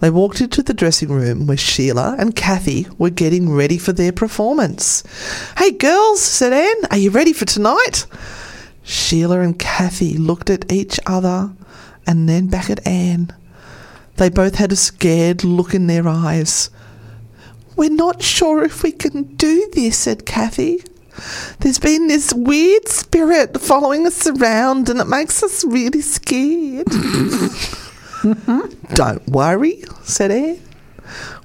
They 0.00 0.10
walked 0.10 0.42
into 0.42 0.62
the 0.62 0.74
dressing 0.74 1.08
room 1.08 1.46
where 1.46 1.56
Sheila 1.56 2.16
and 2.18 2.36
Kathy 2.36 2.86
were 2.98 3.08
getting 3.08 3.50
ready 3.50 3.78
for 3.78 3.94
their 3.94 4.12
performance. 4.12 5.04
Hey, 5.56 5.70
girls, 5.70 6.20
said 6.20 6.52
Anne, 6.52 6.84
are 6.90 6.98
you 6.98 7.08
ready 7.08 7.32
for 7.32 7.46
tonight? 7.46 8.04
Sheila 8.82 9.40
and 9.40 9.58
Kathy 9.58 10.18
looked 10.18 10.50
at 10.50 10.70
each 10.70 11.00
other 11.06 11.50
and 12.06 12.28
then 12.28 12.48
back 12.48 12.68
at 12.68 12.86
Anne. 12.86 13.34
They 14.16 14.28
both 14.28 14.56
had 14.56 14.70
a 14.70 14.76
scared 14.76 15.44
look 15.44 15.72
in 15.72 15.86
their 15.86 16.06
eyes. 16.06 16.68
We're 17.76 17.90
not 17.90 18.22
sure 18.22 18.64
if 18.64 18.82
we 18.82 18.92
can 18.92 19.24
do 19.36 19.68
this, 19.72 19.98
said 19.98 20.26
Kathy. 20.26 20.82
There's 21.60 21.78
been 21.78 22.08
this 22.08 22.32
weird 22.32 22.88
spirit 22.88 23.60
following 23.60 24.06
us 24.06 24.26
around 24.26 24.88
and 24.88 25.00
it 25.00 25.06
makes 25.06 25.42
us 25.42 25.64
really 25.64 26.00
scared. 26.00 26.86
Don't 28.94 29.26
worry, 29.28 29.84
said 30.02 30.30
Anne. 30.30 30.60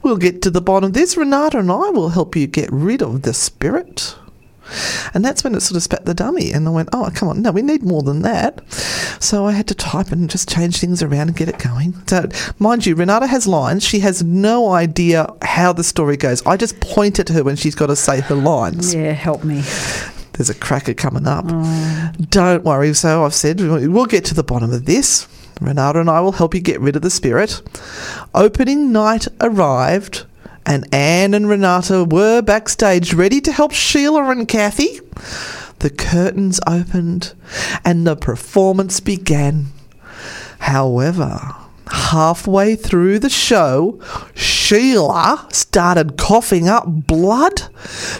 We'll 0.04 0.18
get 0.18 0.42
to 0.44 0.52
the 0.52 0.62
bottom 0.62 0.88
of 0.88 0.94
this. 0.94 1.18
Renata 1.18 1.60
and 1.60 1.72
I 1.72 1.90
will 1.90 2.10
help 2.10 2.36
you 2.36 2.48
get 2.48 2.72
rid 2.72 3.02
of 3.02 3.24
the 3.24 3.34
spirit. 3.34 4.16
And 5.14 5.24
that's 5.24 5.44
when 5.44 5.56
it 5.56 5.62
sort 5.62 5.78
of 5.78 5.84
spat 5.84 6.06
the 6.06 6.14
dummy. 6.14 6.52
And 6.52 6.68
I 6.68 6.72
went, 6.72 6.90
oh, 6.94 7.10
come 7.14 7.30
on, 7.30 7.42
no, 7.42 7.52
we 7.52 7.62
need 7.62 7.84
more 7.84 8.04
than 8.04 8.22
that. 8.24 8.68
So 9.20 9.46
I 9.46 9.52
had 9.52 9.68
to 9.68 9.76
type 9.76 10.12
and 10.12 10.30
just 10.30 10.50
change 10.50 10.80
things 10.80 11.02
around 11.02 11.28
and 11.30 11.36
get 11.36 11.50
it 11.50 11.60
going. 11.60 11.94
So, 12.08 12.30
mind 12.60 12.86
you, 12.86 12.96
Renata 12.96 13.28
has 13.28 13.48
lines. 13.48 13.84
She 13.84 14.00
has 14.00 14.24
no 14.24 14.72
idea 14.72 15.34
how 15.42 15.74
the 15.74 15.84
story 15.84 16.18
goes. 16.18 16.46
I 16.46 16.58
just 16.58 16.80
point 16.80 17.20
at 17.20 17.30
her 17.30 17.44
when 17.44 17.56
she's 17.56 17.76
got 17.76 17.88
to 17.88 17.96
say 17.96 18.22
her 18.22 18.36
lines. 18.36 18.94
Yeah, 18.94 19.12
help 19.12 19.44
me. 19.44 19.64
There's 20.34 20.50
a 20.50 20.56
cracker 20.56 20.94
coming 20.94 21.28
up. 21.28 21.46
Oh. 21.48 22.12
Don't 22.30 22.64
worry. 22.64 22.94
So 22.94 23.24
I've 23.24 23.34
said 23.34 23.62
we'll 23.62 24.06
get 24.06 24.26
to 24.26 24.34
the 24.34 24.44
bottom 24.44 24.72
of 24.72 24.86
this. 24.86 25.28
Renata 25.62 26.00
and 26.00 26.10
I 26.10 26.20
will 26.20 26.34
help 26.34 26.54
you 26.54 26.60
get 26.60 26.82
rid 26.82 26.98
of 26.98 27.02
the 27.02 27.10
spirit. 27.10 27.62
Opening 28.34 28.92
night 28.92 29.28
arrived, 29.40 30.26
and 30.66 30.88
Anne 30.94 31.34
and 31.34 31.48
Renata 31.48 32.04
were 32.04 32.42
backstage 32.42 33.14
ready 33.14 33.40
to 33.42 33.52
help 33.52 33.72
Sheila 33.72 34.30
and 34.30 34.48
Kathy. 34.48 35.00
the 35.80 35.90
curtains 35.90 36.60
opened 36.66 37.34
and 37.84 38.08
the 38.08 38.16
performance 38.16 39.00
began. 39.00 39.68
However, 40.60 41.56
halfway 41.92 42.76
through 42.76 43.20
the 43.20 43.30
show, 43.30 44.00
Sheila 44.34 45.48
started 45.52 46.18
coughing 46.18 46.68
up 46.68 46.86
blood. 46.88 47.64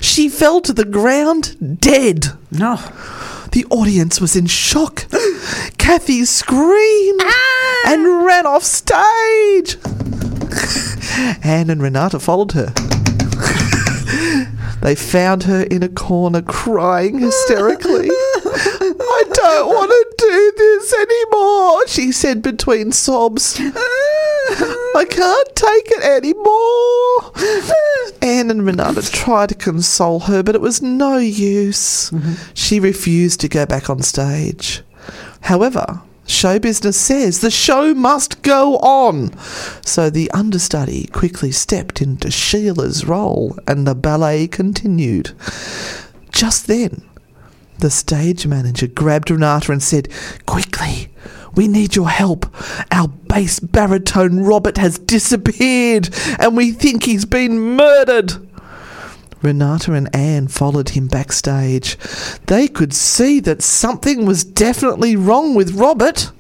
She 0.02 0.30
fell 0.30 0.62
to 0.62 0.74
the 0.74 0.86
ground 0.86 1.80
dead. 1.82 2.28
No. 2.52 2.78
The 3.52 3.66
audience 3.70 4.20
was 4.20 4.36
in 4.36 4.48
shock. 4.48 5.06
Kathy 5.78 6.26
screamed 6.26 7.22
ah! 7.24 7.82
and 7.88 8.26
ran 8.26 8.46
off 8.46 8.64
stage. 8.64 9.78
Anne 11.44 11.70
and 11.70 11.82
Renata 11.82 12.20
followed 12.20 12.54
her. 12.54 12.68
they 14.82 14.96
found 14.96 15.44
her 15.44 15.64
in 15.64 15.84
a 15.84 15.90
corner 15.90 16.42
crying 16.42 17.20
hysterically. 17.20 18.10
I 18.10 19.24
don't 19.34 19.68
want 19.68 19.92
to 19.92 20.06
do 20.18 20.54
this 20.58 20.94
anymore, 20.94 21.88
she 21.88 22.12
said 22.12 22.42
between 22.42 22.92
sobs. 22.92 23.60
I 23.60 25.06
can't 25.10 25.56
take 25.56 25.92
it 25.92 26.04
anymore. 26.04 27.32
Anne 28.22 28.52
and 28.52 28.66
Renata 28.66 29.02
tried 29.12 29.50
to 29.50 29.56
console 29.56 30.20
her, 30.22 30.42
but 30.44 30.56
it 30.56 30.62
was 30.62 30.82
no 30.82 31.18
use. 31.18 32.10
Mm-hmm. 32.12 32.34
She 32.54 32.80
refused 32.80 33.42
to 33.42 33.48
go 33.48 33.66
back 33.66 33.90
on 33.90 34.02
stage. 34.02 34.82
However, 35.42 36.02
show 36.26 36.60
business 36.60 37.00
says 37.00 37.42
the 37.42 37.52
show 37.52 37.94
must 37.94 38.42
go 38.42 38.78
on. 38.78 39.38
So 39.82 40.10
the 40.10 40.30
understudy 40.32 41.08
quickly 41.08 41.52
stepped 41.52 42.02
into 42.02 42.32
Sheila's 42.32 43.06
role 43.06 43.58
and 43.68 43.86
the 43.86 43.96
ballet 43.96 44.48
continued. 44.48 45.32
Just 46.32 46.68
then, 46.68 47.04
the 47.80 47.90
stage 47.90 48.48
manager 48.48 48.88
grabbed 48.88 49.30
Renata 49.30 49.72
and 49.72 49.84
said, 49.84 50.10
Quickly, 50.46 51.10
we 51.56 51.68
need 51.68 51.96
your 51.96 52.10
help. 52.10 52.46
Our 52.92 53.08
bass 53.08 53.60
baritone 53.60 54.44
Robert 54.44 54.78
has 54.78 55.00
disappeared 55.00 56.10
and 56.40 56.56
we 56.56 56.72
think 56.72 57.04
he's 57.04 57.26
been 57.26 57.76
murdered. 57.76 58.34
Renata 59.46 59.94
and 59.94 60.14
Anne 60.14 60.48
followed 60.48 60.90
him 60.90 61.08
backstage. 61.08 61.98
They 62.48 62.68
could 62.68 62.94
see 62.94 63.40
that 63.42 63.62
something 63.62 64.26
was 64.26 64.44
definitely 64.44 65.16
wrong 65.16 65.54
with 65.54 65.76
Robert. 65.76 66.32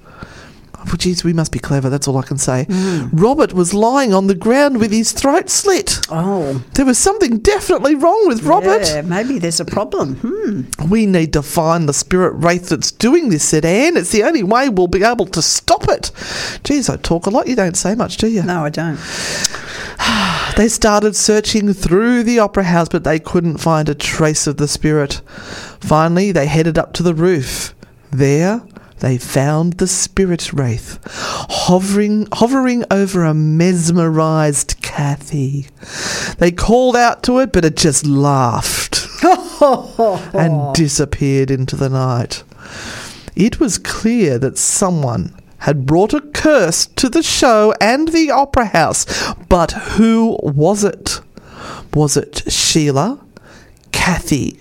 Oh, 0.91 0.95
geez, 0.97 1.23
we 1.23 1.33
must 1.33 1.51
be 1.51 1.59
clever, 1.59 1.89
that's 1.89 2.07
all 2.07 2.17
I 2.17 2.23
can 2.23 2.37
say. 2.37 2.65
Robert 3.11 3.53
was 3.53 3.73
lying 3.73 4.13
on 4.13 4.27
the 4.27 4.35
ground 4.35 4.79
with 4.79 4.91
his 4.91 5.11
throat 5.11 5.49
slit. 5.49 5.99
Oh. 6.09 6.63
There 6.73 6.85
was 6.85 6.97
something 6.97 7.39
definitely 7.39 7.95
wrong 7.95 8.27
with 8.27 8.43
Robert. 8.43 8.87
Yeah, 8.87 9.01
maybe 9.01 9.39
there's 9.39 9.59
a 9.59 9.65
problem. 9.65 10.15
Hmm. 10.15 10.89
We 10.89 11.05
need 11.05 11.33
to 11.33 11.41
find 11.41 11.89
the 11.89 11.93
spirit 11.93 12.31
wraith 12.33 12.69
that's 12.69 12.91
doing 12.91 13.29
this, 13.29 13.43
said 13.43 13.65
Anne. 13.65 13.97
It's 13.97 14.11
the 14.11 14.23
only 14.23 14.43
way 14.43 14.69
we'll 14.69 14.87
be 14.87 15.03
able 15.03 15.25
to 15.27 15.41
stop 15.41 15.87
it. 15.89 16.11
Geez, 16.63 16.89
I 16.89 16.97
talk 16.97 17.25
a 17.25 17.29
lot. 17.29 17.47
You 17.47 17.55
don't 17.55 17.75
say 17.77 17.95
much, 17.95 18.17
do 18.17 18.27
you? 18.27 18.43
No, 18.43 18.65
I 18.65 18.69
don't. 18.69 18.99
They 20.55 20.69
started 20.69 21.17
searching 21.17 21.73
through 21.73 22.23
the 22.23 22.39
opera 22.39 22.63
house, 22.63 22.87
but 22.87 23.03
they 23.03 23.19
couldn't 23.19 23.57
find 23.57 23.89
a 23.89 23.95
trace 23.95 24.47
of 24.47 24.55
the 24.55 24.69
spirit. 24.69 25.21
Finally, 25.81 26.31
they 26.31 26.45
headed 26.45 26.77
up 26.77 26.93
to 26.93 27.03
the 27.03 27.13
roof. 27.13 27.75
There, 28.11 28.61
they 29.05 29.19
found 29.19 29.73
the 29.73 29.85
spirit 29.85 30.51
wraith, 30.51 30.97
hovering, 31.05 32.27
hovering 32.33 32.83
over 32.89 33.23
a 33.23 33.35
mesmerized 33.35 34.81
Kathy. 34.81 35.67
They 36.39 36.51
called 36.51 36.95
out 36.95 37.21
to 37.25 37.37
it, 37.37 37.53
but 37.53 37.63
it 37.63 37.75
just 37.75 38.07
laughed 38.07 39.07
and 40.33 40.73
disappeared 40.73 41.51
into 41.51 41.75
the 41.75 41.87
night. 41.87 42.41
It 43.35 43.59
was 43.59 43.77
clear 43.77 44.39
that 44.39 44.57
someone 44.57 45.35
had 45.59 45.85
brought 45.85 46.15
a 46.15 46.21
curse 46.21 46.87
to 46.87 47.07
the 47.07 47.21
show 47.21 47.75
and 47.79 48.07
the 48.07 48.31
opera 48.31 48.65
house, 48.65 49.05
but 49.49 49.71
who 49.73 50.39
was 50.41 50.83
it? 50.83 51.21
Was 51.93 52.17
it 52.17 52.51
Sheila, 52.51 53.23
Kathy, 53.91 54.59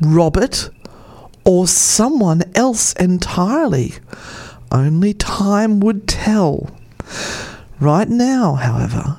Robert, 0.00 0.70
or 1.48 1.66
someone 1.66 2.42
else 2.54 2.92
entirely? 2.92 3.94
Only 4.70 5.14
time 5.14 5.80
would 5.80 6.06
tell. 6.06 6.70
Right 7.80 8.08
now, 8.08 8.56
however, 8.56 9.16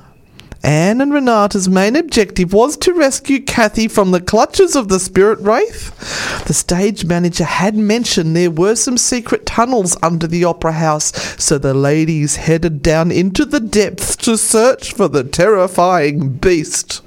Anne 0.62 1.00
and 1.00 1.12
Renata's 1.12 1.68
main 1.68 1.96
objective 1.96 2.52
was 2.52 2.76
to 2.76 2.92
rescue 2.92 3.42
Kathy 3.42 3.88
from 3.88 4.12
the 4.12 4.20
clutches 4.20 4.76
of 4.76 4.86
the 4.86 5.00
spirit 5.00 5.40
wraith. 5.40 6.44
The 6.46 6.54
stage 6.54 7.04
manager 7.04 7.42
had 7.42 7.74
mentioned 7.74 8.36
there 8.36 8.48
were 8.48 8.76
some 8.76 8.96
secret 8.96 9.44
tunnels 9.44 9.96
under 10.00 10.28
the 10.28 10.44
opera 10.44 10.72
house, 10.72 11.12
so 11.42 11.58
the 11.58 11.74
ladies 11.74 12.36
headed 12.36 12.80
down 12.80 13.10
into 13.10 13.44
the 13.44 13.58
depths 13.58 14.14
to 14.18 14.38
search 14.38 14.92
for 14.92 15.08
the 15.08 15.24
terrifying 15.24 16.34
beast. 16.34 17.02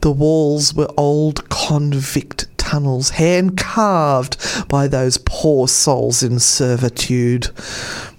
The 0.00 0.10
walls 0.10 0.74
were 0.74 0.90
old 0.96 1.48
convict 1.50 2.48
tunnels, 2.74 3.10
hand 3.10 3.56
carved 3.56 4.36
by 4.68 4.88
those 4.88 5.16
poor 5.24 5.68
souls 5.68 6.24
in 6.24 6.40
servitude. 6.40 7.48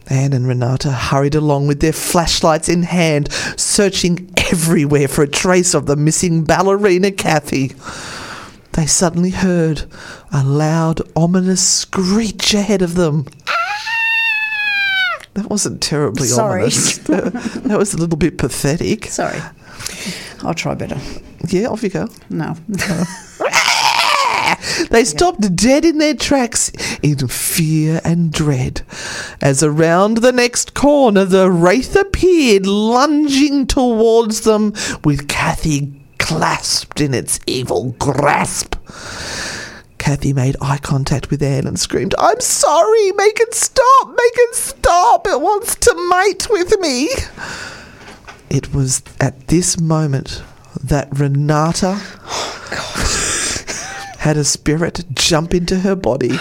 Anne 0.08 0.32
and 0.32 0.48
Renata 0.48 0.94
hurried 0.94 1.36
along 1.36 1.68
with 1.68 1.82
their 1.82 1.92
flashlights 1.92 2.70
in 2.70 2.84
hand, 2.84 3.30
searching 3.58 4.34
everywhere 4.50 5.10
for 5.10 5.24
a 5.24 5.28
trace 5.28 5.74
of 5.74 5.88
the 5.88 5.98
missing 5.98 6.46
ballerina 6.46 7.12
Kathy. 7.12 7.74
They 8.72 8.86
suddenly 8.86 9.32
heard 9.32 9.84
a 10.32 10.42
loud, 10.42 11.02
ominous 11.18 11.68
screech 11.68 12.54
ahead 12.54 12.82
of 12.82 12.96
them. 12.96 13.26
That 15.34 15.50
wasn't 15.50 15.82
terribly 15.82 16.28
Sorry. 16.28 16.62
ominous. 16.62 16.98
That, 17.08 17.34
that 17.66 17.78
was 17.78 17.94
a 17.94 17.98
little 17.98 18.18
bit 18.18 18.38
pathetic. 18.38 19.08
Sorry. 19.08 19.42
I'll 20.44 20.54
try 20.54 20.76
better. 20.76 20.98
Yeah, 21.50 21.68
off 21.68 21.84
you 21.84 21.90
go. 21.90 22.08
No. 22.30 22.56
They 24.90 25.04
stopped 25.04 25.56
dead 25.56 25.86
in 25.86 25.98
their 25.98 26.14
tracks 26.14 26.72
in 27.02 27.28
fear 27.28 28.02
and 28.04 28.32
dread. 28.32 28.82
As 29.42 29.64
around 29.64 30.18
the 30.18 30.32
next 30.32 30.74
corner 30.74 31.26
the 31.26 31.50
wraith 31.50 31.96
appeared, 31.96 32.66
lunging 32.66 33.68
towards 33.68 34.42
them 34.42 34.74
with 35.04 35.28
Kathy 35.28 35.94
clasped 36.20 37.02
in 37.02 37.14
its 37.14 37.40
evil 37.46 37.96
grasp. 38.00 38.76
Kathy 39.98 40.34
made 40.34 40.56
eye 40.62 40.78
contact 40.78 41.30
with 41.30 41.42
Anne 41.42 41.68
and 41.68 41.80
screamed, 41.80 42.14
I'm 42.20 42.40
sorry, 42.40 43.12
make 43.14 43.40
it 43.40 43.54
stop, 43.54 44.10
make 44.10 44.34
it 44.36 44.56
stop, 44.56 45.28
it 45.28 45.42
wants 45.42 45.76
to 45.76 46.10
mate 46.12 46.48
with 46.50 46.80
me. 46.80 47.10
It 48.50 48.74
was 48.74 49.02
at 49.20 49.48
this 49.48 49.80
moment 49.80 50.44
that 50.84 51.10
Renata 51.18 52.00
had 54.26 54.36
a 54.38 54.44
spirit 54.44 55.06
jump 55.14 55.54
into 55.54 55.82
her 55.82 55.96
body 55.96 56.40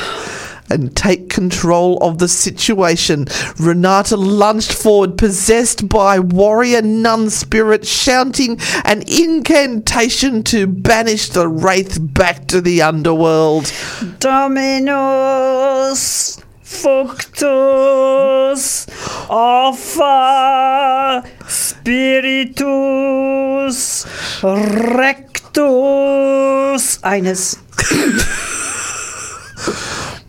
and 0.70 0.97
take 0.97 1.28
control 1.28 1.99
of 1.99 2.16
the 2.16 2.28
situation. 2.28 3.26
Renata 3.61 4.16
lunged 4.16 4.72
forward, 4.72 5.18
possessed 5.18 5.87
by 5.87 6.18
warrior 6.18 6.80
nun 6.80 7.28
spirit, 7.28 7.87
shouting 7.87 8.59
an 8.85 9.03
incantation 9.07 10.43
to 10.45 10.66
banish 10.66 11.28
the 11.28 11.47
wraith 11.47 11.99
back 12.01 12.47
to 12.47 12.62
the 12.62 12.80
underworld. 12.80 13.70
Dominus 14.18 15.61
Functus 16.62 18.09
Alpha 19.28 21.22
Spiritus 21.47 22.64
Rectus 24.43 25.43
Anus. 27.05 27.57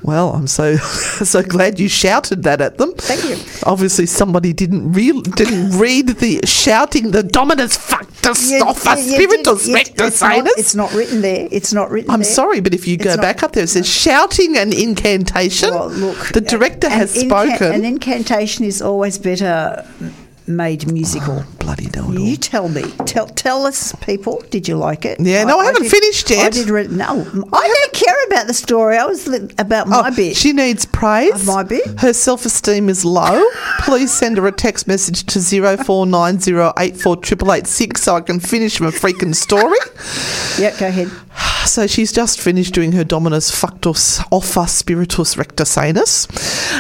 Well, 0.04 0.34
I'm 0.34 0.46
so 0.46 0.76
so 0.78 1.42
glad 1.42 1.80
you 1.80 1.90
shouted 1.90 2.44
that 2.44 2.62
at 2.62 2.78
them. 2.78 2.94
Thank 2.94 3.24
you. 3.24 3.38
Obviously, 3.64 4.06
somebody 4.06 4.54
didn't 4.54 4.92
real 4.94 5.22
didn't 5.22 5.78
read 5.80 6.08
the 6.10 6.42
shouting 6.46 7.10
the 7.12 7.24
Dominus 7.24 7.76
Factus 7.76 8.52
Alpha 8.54 8.96
you- 9.02 9.04
you 9.04 9.14
Spiritus 9.16 9.62
did- 9.64 9.68
you- 9.70 9.74
Rectus 9.74 10.08
it's 10.08 10.22
not, 10.22 10.34
Anus. 10.38 10.54
it's 10.58 10.76
not 10.76 10.94
written 10.94 11.22
there. 11.22 11.48
It's 11.52 11.74
not 11.74 11.90
written 11.90 12.12
I'm 12.12 12.22
there. 12.22 12.32
sorry, 12.32 12.60
but 12.60 12.74
if 12.76 12.88
you 12.88 12.98
go 12.98 13.10
It's 13.10 13.18
not- 13.18 13.24
back 13.24 13.42
up 13.42 13.54
there, 13.54 13.64
it 13.64 13.70
says 13.70 13.88
shouting 13.88 14.56
an 14.58 14.74
incantation. 14.74 15.72
Well, 15.72 15.90
look, 15.90 16.28
the 16.34 16.42
director 16.42 16.86
an 16.88 16.94
has 16.94 17.18
inca- 17.18 17.28
spoken. 17.48 17.72
An 17.74 17.84
incantation 17.84 18.64
is 18.64 18.84
always 18.84 19.18
better 19.18 19.86
made 20.48 20.92
musical. 20.92 21.40
Ah, 21.40 21.46
bloody 21.60 21.88
know 21.96 22.12
it. 22.12 22.20
You 22.20 22.38
tell 22.38 22.70
me. 22.70 22.84
Tell 23.06 23.28
tell 23.28 23.66
us, 23.66 23.94
people. 24.02 24.44
Did 24.52 24.68
you 24.68 24.76
like 24.78 25.06
it? 25.06 25.20
Yeah, 25.20 25.44
no, 25.44 25.60
I 25.60 25.66
haven't 25.66 25.84
did- 25.84 25.92
finished 25.92 26.30
yet. 26.30 26.46
I 26.46 26.50
did. 26.50 26.70
Re- 26.70 26.88
no, 26.88 27.26
I 27.54 27.68
don't 27.68 27.94
care 27.94 28.16
about 28.28 28.48
the 28.48 28.54
story. 28.54 28.98
I 28.98 29.06
was 29.06 29.28
li- 29.28 29.50
about 29.58 29.88
my 29.88 30.10
Oh, 30.12 30.16
bit. 30.16 30.36
She 30.36 30.54
needs 30.54 30.86
praise. 30.86 31.46
My 31.46 31.64
bit? 31.64 32.00
Her 32.00 32.14
self 32.14 32.46
esteem 32.46 32.90
is 32.90 33.04
low. 33.06 33.44
Please 33.80 34.14
send 34.14 34.38
her 34.38 34.48
a 34.48 34.52
text 34.52 34.88
message 34.88 35.24
to 35.26 35.40
0490848886 35.40 37.98
so 37.98 38.16
I 38.16 38.22
can 38.22 38.40
finish 38.40 38.80
my 38.80 38.92
freaking 38.92 39.36
story. 39.36 39.78
yeah, 40.64 40.78
go 40.80 40.88
ahead. 40.88 41.10
So 41.66 41.88
she's 41.88 42.12
just 42.12 42.40
finished 42.40 42.76
doing 42.76 42.92
her 42.92 43.04
Dominus 43.04 43.50
Factus 43.50 44.22
Offa 44.32 44.68
Spiritus 44.68 45.36
Rectus 45.36 45.76
Sanus, 45.76 46.28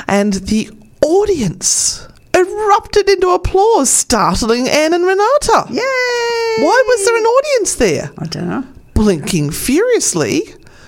and 0.07 0.34
the 0.34 0.70
audience 1.01 2.07
erupted 2.36 3.10
into 3.10 3.30
applause, 3.30 3.90
startling 3.90 4.68
Anne 4.68 4.94
and 4.94 5.06
Renata. 5.06 5.66
Yay! 5.70 6.64
Why 6.64 6.84
was 6.88 7.06
there 7.06 7.18
an 7.18 7.24
audience 7.24 7.76
there? 7.76 8.12
I 8.18 8.26
don't 8.26 8.50
know. 8.50 8.64
Blinking 8.94 9.52
furiously 9.52 10.42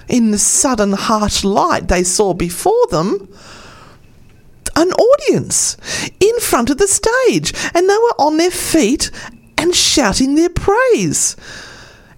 in 0.07 0.31
the 0.31 0.37
sudden 0.37 0.93
harsh 0.93 1.43
light 1.43 1.87
they 1.87 2.03
saw 2.03 2.33
before 2.33 2.87
them 2.87 3.27
an 4.75 4.91
audience 4.91 5.75
in 6.19 6.39
front 6.39 6.69
of 6.69 6.77
the 6.77 6.87
stage, 6.87 7.51
and 7.73 7.89
they 7.89 7.97
were 7.97 8.15
on 8.19 8.37
their 8.37 8.51
feet 8.51 9.09
and 9.57 9.73
shouting 9.73 10.35
their 10.35 10.49
praise. 10.49 11.35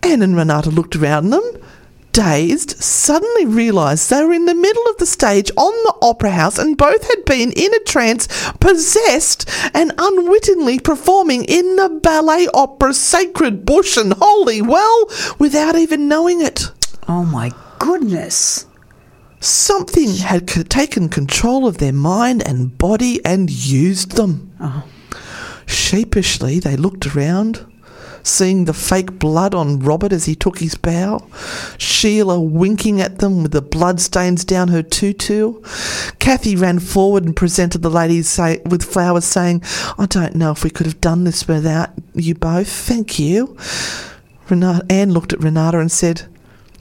Anne 0.03 0.21
and 0.21 0.35
Renata 0.35 0.69
looked 0.69 0.95
around 0.95 1.29
them, 1.29 1.43
dazed, 2.11 2.71
suddenly 2.81 3.45
realised 3.45 4.09
they 4.09 4.23
were 4.23 4.33
in 4.33 4.45
the 4.45 4.55
middle 4.55 4.83
of 4.89 4.97
the 4.97 5.05
stage 5.05 5.51
on 5.57 5.71
the 5.83 5.95
opera 6.01 6.31
house 6.31 6.57
and 6.57 6.77
both 6.77 7.07
had 7.07 7.25
been 7.25 7.51
in 7.51 7.73
a 7.73 7.79
trance, 7.79 8.27
possessed, 8.59 9.49
and 9.73 9.93
unwittingly 9.97 10.79
performing 10.79 11.43
in 11.45 11.75
the 11.75 11.89
ballet 11.89 12.47
opera 12.53 12.93
Sacred 12.93 13.65
Bush 13.65 13.97
and 13.97 14.13
Holy 14.13 14.61
Well 14.61 15.05
without 15.37 15.75
even 15.75 16.07
knowing 16.07 16.41
it. 16.41 16.71
Oh 17.07 17.23
my 17.25 17.51
goodness. 17.79 18.65
Something 19.39 20.15
had 20.17 20.49
c- 20.49 20.63
taken 20.63 21.07
control 21.07 21.65
of 21.65 21.77
their 21.77 21.93
mind 21.93 22.45
and 22.45 22.77
body 22.77 23.23
and 23.23 23.49
used 23.49 24.11
them. 24.13 24.51
Oh. 24.59 24.83
Sheepishly, 25.65 26.59
they 26.59 26.75
looked 26.75 27.15
around, 27.15 27.65
seeing 28.29 28.65
the 28.65 28.73
fake 28.73 29.19
blood 29.19 29.53
on 29.53 29.79
Robert 29.79 30.13
as 30.13 30.25
he 30.25 30.35
took 30.35 30.59
his 30.59 30.75
bow, 30.75 31.27
Sheila 31.77 32.39
winking 32.39 33.01
at 33.01 33.19
them 33.19 33.43
with 33.43 33.51
the 33.51 33.61
bloodstains 33.61 34.45
down 34.45 34.69
her 34.69 34.83
tutu. 34.83 35.61
Kathy 36.19 36.55
ran 36.55 36.79
forward 36.79 37.25
and 37.25 37.35
presented 37.35 37.81
the 37.81 37.89
ladies 37.89 38.29
say, 38.29 38.61
with 38.65 38.83
flowers, 38.83 39.25
saying, 39.25 39.63
I 39.97 40.05
don't 40.05 40.35
know 40.35 40.51
if 40.51 40.63
we 40.63 40.69
could 40.69 40.85
have 40.85 41.01
done 41.01 41.23
this 41.23 41.47
without 41.47 41.89
you 42.13 42.35
both. 42.35 42.69
Thank 42.69 43.19
you. 43.19 43.57
Renata, 44.49 44.85
Anne 44.89 45.11
looked 45.11 45.33
at 45.33 45.43
Renata 45.43 45.79
and 45.79 45.91
said, 45.91 46.27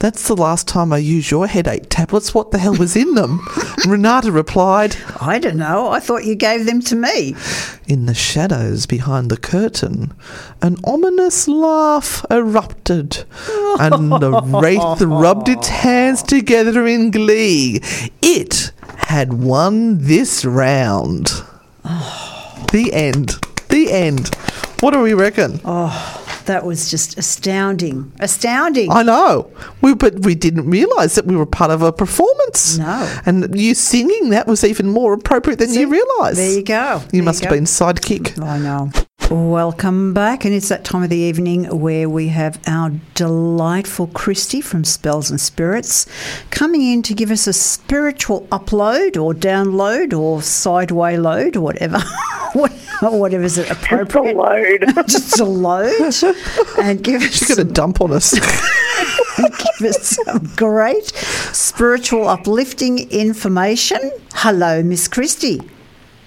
That's 0.00 0.28
the 0.28 0.36
last 0.36 0.68
time 0.68 0.92
I 0.92 0.98
used 0.98 1.30
your 1.30 1.48
headache 1.48 1.88
tablets. 1.88 2.32
What 2.32 2.52
the 2.52 2.58
hell 2.58 2.76
was 2.76 2.94
in 2.94 3.14
them? 3.14 3.40
Renata 3.86 4.30
replied, 4.30 4.96
I 5.20 5.40
don't 5.40 5.56
know. 5.56 5.88
I 5.88 5.98
thought 5.98 6.24
you 6.24 6.36
gave 6.36 6.66
them 6.66 6.80
to 6.82 6.94
me. 6.94 7.34
In 7.88 8.06
the 8.06 8.14
shadows 8.14 8.86
behind 8.86 9.28
the 9.28 9.36
curtain, 9.36 10.12
an 10.62 10.76
ominous 10.84 11.48
laugh 11.48 12.24
erupted, 12.30 13.24
and 13.80 14.12
the 14.12 14.40
wraith 14.62 15.00
rubbed 15.02 15.48
its 15.48 15.66
hands 15.68 16.22
together 16.22 16.86
in 16.86 17.10
glee. 17.10 17.80
It 18.22 18.70
had 19.08 19.32
won 19.32 19.98
this 20.04 20.44
round. 20.44 21.32
The 22.70 22.92
end. 22.92 23.36
The 23.70 23.90
end. 23.90 24.34
What 24.80 24.92
do 24.92 25.00
we 25.00 25.14
reckon? 25.14 25.58
Oh. 25.64 26.27
That 26.48 26.64
was 26.64 26.90
just 26.90 27.18
astounding. 27.18 28.10
Astounding. 28.20 28.90
I 28.90 29.02
know. 29.02 29.50
We 29.82 29.94
but 29.94 30.20
we 30.20 30.34
didn't 30.34 30.68
realise 30.68 31.14
that 31.14 31.26
we 31.26 31.36
were 31.36 31.46
part 31.46 31.70
of 31.70 31.82
a 31.82 31.92
performance. 31.92 32.78
No. 32.78 33.20
And 33.26 33.58
you 33.58 33.74
singing 33.74 34.30
that 34.30 34.46
was 34.46 34.64
even 34.64 34.88
more 34.88 35.12
appropriate 35.12 35.58
than 35.58 35.72
you 35.74 35.88
realised. 35.88 36.38
there 36.38 36.52
you 36.52 36.62
go. 36.64 37.02
You 37.12 37.20
There 37.20 37.22
must 37.22 37.42
you 37.42 37.48
have 37.48 37.56
been 37.56 37.64
sidekick. 37.64 38.42
I 38.42 38.58
know. 38.58 38.90
Welcome 39.30 40.14
back, 40.14 40.46
and 40.46 40.54
it's 40.54 40.70
that 40.70 40.84
time 40.84 41.02
of 41.02 41.10
the 41.10 41.16
evening 41.18 41.64
where 41.80 42.08
we 42.08 42.28
have 42.28 42.58
our 42.66 42.92
delightful 43.14 44.06
Christy 44.06 44.62
from 44.62 44.84
Spells 44.84 45.30
and 45.30 45.38
Spirits 45.38 46.06
coming 46.50 46.80
in 46.80 47.02
to 47.02 47.12
give 47.14 47.30
us 47.30 47.46
a 47.46 47.52
spiritual 47.52 48.46
upload 48.50 49.22
or 49.22 49.34
download 49.34 50.18
or 50.18 50.40
sideway 50.40 51.18
load 51.18 51.56
or 51.56 51.60
whatever, 51.60 51.98
What- 52.54 52.72
whatever's 53.02 53.58
appropriate. 53.58 54.34
load. 54.34 54.84
Just 55.08 55.38
a 55.40 55.44
load, 55.44 55.92
and 56.80 57.04
give 57.04 57.20
us 57.20 57.30
She's 57.34 57.54
going 57.54 57.68
to 57.68 57.72
dump 57.74 58.00
on 58.00 58.12
us. 58.12 58.32
give 59.36 59.90
us 59.90 60.18
some 60.24 60.50
great 60.56 61.06
spiritual 61.52 62.26
uplifting 62.28 63.10
information. 63.10 64.10
Hello, 64.32 64.82
Miss 64.82 65.06
Christy. 65.06 65.60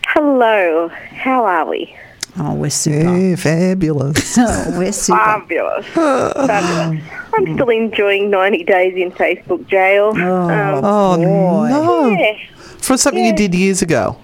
Hello, 0.06 0.90
how 0.90 1.46
are 1.46 1.68
we? 1.68 1.96
Oh, 2.40 2.54
we're 2.56 2.70
super. 2.70 3.18
yeah, 3.18 3.36
fabulous. 3.36 4.38
Oh, 4.40 4.76
we're 4.78 4.92
super. 4.94 5.18
Fabulous. 5.18 5.86
Fabulous. 5.88 7.04
I'm 7.34 7.54
still 7.56 7.70
enjoying 7.70 8.30
90 8.30 8.64
days 8.64 8.94
in 8.96 9.12
Facebook 9.12 9.68
jail. 9.68 10.10
Um, 10.10 10.84
Oh, 10.84 11.18
boy. 11.18 11.70
no. 11.70 12.10
yeah, 12.10 12.38
For 12.78 12.98
something 12.98 13.24
you 13.24 13.34
did 13.36 13.54
years 13.54 13.82
ago. 13.82 14.18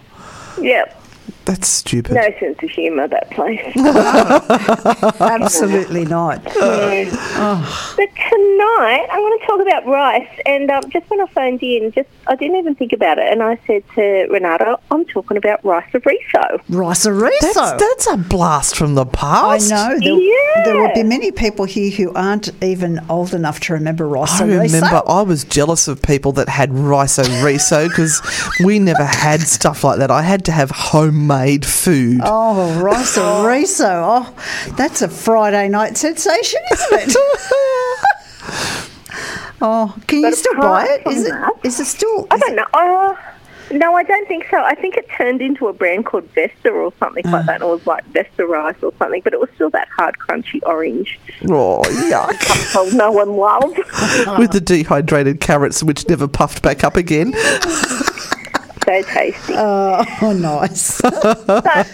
yep. 0.62 0.97
That's 1.48 1.68
stupid. 1.70 2.14
No 2.14 2.30
sense 2.42 2.62
of 2.62 2.70
humour, 2.70 3.08
that 3.08 3.32
place. 3.32 3.62
Absolutely 5.22 6.04
not. 6.06 6.44
But 7.98 8.10
tonight, 8.30 9.08
I'm 9.12 9.20
going 9.22 9.40
to 9.40 9.46
talk 9.48 9.62
about 9.62 9.86
rice. 9.88 10.28
And 10.46 10.70
um, 10.70 10.84
just 10.92 11.10
when 11.10 11.22
I 11.22 11.26
phoned 11.28 11.64
in, 11.64 11.92
just 11.94 12.10
I 12.28 12.36
didn't 12.36 12.58
even 12.58 12.76
think 12.76 12.92
about 12.94 13.18
it. 13.18 13.32
And 13.32 13.42
I 13.42 13.58
said 13.66 13.84
to 13.96 14.28
Renata, 14.30 14.78
I'm 14.92 15.06
talking 15.06 15.38
about 15.38 15.64
rice 15.64 15.90
of 15.94 16.06
riso. 16.06 16.62
Rice 16.70 17.04
That's, 17.06 17.18
Ariso. 17.18 17.80
that's 17.80 18.08
a 18.12 18.18
blast 18.18 18.76
from 18.76 18.96
the 18.96 19.06
past. 19.06 19.72
I 19.72 19.94
know. 19.94 20.00
There, 20.00 20.12
Yeah. 20.20 20.64
there 20.66 20.82
will 20.82 20.94
be 20.94 21.04
many 21.04 21.32
people 21.32 21.66
here 21.66 21.90
who 21.92 22.14
aren't 22.14 22.50
even 22.64 23.00
old 23.10 23.34
enough 23.34 23.60
to 23.62 23.74
remember 23.74 24.08
rice 24.08 24.42
I 24.42 24.46
remember 24.46 25.02
I 25.08 25.22
was 25.22 25.44
jealous 25.46 25.88
of 25.88 26.02
people 26.02 26.34
that 26.34 26.50
had 26.50 26.74
riso 26.74 27.24
riso 27.44 27.88
because 27.88 28.22
we 28.64 28.80
never 28.80 29.06
had 29.06 29.42
stuff 29.42 29.84
like 29.84 30.00
that. 30.00 30.12
I 30.12 30.22
had 30.22 30.44
to 30.46 30.52
have 30.52 30.70
homemade 30.72 31.37
food. 31.66 32.22
Oh, 32.24 32.82
Rice-a-Riso. 32.82 33.86
Oh, 34.70 34.74
that's 34.78 35.02
a 35.02 35.10
Friday 35.10 35.68
night 35.70 35.98
sensation, 35.98 36.60
isn't 36.74 37.10
it? 37.10 37.16
oh, 39.62 39.96
can 40.08 40.20
you 40.22 40.36
still 40.36 40.56
buy 40.56 40.84
apart 40.86 41.02
it? 41.02 41.08
Is 41.12 41.26
it? 41.26 41.32
that- 41.32 41.54
Is 41.64 41.80
it 41.80 41.86
still? 41.86 42.28
I 42.32 42.38
don't 42.38 42.52
it- 42.54 42.56
know. 42.56 42.66
Uh, 42.74 43.16
no, 43.70 43.96
I 43.96 44.04
don't 44.04 44.26
think 44.30 44.46
so. 44.50 44.58
I 44.64 44.76
think 44.76 44.96
it 44.96 45.10
turned 45.18 45.42
into 45.42 45.68
a 45.68 45.74
brand 45.74 46.06
called 46.06 46.24
Vesta 46.34 46.70
or 46.70 46.94
something 47.00 47.26
like 47.30 47.46
that. 47.48 47.56
and 47.56 47.64
It 47.64 47.68
was 47.68 47.86
like 47.86 48.06
Vesta 48.14 48.46
rice 48.46 48.78
or 48.82 48.94
something, 48.98 49.20
but 49.26 49.34
it 49.34 49.42
was 49.42 49.50
still 49.56 49.70
that 49.72 49.90
hard, 49.90 50.16
crunchy 50.20 50.62
orange. 50.66 51.20
Oh, 51.50 51.82
yuck. 52.10 52.94
No 52.98 53.12
one 53.12 53.36
loved. 53.36 53.78
With 54.40 54.52
the 54.52 54.62
dehydrated 54.62 55.42
carrots, 55.42 55.84
which 55.84 56.08
never 56.08 56.30
puffed 56.30 56.62
back 56.64 56.86
up 56.86 56.96
again. 56.96 57.34
So 58.88 59.02
tasty. 59.04 59.54
Oh, 59.56 60.04
nice. 60.40 61.02
But 61.48 61.90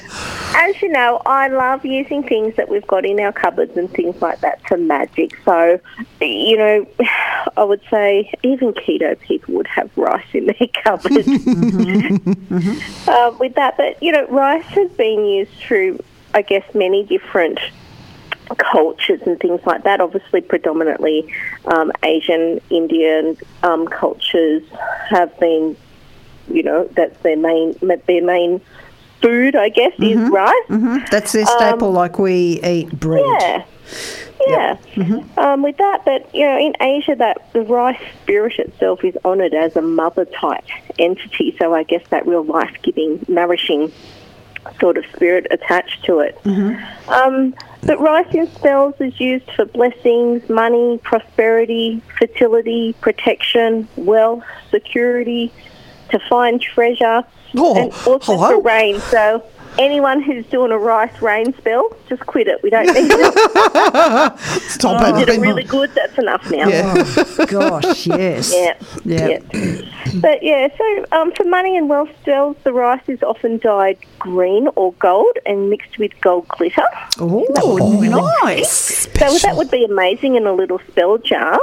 as 0.55 0.81
you 0.81 0.89
know, 0.89 1.21
I 1.25 1.47
love 1.47 1.85
using 1.85 2.23
things 2.23 2.55
that 2.55 2.69
we've 2.69 2.85
got 2.85 3.05
in 3.05 3.19
our 3.19 3.31
cupboards 3.31 3.75
and 3.75 3.89
things 3.89 4.21
like 4.21 4.41
that 4.41 4.65
for 4.67 4.77
magic. 4.77 5.37
So, 5.43 5.79
you 6.21 6.57
know, 6.57 6.87
I 7.57 7.63
would 7.63 7.81
say 7.89 8.31
even 8.43 8.73
keto 8.73 9.19
people 9.19 9.55
would 9.55 9.67
have 9.67 9.89
rice 9.97 10.25
in 10.33 10.45
their 10.45 10.67
cupboards. 10.83 11.27
Uh, 13.07 13.35
with 13.39 13.55
that, 13.55 13.75
but 13.77 14.01
you 14.01 14.11
know, 14.11 14.27
rice 14.27 14.65
has 14.65 14.91
been 14.91 15.25
used 15.25 15.51
through, 15.53 15.99
I 16.33 16.41
guess, 16.43 16.63
many 16.75 17.03
different 17.03 17.59
cultures 18.57 19.21
and 19.25 19.39
things 19.39 19.61
like 19.65 19.83
that. 19.83 20.01
Obviously, 20.01 20.41
predominantly 20.41 21.33
um, 21.65 21.91
Asian, 22.03 22.61
Indian 22.69 23.37
um, 23.63 23.87
cultures 23.87 24.63
have 25.09 25.37
been, 25.39 25.75
you 26.49 26.63
know, 26.63 26.87
that's 26.93 27.17
their 27.21 27.37
main 27.37 27.75
their 27.81 28.23
main 28.23 28.61
food. 29.21 29.55
I 29.55 29.69
guess 29.69 29.93
is 29.93 30.17
mm-hmm. 30.17 30.33
rice. 30.33 30.67
Mm-hmm. 30.69 31.05
That's 31.11 31.31
their 31.31 31.45
staple, 31.45 31.89
um, 31.89 31.95
like 31.95 32.19
we 32.19 32.61
eat 32.63 32.91
bread. 32.99 33.23
Yeah. 33.41 33.65
Yeah, 34.45 34.77
mm-hmm. 34.95 35.39
um, 35.39 35.63
with 35.63 35.77
that, 35.77 36.03
but 36.03 36.33
you 36.35 36.45
know, 36.45 36.57
in 36.57 36.73
Asia, 36.81 37.15
that 37.15 37.53
the 37.53 37.61
rice 37.61 38.01
spirit 38.21 38.59
itself 38.59 39.01
is 39.05 39.15
honoured 39.23 39.53
as 39.53 39.77
a 39.77 39.81
mother 39.81 40.25
type 40.25 40.65
entity. 40.99 41.55
So 41.57 41.73
I 41.73 41.83
guess 41.83 42.05
that 42.09 42.27
real 42.27 42.43
life 42.43 42.75
giving, 42.81 43.25
nourishing 43.29 43.93
sort 44.79 44.97
of 44.97 45.05
spirit 45.13 45.47
attached 45.51 46.03
to 46.05 46.19
it. 46.19 46.37
Um, 47.07 47.53
but 47.83 47.99
rice 47.99 48.33
in 48.33 48.47
spells 48.51 48.95
is 48.99 49.19
used 49.19 49.49
for 49.51 49.65
blessings, 49.65 50.49
money, 50.49 50.99
prosperity, 51.03 52.01
fertility, 52.17 52.93
protection, 53.01 53.87
wealth, 53.95 54.43
security, 54.71 55.51
to 56.13 56.19
find 56.29 56.61
treasure, 56.61 57.23
Oh, 57.55 57.75
and 57.75 57.91
also 58.07 58.35
hello. 58.35 58.49
for 58.49 58.61
rain. 58.61 58.99
So 59.11 59.43
anyone 59.77 60.21
who's 60.21 60.45
doing 60.47 60.71
a 60.71 60.77
rice 60.77 61.21
rain 61.21 61.53
spell, 61.57 61.95
just 62.09 62.25
quit 62.25 62.47
it. 62.47 62.61
We 62.63 62.69
don't 62.71 62.85
need 62.87 63.11
it. 63.11 64.39
Stop 64.69 65.01
You 65.01 65.15
it. 65.21 65.25
did 65.25 65.35
it 65.37 65.41
really 65.41 65.63
good. 65.63 65.91
That's 65.95 66.17
enough 66.17 66.49
now. 66.49 66.67
Yeah. 66.67 66.93
Oh, 66.97 67.45
gosh, 67.47 68.07
yes. 68.07 68.53
Yeah. 68.55 68.77
Yeah. 69.05 69.39
But 70.15 70.43
yeah, 70.43 70.67
so 70.77 71.05
um, 71.11 71.31
for 71.33 71.43
money 71.45 71.75
and 71.77 71.89
wealth 71.89 72.09
spells, 72.21 72.55
the 72.63 72.73
rice 72.73 73.01
is 73.07 73.21
often 73.23 73.57
dyed 73.59 73.97
green 74.19 74.67
or 74.75 74.93
gold 74.93 75.37
and 75.45 75.69
mixed 75.69 75.97
with 75.97 76.11
gold 76.21 76.47
glitter. 76.49 76.83
Oh, 77.19 77.45
nice. 78.43 78.69
So 78.69 79.37
that 79.47 79.55
would 79.55 79.71
be 79.71 79.85
amazing 79.85 80.35
in 80.35 80.45
a 80.47 80.53
little 80.53 80.79
spell 80.89 81.17
jar. 81.17 81.59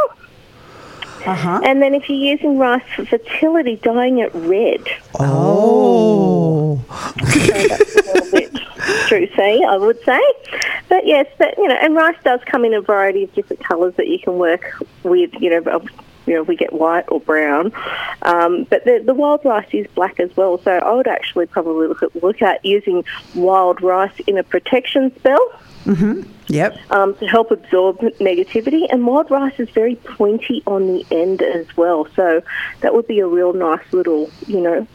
Uh-huh. 1.26 1.60
And 1.64 1.82
then 1.82 1.94
if 1.94 2.08
you're 2.08 2.18
using 2.18 2.58
rice 2.58 2.82
for 2.94 3.04
fertility, 3.04 3.76
dyeing 3.76 4.18
it 4.18 4.34
red. 4.34 4.86
Oh. 5.18 6.82
So 7.18 7.38
that's 7.68 7.96
a 7.96 8.12
little 8.12 8.30
bit 8.30 8.52
juicy, 9.08 9.64
I 9.64 9.76
would 9.76 10.02
say. 10.04 10.20
But 10.88 11.06
yes, 11.06 11.26
but 11.38 11.56
you 11.58 11.68
know, 11.68 11.76
and 11.76 11.94
rice 11.94 12.16
does 12.24 12.40
come 12.46 12.64
in 12.64 12.74
a 12.74 12.80
variety 12.80 13.24
of 13.24 13.34
different 13.34 13.62
colours 13.64 13.94
that 13.96 14.08
you 14.08 14.18
can 14.18 14.38
work 14.38 14.82
with. 15.02 15.30
You 15.40 15.60
know, 15.60 15.84
you 16.26 16.34
know, 16.34 16.42
we 16.42 16.56
get 16.56 16.72
white 16.72 17.04
or 17.08 17.20
brown, 17.20 17.72
um, 18.22 18.64
but 18.70 18.84
the, 18.84 19.02
the 19.04 19.14
wild 19.14 19.44
rice 19.44 19.68
is 19.72 19.86
black 19.94 20.20
as 20.20 20.36
well. 20.36 20.58
So 20.58 20.72
I 20.72 20.92
would 20.92 21.08
actually 21.08 21.46
probably 21.46 21.88
look 21.88 22.02
at 22.02 22.22
look 22.22 22.42
at 22.42 22.64
using 22.64 23.04
wild 23.34 23.82
rice 23.82 24.18
in 24.26 24.38
a 24.38 24.42
protection 24.42 25.14
spell 25.16 25.60
Yep. 25.86 26.76
um, 26.90 27.14
to 27.16 27.26
help 27.26 27.50
absorb 27.50 27.98
negativity. 28.18 28.86
And 28.90 29.06
wild 29.06 29.30
rice 29.30 29.58
is 29.58 29.70
very 29.70 29.96
pointy 29.96 30.62
on 30.66 30.86
the 30.88 31.06
end 31.10 31.42
as 31.42 31.76
well, 31.76 32.06
so 32.16 32.42
that 32.80 32.94
would 32.94 33.06
be 33.06 33.20
a 33.20 33.26
real 33.26 33.52
nice 33.52 33.80
little, 33.92 34.30
you 34.46 34.60
know, 34.60 34.86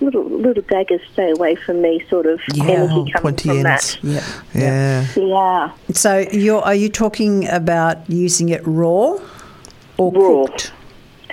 little 0.00 0.24
little 0.24 0.62
daggers 0.64 1.00
stay 1.12 1.30
away 1.30 1.54
from 1.54 1.80
me 1.80 2.04
sort 2.10 2.26
of 2.26 2.40
Yeah, 2.54 2.64
energy 2.64 3.10
coming 3.12 3.22
Pointy 3.22 3.48
from 3.48 3.66
ends. 3.66 3.98
Yep. 4.02 4.22
Yeah. 4.54 5.06
that. 5.14 5.16
Yeah, 5.16 5.72
So 5.92 6.18
you're 6.32 6.60
are 6.62 6.74
you 6.74 6.88
talking 6.90 7.48
about 7.48 8.08
using 8.10 8.50
it 8.50 8.60
raw 8.66 9.18
or 9.98 10.12
Raw. 10.12 10.46
cooked? 10.46 10.72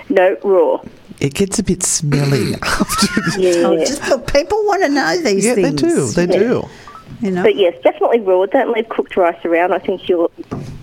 no 0.08 0.36
raw. 0.44 0.78
It 1.20 1.34
gets 1.34 1.58
a 1.58 1.62
bit 1.62 1.82
smelly 1.82 2.54
after. 2.62 3.06
Yeah, 3.40 3.66
Oh, 3.66 3.76
just 3.78 4.02
people 4.32 4.58
want 4.66 4.82
to 4.82 4.88
know 4.88 5.16
these 5.22 5.44
Yeah, 5.46 5.54
they 5.54 5.70
do. 5.70 6.10
They 6.12 6.26
do. 6.26 6.68
You 7.20 7.30
know. 7.30 7.42
but 7.42 7.56
yes, 7.56 7.74
definitely 7.82 8.20
raw. 8.20 8.44
Don't 8.46 8.72
leave 8.72 8.88
cooked 8.88 9.16
rice 9.16 9.42
around. 9.44 9.72
I 9.72 9.78
think 9.78 10.08
you'll 10.08 10.30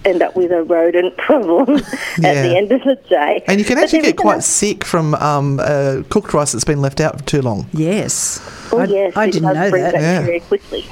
end 0.05 0.21
up 0.23 0.35
with 0.35 0.51
a 0.51 0.63
rodent 0.63 1.15
problem 1.17 1.77
at 1.77 2.21
the 2.43 2.55
end 2.57 2.71
of 2.71 2.81
the 2.83 2.95
day. 3.09 3.43
And 3.47 3.59
you 3.59 3.65
can 3.65 3.77
actually 3.77 4.01
there 4.01 4.11
get 4.11 4.17
quite 4.17 4.31
another- 4.33 4.41
sick 4.43 4.83
from 4.83 5.13
um, 5.15 5.59
uh, 5.61 6.01
cooked 6.09 6.33
rice 6.33 6.51
that's 6.53 6.63
been 6.63 6.81
left 6.81 6.99
out 6.99 7.19
for 7.19 7.25
too 7.25 7.41
long. 7.41 7.67
yes. 7.73 8.39
Oh 8.71 8.79
I, 8.79 8.85
yes, 8.85 9.17
I 9.17 9.25
it 9.25 9.31
didn't 9.33 9.53
know 9.53 9.69
that. 9.69 9.93
Yeah. 9.93 10.19
bacteria 10.19 10.41
quickly. 10.41 10.85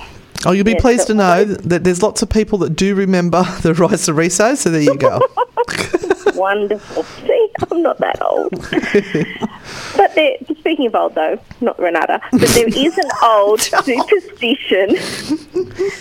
Oh, 0.46 0.52
you'll 0.52 0.64
be 0.64 0.72
Yes, 0.72 0.82
pleased 0.82 1.08
to 1.08 1.14
know 1.14 1.44
that 1.44 1.84
there's 1.84 2.02
lots 2.02 2.22
of 2.22 2.30
people 2.30 2.60
that 2.60 2.70
do 2.76 2.96
remember 2.96 3.44
the 3.62 3.74
rice 3.74 4.08
riso, 4.08 4.56
so 4.56 4.70
there 4.70 4.82
you 4.82 4.98
go. 4.98 5.20
Wonderful. 6.40 7.04
See, 7.04 7.50
I'm 7.70 7.82
not 7.82 7.98
that 7.98 8.22
old. 8.22 8.52
but 9.98 10.16
there, 10.16 10.38
speaking 10.60 10.88
of 10.88 10.96
old, 10.96 11.16
though, 11.16 11.38
not 11.60 11.78
Renata, 11.78 12.22
but 12.32 12.48
there 12.50 12.68
is 12.68 12.98
an 12.98 13.10
old 13.22 13.60
superstition 13.62 14.96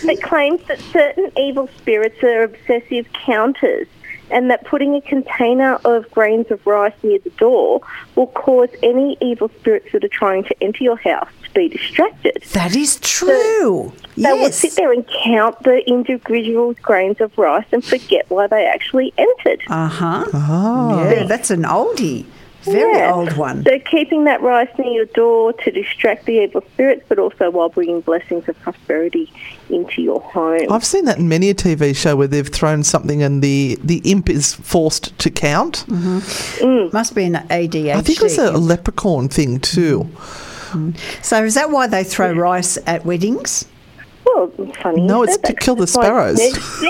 that 0.05 0.19
claims 0.23 0.61
that 0.67 0.79
certain 0.93 1.29
evil 1.37 1.67
spirits 1.77 2.23
are 2.23 2.43
obsessive 2.43 3.11
counters 3.11 3.87
and 4.31 4.49
that 4.51 4.65
putting 4.65 4.95
a 4.95 5.01
container 5.01 5.75
of 5.85 6.09
grains 6.11 6.49
of 6.51 6.65
rice 6.65 6.93
near 7.03 7.19
the 7.19 7.29
door 7.31 7.81
will 8.15 8.27
cause 8.27 8.69
any 8.83 9.17
evil 9.21 9.49
spirits 9.59 9.91
that 9.91 10.03
are 10.03 10.09
trying 10.09 10.43
to 10.43 10.63
enter 10.63 10.83
your 10.83 10.97
house 10.97 11.29
to 11.43 11.49
be 11.51 11.69
distracted. 11.69 12.43
That 12.53 12.75
is 12.75 12.99
true. 12.99 13.91
They 14.15 14.33
will 14.33 14.51
sit 14.51 14.73
there 14.75 14.91
and 14.91 15.05
count 15.23 15.63
the 15.63 15.81
individual 15.87 16.73
grains 16.81 17.21
of 17.21 17.37
rice 17.37 17.65
and 17.71 17.83
forget 17.83 18.25
why 18.29 18.47
they 18.47 18.65
actually 18.65 19.13
entered. 19.17 19.61
Uh 19.67 19.87
huh. 19.87 20.25
Oh. 20.33 21.09
Yeah, 21.09 21.23
that's 21.23 21.49
an 21.51 21.63
oldie. 21.63 22.25
Very 22.63 22.97
Yeah. 22.97 23.13
old 23.13 23.37
one. 23.37 23.63
So 23.63 23.79
keeping 23.79 24.25
that 24.25 24.41
rice 24.41 24.69
near 24.77 24.91
your 24.91 25.05
door 25.05 25.53
to 25.53 25.71
distract 25.71 26.25
the 26.25 26.43
evil 26.43 26.61
spirits, 26.73 27.03
but 27.07 27.17
also 27.19 27.49
while 27.49 27.69
bringing 27.69 28.01
blessings 28.01 28.47
of 28.49 28.59
prosperity 28.61 29.31
into 29.69 30.01
your 30.01 30.19
home. 30.19 30.67
I've 30.69 30.85
seen 30.85 31.05
that 31.05 31.17
in 31.19 31.29
many 31.29 31.49
a 31.49 31.53
TV 31.53 31.95
show 31.95 32.15
where 32.15 32.27
they've 32.27 32.47
thrown 32.47 32.83
something 32.83 33.23
and 33.23 33.41
the, 33.41 33.77
the 33.83 34.01
imp 34.05 34.29
is 34.29 34.53
forced 34.55 35.17
to 35.19 35.29
count. 35.29 35.85
Mm-hmm. 35.87 36.17
Mm. 36.17 36.79
Mm. 36.89 36.93
Must 36.93 37.15
be 37.15 37.23
an 37.25 37.33
ADHD. 37.49 37.95
I 37.95 38.01
think 38.01 38.19
it 38.19 38.23
was 38.23 38.37
a 38.37 38.51
leprechaun 38.51 39.29
thing 39.29 39.59
too. 39.59 40.09
Mm. 40.69 40.95
so 41.23 41.43
is 41.43 41.55
that 41.55 41.71
why 41.71 41.87
they 41.87 42.03
throw 42.03 42.31
rice 42.31 42.77
at 42.85 43.03
weddings? 43.05 43.65
Well, 44.25 44.47
funny. 44.81 45.01
No, 45.01 45.23
it's 45.23 45.37
to 45.37 45.53
kill 45.53 45.75
the 45.75 45.87
sparrows. 45.87 46.37
next. 46.37 46.83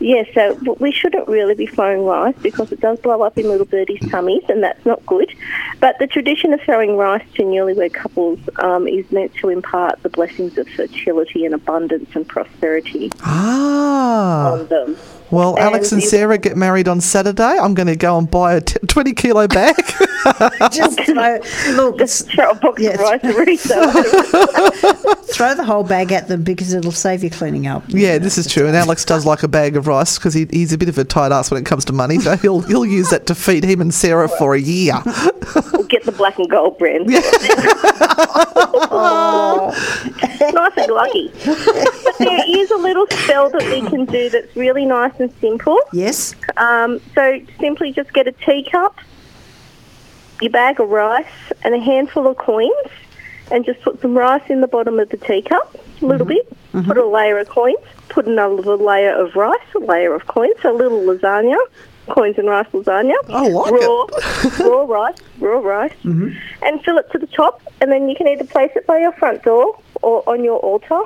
Yeah, 0.00 0.24
so 0.34 0.54
w- 0.54 0.76
we 0.80 0.90
shouldn't 0.92 1.28
really 1.28 1.54
be 1.54 1.66
throwing 1.66 2.04
rice 2.04 2.34
because 2.42 2.72
it 2.72 2.80
does 2.80 2.98
blow 3.00 3.22
up 3.22 3.36
in 3.38 3.46
little 3.48 3.66
birdies' 3.66 4.08
tummies, 4.10 4.42
and 4.48 4.62
that's 4.62 4.84
not 4.86 5.04
good. 5.06 5.32
But 5.80 5.98
the 5.98 6.06
tradition 6.06 6.52
of 6.52 6.60
throwing 6.62 6.96
rice 6.96 7.24
to 7.34 7.42
newlywed 7.42 7.92
couples 7.94 8.38
um, 8.60 8.88
is 8.88 9.10
meant 9.12 9.34
to 9.36 9.48
impart 9.48 10.02
the 10.02 10.08
blessings 10.08 10.56
of 10.58 10.66
fertility 10.68 11.44
and 11.44 11.54
abundance 11.54 12.10
and 12.14 12.26
prosperity 12.26 13.10
Ah. 13.22 14.52
on 14.52 14.66
them. 14.68 14.96
Well, 15.30 15.58
Alex 15.58 15.92
and 15.92 16.02
Sarah 16.02 16.36
get 16.36 16.56
married 16.58 16.88
on 16.88 17.00
Saturday. 17.00 17.42
I'm 17.58 17.72
going 17.72 17.86
to 17.86 17.96
go 17.96 18.18
and 18.18 18.30
buy 18.30 18.54
a 18.56 18.60
t- 18.60 18.78
20 18.86 19.14
kilo 19.14 19.48
bag. 19.48 19.74
Just 20.72 21.00
throw, 21.00 21.38
look, 21.74 21.98
Just 21.98 22.30
throw 22.30 22.50
a 22.50 22.54
box 22.54 22.80
Yes. 22.82 22.94
of 22.96 23.00
rice 23.00 23.20
and 23.24 23.34
research. 23.46 25.11
Throw 25.32 25.54
the 25.54 25.64
whole 25.64 25.82
bag 25.84 26.12
at 26.12 26.28
them 26.28 26.42
because 26.42 26.72
it'll 26.72 26.92
save 26.92 27.24
you 27.24 27.30
cleaning 27.30 27.66
up. 27.66 27.82
yeah, 27.88 28.18
this 28.18 28.38
is 28.38 28.46
true. 28.46 28.66
And 28.66 28.76
Alex 28.76 29.04
does 29.04 29.24
like 29.26 29.42
a 29.42 29.48
bag 29.48 29.76
of 29.76 29.86
rice 29.86 30.18
because 30.18 30.34
he, 30.34 30.46
he's 30.50 30.72
a 30.72 30.78
bit 30.78 30.88
of 30.88 30.98
a 30.98 31.04
tight 31.04 31.32
ass 31.32 31.50
when 31.50 31.60
it 31.60 31.66
comes 31.66 31.84
to 31.86 31.92
money. 31.92 32.18
So 32.18 32.36
he'll 32.36 32.60
he'll 32.60 32.86
use 32.86 33.10
that 33.10 33.26
to 33.26 33.34
feed 33.34 33.64
him 33.64 33.80
and 33.80 33.92
Sarah 33.92 34.28
for 34.28 34.54
a 34.54 34.60
year. 34.60 34.94
We'll 35.72 35.84
get 35.88 36.04
the 36.04 36.12
black 36.12 36.38
and 36.38 36.48
gold 36.48 36.78
brand. 36.78 37.06
nice 40.52 40.76
and 40.76 40.92
lucky. 40.92 41.30
But 41.44 42.18
there 42.18 42.44
is 42.48 42.70
a 42.70 42.76
little 42.76 43.06
spell 43.10 43.50
that 43.50 43.62
we 43.64 43.80
can 43.88 44.04
do 44.06 44.30
that's 44.30 44.54
really 44.56 44.84
nice 44.84 45.18
and 45.18 45.32
simple. 45.40 45.78
Yes. 45.92 46.34
Um, 46.56 47.00
so 47.14 47.40
simply 47.60 47.92
just 47.92 48.12
get 48.12 48.26
a 48.26 48.32
teacup, 48.32 48.98
your 50.40 50.50
bag 50.50 50.80
of 50.80 50.88
rice, 50.88 51.26
and 51.62 51.74
a 51.74 51.80
handful 51.80 52.26
of 52.26 52.36
coins, 52.36 52.70
and 53.50 53.64
just 53.64 53.80
put 53.82 54.00
some 54.00 54.16
rice 54.16 54.48
in 54.48 54.60
the 54.60 54.68
bottom 54.68 54.98
of 54.98 55.08
the 55.08 55.16
teacup, 55.16 55.74
a 56.00 56.06
little 56.06 56.26
mm-hmm. 56.26 56.48
bit. 56.48 56.86
Put 56.86 56.96
a 56.96 57.00
mm-hmm. 57.00 57.14
layer 57.14 57.38
of 57.38 57.48
coins. 57.48 57.76
Put 58.08 58.26
another 58.26 58.76
layer 58.76 59.14
of 59.14 59.36
rice, 59.36 59.60
a 59.74 59.78
layer 59.78 60.14
of 60.14 60.26
coins, 60.26 60.56
a 60.64 60.72
little 60.72 61.00
lasagna, 61.00 61.58
coins 62.08 62.38
and 62.38 62.48
rice 62.48 62.66
lasagna. 62.72 63.14
I 63.28 63.48
like 63.48 63.72
raw, 63.72 64.66
raw 64.66 64.82
rice, 64.88 65.16
raw 65.38 65.60
rice, 65.60 65.92
mm-hmm. 66.04 66.30
and 66.62 66.84
fill 66.84 66.98
it 66.98 67.10
to 67.12 67.18
the 67.18 67.26
top. 67.26 67.62
And 67.80 67.92
then 67.92 68.08
you 68.08 68.16
can 68.16 68.28
either 68.28 68.44
place 68.44 68.70
it 68.74 68.86
by 68.86 68.98
your 68.98 69.12
front 69.12 69.42
door 69.42 69.78
or 70.02 70.28
on 70.28 70.44
your 70.44 70.58
altar. 70.58 71.02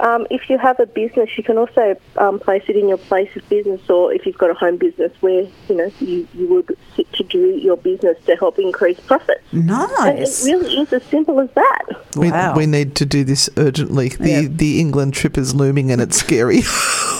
Um, 0.00 0.26
if 0.28 0.50
you 0.50 0.58
have 0.58 0.80
a 0.80 0.86
business, 0.86 1.30
you 1.38 1.44
can 1.44 1.56
also 1.56 1.96
um, 2.16 2.40
place 2.40 2.64
it 2.68 2.76
in 2.76 2.88
your 2.88 2.98
place 2.98 3.34
of 3.36 3.48
business, 3.48 3.80
or 3.88 4.12
if 4.12 4.26
you've 4.26 4.36
got 4.38 4.50
a 4.50 4.54
home 4.54 4.76
business 4.76 5.12
where 5.20 5.42
you 5.68 5.74
know 5.76 5.90
you, 6.00 6.26
you 6.34 6.48
would 6.48 6.76
sit 6.96 7.10
to 7.12 7.22
do 7.22 7.38
your 7.58 7.76
business 7.76 8.16
to 8.26 8.34
help 8.36 8.58
increase 8.58 8.98
profits. 9.00 9.40
And 9.52 9.66
Nice. 9.68 10.44
it 10.46 10.50
really 10.52 10.74
is 10.80 10.92
as 10.92 11.04
simple 11.04 11.38
as 11.38 11.48
that. 11.52 11.82
We, 12.16 12.30
Wow. 12.32 12.56
we 12.56 12.66
need 12.66 12.96
to 12.96 13.06
do 13.06 13.22
this 13.22 13.48
urgently. 13.56 14.08
The 14.08 14.28
Yeah. 14.28 14.48
the 14.50 14.80
England 14.80 15.14
trip 15.14 15.38
is 15.38 15.54
looming 15.54 15.92
and 15.92 16.00
it's 16.02 16.16
scary. 16.16 16.62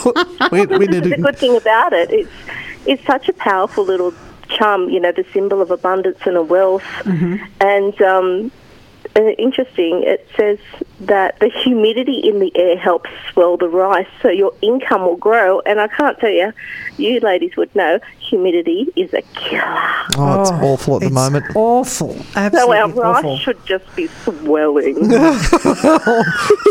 we, 0.51 0.65
we 0.65 0.87
need 0.87 1.03
the 1.05 1.15
to. 1.15 1.21
good 1.21 1.37
thing 1.37 1.55
about 1.55 1.93
it, 1.93 2.11
it's 2.11 2.31
it's 2.85 3.05
such 3.05 3.29
a 3.29 3.33
powerful 3.33 3.85
little 3.85 4.13
chum. 4.49 4.89
You 4.89 4.99
know, 4.99 5.13
the 5.13 5.25
symbol 5.33 5.61
of 5.61 5.71
abundance 5.71 6.19
and 6.25 6.35
a 6.35 6.43
wealth, 6.43 6.83
and 7.61 8.01
um, 8.01 8.51
uh, 9.15 9.21
interesting. 9.37 10.03
It 10.03 10.27
says 10.35 10.59
that 11.01 11.37
the 11.39 11.49
humidity 11.49 12.19
in 12.19 12.39
the 12.39 12.51
air 12.55 12.77
helps 12.77 13.09
swell 13.31 13.57
the 13.57 13.67
rice, 13.67 14.07
so 14.21 14.29
your 14.29 14.53
income 14.61 15.01
will 15.01 15.17
grow. 15.17 15.59
And 15.61 15.79
I 15.81 15.87
can't 15.87 16.17
tell 16.19 16.29
you, 16.29 16.53
you 16.97 17.19
ladies 17.19 17.55
would 17.57 17.73
know, 17.75 17.99
humidity 18.19 18.87
is 18.95 19.13
a 19.13 19.21
killer. 19.33 19.63
Oh, 20.17 20.41
it's 20.41 20.51
oh, 20.51 20.59
awful 20.63 20.95
at 20.95 20.99
the 21.01 21.05
It's 21.07 21.13
moment. 21.13 21.45
Awful. 21.55 22.11
absolutely. 22.11 22.23
So 22.33 22.39
Absolutely 22.39 22.77
our 22.77 22.89
rice 23.13 23.17
awful. 23.25 23.37
should 23.37 23.65
just 23.65 23.95
be 23.95 24.07
swelling. 24.07 25.11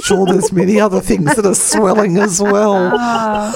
Sure, 0.04 0.26
there's 0.26 0.52
many 0.52 0.78
other 0.80 1.00
things 1.00 1.34
that 1.34 1.46
are 1.46 1.54
swelling 1.54 2.18
as 2.18 2.40
well. 2.40 2.92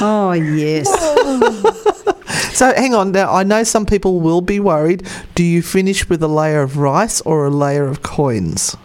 Oh, 0.00 0.32
yes. 0.32 0.88
So 2.54 2.72
hang 2.74 2.94
on 2.94 3.10
now. 3.12 3.32
I 3.32 3.42
know 3.42 3.64
some 3.64 3.84
people 3.84 4.20
will 4.20 4.40
be 4.40 4.60
worried. 4.60 5.06
Do 5.34 5.42
you 5.42 5.60
finish 5.60 6.08
with 6.08 6.22
a 6.22 6.28
layer 6.28 6.62
of 6.62 6.76
rice 6.78 7.20
or 7.22 7.46
a 7.46 7.50
layer 7.50 7.86
of 7.88 8.02
coins? 8.02 8.76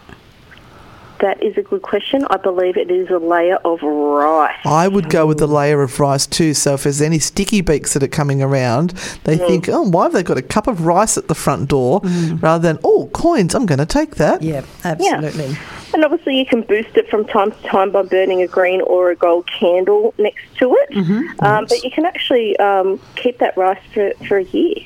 That 1.20 1.42
is 1.42 1.56
a 1.56 1.62
good 1.62 1.82
question. 1.82 2.26
I 2.30 2.36
believe 2.36 2.76
it 2.76 2.90
is 2.90 3.08
a 3.10 3.18
layer 3.18 3.56
of 3.56 3.82
rice. 3.82 4.58
I 4.64 4.88
would 4.88 5.08
go 5.10 5.26
with 5.26 5.38
the 5.38 5.46
layer 5.46 5.82
of 5.82 5.98
rice 6.00 6.26
too. 6.26 6.54
So 6.54 6.74
if 6.74 6.84
there's 6.84 7.00
any 7.00 7.18
sticky 7.18 7.60
beaks 7.60 7.94
that 7.94 8.02
are 8.02 8.08
coming 8.08 8.42
around, 8.42 8.90
they 9.24 9.36
think, 9.36 9.68
oh, 9.68 9.82
why 9.82 10.04
have 10.04 10.12
they 10.12 10.22
got 10.22 10.38
a 10.38 10.42
cup 10.42 10.66
of 10.66 10.86
rice 10.86 11.16
at 11.16 11.28
the 11.28 11.34
front 11.34 11.68
door 11.68 12.00
rather 12.40 12.62
than, 12.62 12.78
oh, 12.84 13.08
coins, 13.12 13.54
I'm 13.54 13.66
going 13.66 13.78
to 13.78 13.86
take 13.86 14.16
that. 14.16 14.42
Yeah, 14.42 14.64
absolutely. 14.84 15.56
And 15.92 16.04
obviously, 16.04 16.38
you 16.38 16.46
can 16.46 16.62
boost 16.62 16.96
it 16.96 17.08
from 17.08 17.24
time 17.24 17.50
to 17.50 17.62
time 17.62 17.90
by 17.90 18.02
burning 18.02 18.42
a 18.42 18.46
green 18.46 18.80
or 18.82 19.10
a 19.10 19.16
gold 19.16 19.46
candle 19.46 20.14
next 20.18 20.42
to 20.58 20.76
it. 20.80 20.96
Um, 21.40 21.66
but 21.68 21.82
you 21.82 21.90
can 21.90 22.04
actually 22.04 22.56
um, 22.58 23.00
keep 23.16 23.38
that 23.38 23.56
rice 23.56 23.82
for, 23.92 24.12
for 24.28 24.38
a 24.38 24.44
year. 24.44 24.76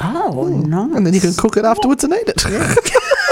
Oh, 0.00 0.48
nice. 0.48 0.96
And 0.96 1.06
then 1.06 1.14
you 1.14 1.20
can 1.20 1.32
cook 1.34 1.56
it 1.56 1.64
afterwards 1.64 2.04
and 2.04 2.12
eat 2.12 2.28
it. 2.28 2.44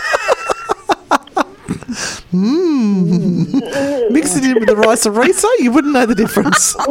Mmm. 2.32 4.10
Mix 4.10 4.36
it 4.36 4.44
in 4.44 4.54
with 4.54 4.66
the 4.68 4.76
rice 4.76 5.06
riso, 5.06 5.48
you 5.58 5.70
wouldn't 5.72 5.92
know 5.92 6.06
the 6.06 6.14
difference. 6.14 6.76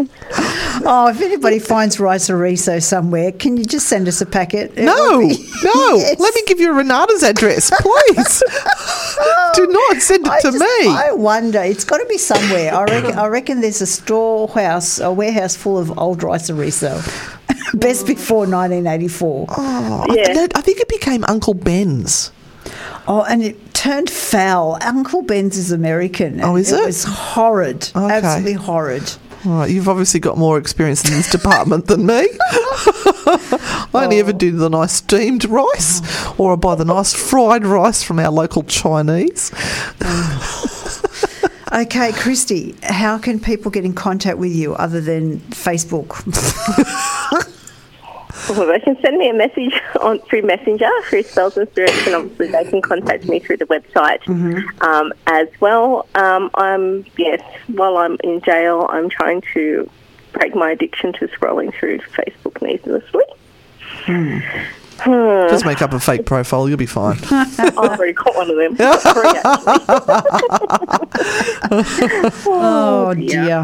Oh, 0.82 1.10
if 1.10 1.20
anybody 1.20 1.60
finds 1.60 2.00
Rice-a-Riso 2.00 2.80
somewhere, 2.80 3.34
can 3.34 3.58
you 3.58 3.66
just 3.66 3.88
send 3.88 4.08
us 4.08 4.22
a 4.22 4.26
packet? 4.26 4.72
It 4.78 4.86
No, 4.86 5.20
be- 5.20 5.36
no. 5.62 5.96
Yes. 5.98 6.18
Let 6.20 6.34
me 6.34 6.42
give 6.48 6.62
you 6.62 6.72
Renata's 6.72 7.22
address, 7.22 7.70
please. 7.82 8.44
Do 9.56 9.68
not 9.68 9.98
send 10.02 10.26
it 10.26 10.32
I 10.32 10.40
to 10.40 10.52
just- 10.54 10.58
me. 10.58 10.88
I 10.90 11.12
wonder. 11.12 11.62
It's 11.62 11.84
got 11.84 11.98
to 11.98 12.06
be 12.06 12.18
somewhere. 12.18 12.74
I 12.74 12.86
reckon, 12.86 13.20
I 13.20 13.28
reckon 13.28 13.60
there's 13.60 13.82
a 13.82 13.86
storehouse, 13.86 15.00
a 15.02 15.12
warehouse 15.12 15.58
full 15.58 15.78
of 15.78 15.98
old 16.00 16.24
Rice-a-Riso. 16.24 17.02
Best 17.74 18.08
before 18.08 18.46
1984. 18.48 19.48
Oh, 19.50 20.06
Yeah. 20.16 20.30
I, 20.30 20.34
no, 20.34 20.48
I 20.56 20.62
think 20.62 20.80
it 20.80 20.88
became 20.88 21.26
Uncle 21.26 21.56
Ben's. 21.56 22.32
Oh, 23.06 23.24
and 23.30 23.44
it 23.44 23.69
turned 23.80 24.10
foul. 24.10 24.78
Uncle 24.82 25.22
Ben's 25.22 25.58
is 25.58 25.72
American. 25.72 26.42
Oh, 26.44 26.56
is 26.58 26.72
it? 26.72 26.82
It 26.82 26.86
was 26.86 27.04
horrid. 27.06 27.90
Okay. 27.96 28.14
Absolutely 28.14 28.54
horrid. 28.54 29.10
All 29.46 29.54
right, 29.60 29.70
you've 29.72 29.88
obviously 29.88 30.20
got 30.20 30.38
more 30.38 30.58
experience 30.58 31.06
in 31.10 31.16
this 31.16 31.32
department 31.38 31.88
than 31.88 32.06
me. 32.06 32.28
I 32.42 33.90
only 33.94 34.18
Oh. 34.18 34.20
ever 34.20 34.34
do 34.34 34.52
the 34.52 34.70
nice 34.70 34.92
steamed 34.94 35.46
rice, 35.46 36.02
oh. 36.04 36.36
or 36.38 36.54
I 36.54 36.56
buy 36.58 36.76
the 36.76 36.84
nice 36.84 37.14
fried 37.14 37.66
rice 37.66 38.04
from 38.04 38.20
our 38.20 38.32
local 38.32 38.64
Chinese. 38.64 39.52
Okay, 41.72 42.12
Christy, 42.14 42.76
how 42.82 43.20
can 43.20 43.40
people 43.40 43.70
get 43.70 43.86
in 43.86 43.94
contact 43.94 44.40
with 44.40 44.52
you 44.52 44.74
other 44.74 45.00
than 45.02 45.40
Facebook? 45.52 46.10
Well, 48.50 48.68
they 48.68 48.80
can 48.80 49.00
send 49.02 49.18
me 49.18 49.30
a 49.30 49.34
message 49.34 49.74
on 50.02 50.20
through 50.20 50.44
Messenger 50.44 50.90
through 51.06 51.24
Spells 51.24 51.58
and 51.58 51.68
Spirits, 51.70 52.06
and 52.06 52.16
obviously 52.16 52.48
they 52.48 52.64
can 52.66 52.82
contact 52.82 53.26
me 53.28 53.40
through 53.40 53.58
the 53.58 53.66
website 53.66 54.22
um, 54.82 55.12
as 55.28 55.48
well. 55.60 56.08
Um, 56.16 56.50
I'm 56.56 57.06
yes, 57.18 57.42
while 57.68 57.98
I'm 57.98 58.18
in 58.24 58.42
jail, 58.42 58.88
I'm 58.90 59.10
trying 59.10 59.42
to 59.54 59.90
break 60.34 60.56
my 60.56 60.72
addiction 60.72 61.14
to 61.14 61.28
scrolling 61.28 61.74
through 61.74 62.00
Facebook 62.00 62.62
needlessly. 62.62 63.24
Just 65.06 65.66
make 65.66 65.82
up 65.82 65.93
a 65.93 66.00
fake 66.00 66.26
profile, 66.26 66.68
you'll 66.70 66.78
be 66.78 66.86
fine. 66.86 67.18
I've 67.32 67.78
already 67.78 68.14
got 68.14 68.36
one 68.36 68.50
of 68.50 68.58
them. 68.58 68.76
Free. 68.76 69.39
Oh, 72.52 73.14
dear. 73.14 73.28
dear. 73.45 73.58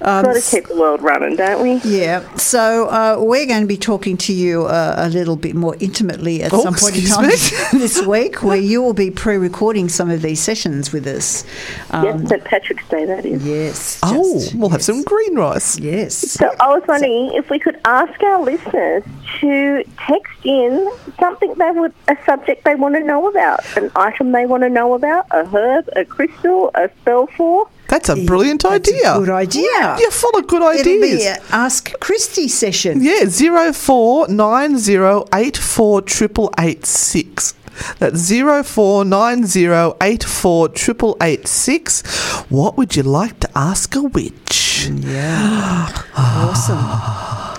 Um, 0.00 0.24
Got 0.24 0.34
to 0.34 0.40
keep 0.50 0.66
the 0.68 0.76
world 0.76 1.02
running, 1.02 1.36
don't 1.36 1.62
we? 1.62 1.74
Yeah, 1.88 2.34
so 2.36 2.88
uh, 2.88 3.16
we're 3.20 3.46
going 3.46 3.62
to 3.62 3.66
be 3.66 3.76
talking 3.76 4.16
to 4.18 4.32
you 4.32 4.64
uh, 4.66 4.94
a 4.98 5.08
little 5.08 5.36
bit 5.36 5.54
more 5.54 5.76
intimately 5.80 6.42
at 6.42 6.52
Oh, 6.52 6.62
some 6.62 6.74
point 6.74 6.96
in 6.96 7.04
time 7.06 7.30
this 7.72 8.04
week, 8.06 8.42
where 8.42 8.56
you 8.56 8.82
will 8.82 8.94
be 8.94 9.10
pre-recording 9.10 9.88
some 9.88 10.10
of 10.10 10.22
these 10.22 10.40
sessions 10.40 10.92
with 10.92 11.06
us. 11.06 11.44
Um, 11.90 12.04
yes, 12.04 12.28
St 12.28 12.44
Patrick's 12.44 12.88
Day, 12.88 13.04
that 13.06 13.24
is. 13.26 13.44
Yes. 13.46 14.00
Oh, 14.02 14.42
we'll 14.54 14.70
have 14.70 14.82
some 14.82 15.02
green 15.02 15.36
rice. 15.36 15.78
Yes. 15.78 16.14
So 16.14 16.50
I 16.60 16.68
was 16.68 16.82
wondering 16.86 17.32
if 17.34 17.50
we 17.50 17.58
could 17.58 17.78
ask 17.84 18.22
our 18.22 18.42
listeners 18.42 19.04
to 19.40 19.84
text 19.98 20.32
in 20.44 20.90
something 21.18 21.54
they 21.54 21.70
would, 21.70 21.92
a 22.08 22.16
subject 22.24 22.64
they 22.64 22.74
want 22.74 22.94
to 22.94 23.00
know 23.04 23.28
about, 23.28 23.60
an 23.76 23.90
item 23.96 24.32
they 24.32 24.46
want 24.46 24.62
to 24.62 24.68
know 24.68 24.94
about, 24.94 25.26
a 25.30 25.44
herb, 25.44 25.88
a 25.96 26.04
crystal, 26.04 26.70
a 26.74 26.90
spell 27.00 27.26
for. 27.28 27.68
That's 27.88 28.08
a 28.08 28.24
brilliant 28.24 28.62
That's 28.62 28.88
a 28.88 28.94
idea. 28.94 29.18
good 29.18 29.30
idea. 29.30 29.96
You're 29.98 30.10
full 30.12 30.38
of 30.38 30.46
good 30.46 30.62
It'll 30.62 30.84
be 30.84 31.12
ideas. 31.14 31.38
Ask 31.50 31.92
Christy 32.00 32.46
session. 32.46 33.02
Yeah, 33.02 33.24
zero 33.26 33.72
four 33.72 34.28
nine 34.28 34.78
zero 34.78 35.26
eight 35.34 35.56
four 35.56 36.00
triple 36.00 36.52
eight 36.58 36.86
six. 36.86 37.54
That's 37.98 38.16
zero 38.16 38.62
four 38.62 39.04
nine 39.04 39.44
zero 39.46 39.96
eight 40.00 40.22
four 40.22 40.68
triple 40.68 41.16
eight 41.20 41.48
six. 41.48 42.02
What 42.48 42.76
would 42.76 42.94
you 42.94 43.02
like 43.02 43.40
to 43.40 43.48
ask 43.56 43.96
a 43.96 44.02
witch? 44.02 44.88
Yeah. 44.88 45.88
awesome. 46.16 46.78
Ah. 46.80 47.49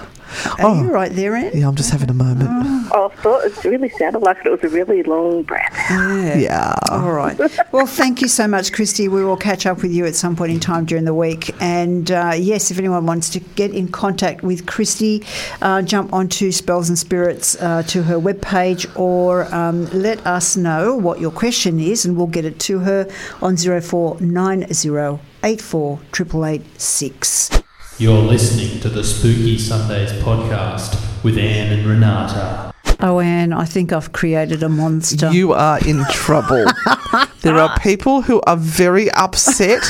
Are 0.60 0.76
you 0.76 0.92
right 0.92 1.12
there, 1.12 1.36
Anne? 1.36 1.52
Yeah, 1.54 1.68
I'm 1.68 1.76
just 1.76 1.92
having 1.92 2.10
a 2.10 2.14
moment. 2.14 2.50
I 2.94 3.08
thought 3.08 3.46
it 3.46 3.64
really 3.64 3.90
sounded 3.90 4.20
like 4.20 4.46
it 4.46 4.50
was 4.50 4.64
a 4.64 4.70
really 4.70 5.04
long 5.04 5.44
breath. 5.44 5.74
Yeah. 5.90 6.38
Yeah. 6.38 6.74
All 6.90 7.12
right. 7.12 7.40
Well, 7.72 7.86
thank 7.86 8.22
you 8.22 8.28
so 8.28 8.48
much, 8.48 8.74
Christy. 8.74 9.08
We 9.08 9.24
will 9.24 9.38
catch 9.38 9.66
up 9.66 9.82
with 9.82 9.92
you 9.92 10.06
at 10.06 10.16
some 10.16 10.36
point 10.36 10.52
in 10.52 10.60
time 10.60 10.86
during 10.86 11.06
the 11.06 11.14
week. 11.14 11.56
And 11.62 12.12
uh, 12.12 12.34
yes, 12.38 12.72
if 12.72 12.78
anyone 12.78 13.06
wants 13.06 13.30
to 13.32 13.40
get 13.40 13.72
in 13.72 13.88
contact 13.88 14.44
with 14.44 14.66
Christy, 14.66 15.24
uh, 15.62 15.82
jump 15.82 16.14
onto 16.14 16.52
Spells 16.52 16.90
and 16.90 16.98
Spirits 16.98 17.56
uh, 17.62 17.84
to 17.84 18.04
her 18.04 18.16
webpage 18.16 18.88
or 19.00 19.54
um, 19.54 19.86
let 19.92 20.26
us 20.26 20.58
know 20.58 20.96
what 20.96 21.20
your 21.20 21.32
question 21.32 21.80
is 21.80 22.06
and 22.06 22.18
we'll 22.18 22.28
get 22.28 22.46
it 22.46 22.60
to 22.60 22.80
her 22.80 23.10
on 23.42 23.58
0490 23.58 25.20
84 25.44 26.00
888 26.14 27.61
You're 27.98 28.22
listening 28.22 28.80
to 28.82 28.90
the 28.90 29.04
Spooky 29.04 29.58
Sundays 29.58 30.12
podcast 30.24 31.24
with 31.24 31.38
Anne 31.38 31.72
and 31.72 31.88
Renata. 31.88 32.74
Oh, 33.00 33.20
Anne, 33.20 33.54
I 33.54 33.66
think 33.66 33.92
I've 33.92 34.12
created 34.12 34.64
a 34.64 34.70
monster. 34.70 35.32
You 35.32 35.54
are 35.54 35.80
in 35.88 36.04
trouble. 36.12 36.66
there 37.42 37.58
are 37.58 37.78
people 37.80 38.22
who 38.22 38.42
are 38.42 38.58
very 38.58 39.10
upset 39.12 39.84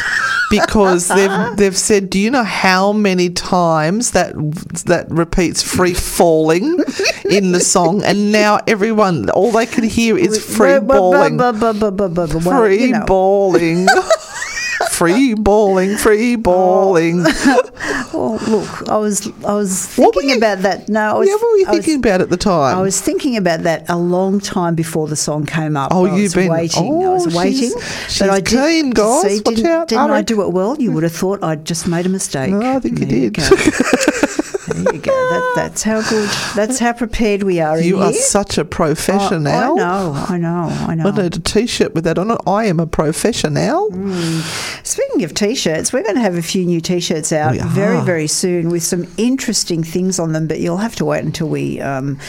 because 0.50 1.08
they've 1.08 1.32
they've 1.58 1.78
said, 1.78 2.10
"Do 2.10 2.20
you 2.20 2.32
know 2.32 2.44
how 2.44 2.92
many 2.92 3.30
times 3.30 4.12
that 4.12 4.34
that 4.86 5.08
repeats 5.10 5.62
free 5.62 5.94
falling 5.94 6.80
in 7.30 7.52
the 7.52 7.60
song?" 7.60 8.04
And 8.04 8.32
now 8.32 8.60
everyone, 8.68 9.30
all 9.30 9.52
they 9.52 9.66
can 9.66 9.84
hear 9.84 10.18
is 10.18 10.44
free 10.44 10.80
balling, 10.80 11.38
free 12.42 12.88
you 12.88 13.00
balling. 13.06 13.88
Free 15.02 15.34
balling, 15.34 15.98
free 15.98 16.36
oh. 16.36 16.38
balling. 16.38 17.24
Well, 17.24 17.34
oh, 18.14 18.40
look, 18.48 18.88
I 18.88 18.98
was 18.98 19.28
I 19.44 19.56
was 19.56 19.88
thinking 19.88 20.30
you- 20.30 20.38
about 20.38 20.60
that. 20.60 20.90
No, 20.90 21.16
I 21.16 21.18
was, 21.18 21.28
yeah, 21.28 21.34
what 21.34 21.52
were 21.52 21.58
you 21.58 21.66
I 21.66 21.72
was- 21.72 21.80
thinking 21.86 22.00
about 22.02 22.22
at 22.22 22.30
the 22.30 22.38
time? 22.38 22.78
I 22.78 22.82
was 22.84 23.02
thinking 23.02 23.36
about 23.36 23.64
that 23.64 23.90
a 23.90 23.98
long 23.98 24.40
time 24.40 24.76
before 24.76 25.08
the 25.08 25.16
song 25.16 25.48
came 25.48 25.76
up. 25.76 25.92
Oh, 25.92 26.06
you've 26.06 26.36
been- 26.36 26.52
waiting. 26.52 26.84
I 26.84 26.88
oh, 26.88 27.14
was 27.14 27.24
she's- 27.24 27.36
waiting. 27.36 27.82
she's 28.10 28.54
keen, 28.54 28.92
guys. 28.92 29.22
See, 29.24 29.42
Watch 29.44 29.56
didn't, 29.56 29.66
out. 29.72 29.88
didn't 29.88 30.12
I 30.12 30.18
I, 30.18 30.22
do 30.22 30.44
it 30.44 30.52
well? 30.52 30.80
You 30.80 30.92
would 30.92 31.02
have 31.02 31.16
thought 31.16 31.44
I'd 31.44 31.66
just 31.66 31.88
made 31.88 32.06
a 32.06 32.10
mistake. 32.10 32.52
No, 32.52 32.76
I 32.76 32.80
think 32.80 33.00
you 33.00 33.08
did. 33.08 33.34
go. 33.34 33.42
there 34.74 34.94
you 34.96 35.02
go. 35.02 35.12
That, 35.12 35.54
that's 35.56 35.84
how 35.84 36.02
good. 36.10 36.30
That's 36.56 36.80
how 36.80 36.94
prepared 36.94 37.44
we 37.44 37.60
are. 37.60 37.78
in 37.78 37.84
you 37.86 38.00
are 38.00 38.12
here. 38.12 38.20
such 38.22 38.58
a 38.58 38.66
professional. 38.66 39.48
I 39.48 39.74
know. 39.74 40.14
I 40.14 40.38
know. 40.38 40.68
I 40.88 40.96
know. 40.96 41.08
I 41.08 41.12
need 41.24 41.36
a 41.38 41.40
t-shirt 41.40 41.94
with 41.94 42.04
that 42.06 42.18
on 42.18 42.32
it. 42.32 42.40
I 42.48 42.66
am 42.66 42.80
a 42.80 42.88
professional. 42.88 43.90
Speaking 44.84 45.24
of 45.24 45.34
t-shirts, 45.34 45.94
we're 45.94 46.04
going 46.04 46.16
to 46.16 46.22
have 46.22 46.36
a 46.36 46.42
few 46.42 46.66
new 46.66 46.82
t-shirts 46.82 47.32
out 47.32 47.56
very, 47.56 48.02
very 48.02 48.28
soon 48.28 48.70
with 48.70 48.84
some 48.84 49.08
interesting 49.18 49.84
things 49.84 50.20
on 50.20 50.34
them. 50.34 50.48
But 50.48 50.60
you'll 50.60 50.78
have 50.78 50.96
to 50.98 51.06
wait 51.06 51.24
until 51.24 51.48
we 51.50 51.80
um, 51.82 52.20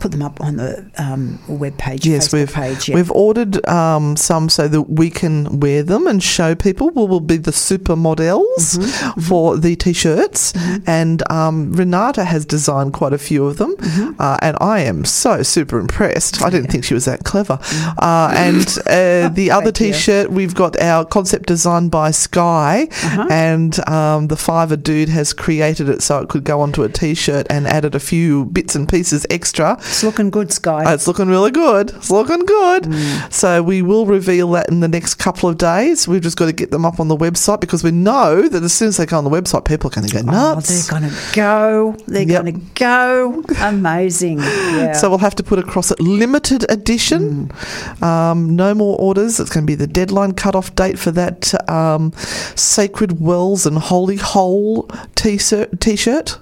put 0.00 0.10
them 0.12 0.22
up 0.22 0.40
on 0.40 0.56
the 0.56 0.90
um, 0.98 1.38
web 1.48 1.76
page. 1.78 2.06
Yes, 2.06 2.28
Facebook 2.28 2.32
we've 2.32 2.52
page. 2.52 2.88
yeah. 2.88 2.94
we've 2.94 3.10
ordered 3.10 3.66
um, 3.68 4.16
some 4.16 4.48
so 4.48 4.68
that 4.68 4.82
we 4.82 5.10
can 5.10 5.60
wear 5.60 5.82
them 5.82 6.06
and 6.06 6.22
show 6.22 6.54
people. 6.54 6.90
We 6.90 7.04
will 7.06 7.20
be 7.20 7.36
the 7.36 7.50
supermodels 7.52 8.38
Mm-hmm, 8.48 9.20
for 9.20 9.56
the 9.56 9.76
t-shirts, 9.76 10.52
and 10.86 11.22
um, 11.30 11.72
Renata 11.88 12.24
has 12.24 12.44
designed 12.44 12.92
quite 12.92 13.14
a 13.14 13.18
few 13.18 13.46
of 13.46 13.56
them, 13.56 13.74
Mm-hmm. 13.78 14.20
uh, 14.20 14.36
and 14.42 14.56
I 14.60 14.80
am 14.80 15.04
so 15.06 15.42
super 15.42 15.78
impressed. 15.78 16.42
I 16.42 16.50
didn't 16.50 16.70
think 16.70 16.84
she 16.84 16.92
was 16.92 17.06
that 17.06 17.24
clever. 17.24 17.56
Mm. 17.56 17.94
Uh, 17.98 18.30
and 18.34 18.66
uh, 18.86 19.28
the 19.34 19.50
other 19.50 19.72
t-shirt, 19.72 20.30
we've 20.30 20.54
got 20.54 20.78
our 20.80 21.04
concept 21.06 21.46
designed 21.46 21.90
by 21.90 22.10
Sky, 22.10 22.88
Uh-huh. 22.90 23.26
and 23.30 23.88
um, 23.88 24.28
the 24.28 24.34
Fiverr 24.34 24.80
dude 24.82 25.08
has 25.08 25.32
created 25.32 25.88
it 25.88 26.02
so 26.02 26.18
it 26.20 26.28
could 26.28 26.44
go 26.44 26.60
onto 26.60 26.82
a 26.82 26.88
t-shirt 26.90 27.46
and 27.48 27.66
added 27.66 27.94
a 27.94 28.00
few 28.00 28.44
bits 28.46 28.74
and 28.74 28.86
pieces 28.88 29.24
extra. 29.30 29.76
It's 29.78 30.02
looking 30.02 30.28
good, 30.30 30.52
Sky. 30.52 30.92
It's 30.92 31.06
looking 31.08 31.28
really 31.28 31.50
good. 31.50 31.90
It's 31.96 32.10
looking 32.10 32.44
good. 32.44 32.82
Mm. 32.84 33.32
So 33.32 33.62
we 33.62 33.80
will 33.80 34.04
reveal 34.04 34.50
that 34.52 34.68
in 34.68 34.80
the 34.80 34.88
next 34.88 35.14
couple 35.14 35.48
of 35.48 35.56
days. 35.56 36.06
We've 36.06 36.20
just 36.22 36.36
got 36.36 36.46
to 36.46 36.52
get 36.52 36.70
them 36.70 36.84
up 36.84 37.00
on 37.00 37.08
the 37.08 37.16
website 37.16 37.60
because 37.60 37.82
we 37.82 37.92
know 37.92 38.46
that 38.46 38.62
as 38.62 38.74
soon 38.74 38.88
as 38.88 38.98
they 38.98 39.06
go 39.06 39.16
on 39.16 39.24
the 39.24 39.30
website, 39.30 39.64
people 39.64 39.88
are 39.90 39.94
going 39.94 40.06
to 40.06 40.12
go 40.12 40.18
Oh, 40.28 40.54
nuts. 40.54 40.68
they're 40.68 41.00
going 41.00 41.10
to 41.10 41.16
go. 41.32 41.77
They're 42.06 42.22
Yep. 42.28 42.42
going 42.42 42.54
to 42.54 42.66
go. 42.74 43.44
Amazing. 43.60 44.38
Yeah. 44.38 44.92
So 44.92 45.08
we'll 45.08 45.18
have 45.28 45.34
to 45.36 45.42
put 45.42 45.58
across 45.58 45.90
it 45.90 46.00
limited 46.00 46.64
edition. 46.70 47.48
Mm. 47.48 48.02
Um, 48.02 48.56
no 48.56 48.74
more 48.74 48.96
orders. 48.98 49.38
It's 49.40 49.50
going 49.50 49.64
to 49.66 49.70
be 49.70 49.74
the 49.74 49.86
deadline 49.86 50.32
cut-off 50.32 50.74
date 50.74 50.98
for 50.98 51.10
that 51.12 51.40
um, 51.70 52.12
Sacred 52.54 53.20
Wells 53.20 53.66
and 53.66 53.78
Holy 53.78 54.16
Hole 54.16 54.88
t-shirt. 55.14 55.80
t-shirt. 55.80 56.38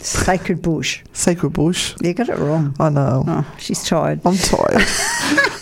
Sacred 0.00 0.62
Bush. 0.62 1.02
Sacred 1.12 1.52
Bush. 1.52 1.94
You 2.02 2.14
got 2.14 2.28
it 2.28 2.38
wrong. 2.38 2.74
I 2.78 2.88
know. 2.90 3.24
Oh, 3.26 3.54
she's 3.58 3.82
tired. 3.84 4.20
I'm 4.24 4.36
tired. 4.36 4.82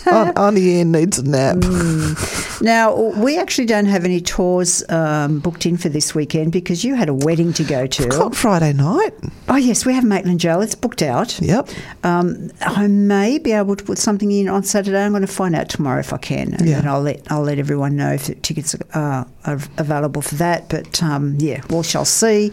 Auntie 0.37 0.79
Anne 0.81 0.91
needs 0.91 1.17
a 1.17 1.23
nap. 1.23 1.57
Mm. 1.57 2.44
Now, 2.61 2.95
we 2.95 3.37
actually 3.37 3.65
don't 3.65 3.85
have 3.85 4.05
any 4.05 4.21
tours 4.21 4.83
um, 4.89 5.39
booked 5.39 5.65
in 5.65 5.77
for 5.77 5.89
this 5.89 6.15
weekend 6.15 6.51
because 6.51 6.83
you 6.83 6.95
had 6.95 7.09
a 7.09 7.13
wedding 7.13 7.53
to 7.53 7.63
go 7.63 7.85
to. 7.87 8.07
Got 8.07 8.35
Friday 8.35 8.73
night. 8.73 9.13
Oh, 9.47 9.55
yes, 9.57 9.85
we 9.85 9.93
have 9.93 10.03
Maitland 10.03 10.39
Jail. 10.39 10.61
It's 10.61 10.75
booked 10.75 11.01
out. 11.01 11.39
Yep. 11.41 11.69
Um, 12.03 12.51
I 12.61 12.87
may 12.87 13.37
be 13.37 13.51
able 13.51 13.75
to 13.75 13.83
put 13.83 13.97
something 13.97 14.31
in 14.31 14.47
on 14.47 14.63
Saturday. 14.63 15.03
I'm 15.03 15.11
going 15.11 15.21
to 15.21 15.27
find 15.27 15.55
out 15.55 15.69
tomorrow 15.69 15.99
if 15.99 16.13
I 16.13 16.17
can, 16.17 16.53
and 16.53 16.67
Yeah. 16.67 16.81
then 16.81 16.87
I'll 16.87 17.01
let 17.01 17.21
I'll 17.31 17.41
let 17.43 17.59
everyone 17.59 17.95
know 17.95 18.11
if 18.13 18.27
the 18.27 18.35
tickets 18.35 18.75
are, 18.93 19.27
are 19.45 19.59
available 19.77 20.21
for 20.21 20.35
that. 20.35 20.69
But 20.69 21.01
um, 21.03 21.35
yeah, 21.39 21.61
we'll 21.69 21.83
shall 21.83 22.05
see. 22.05 22.51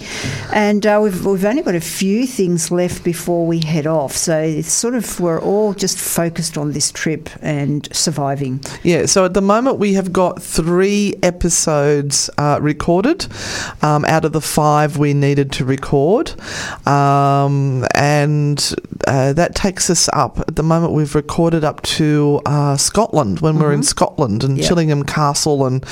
And 0.53 0.85
uh, 0.87 1.01
we've 1.03 1.25
we've 1.25 1.45
only 1.45 1.63
got 1.63 1.75
a 1.75 1.81
few 1.81 2.27
things 2.27 2.71
left 2.71 3.05
before 3.05 3.47
we 3.47 3.61
head 3.61 3.87
off, 3.87 4.13
so 4.13 4.39
it's 4.39 4.73
sort 4.73 4.95
of 4.95 5.19
we're 5.21 5.41
all 5.41 5.73
just 5.75 5.99
focused 5.99 6.59
on 6.59 6.73
this 6.73 6.91
trip 6.93 7.31
and 7.41 7.89
surviving. 7.95 8.61
Yeah, 8.83 9.07
so 9.07 9.25
at 9.25 9.35
the 9.35 9.41
moment 9.43 9.79
we 9.79 9.92
have 9.95 10.13
got 10.13 10.43
three 10.43 11.15
episodes 11.23 12.31
uh, 12.39 12.59
recorded 12.61 13.27
um, 13.83 14.05
out 14.07 14.25
of 14.25 14.33
the 14.33 14.41
five 14.41 14.97
we 14.99 15.15
needed 15.15 15.53
to 15.53 15.65
record. 15.65 16.33
Um, 16.87 17.85
and 17.95 18.75
uh, 19.07 19.33
that 19.33 19.55
takes 19.55 19.91
us 19.91 20.09
up. 20.13 20.39
At 20.41 20.57
the 20.57 20.63
moment 20.63 20.93
we've 20.93 21.15
recorded 21.15 21.65
up 21.65 21.83
to 21.83 22.41
uh, 22.47 22.77
Scotland 22.77 23.41
when 23.41 23.59
we're 23.59 23.73
in 23.73 23.83
Scotland 23.83 24.45
and 24.45 24.59
Yep. 24.59 24.69
Chillingham 24.69 25.07
Castle 25.07 25.67
and 25.67 25.85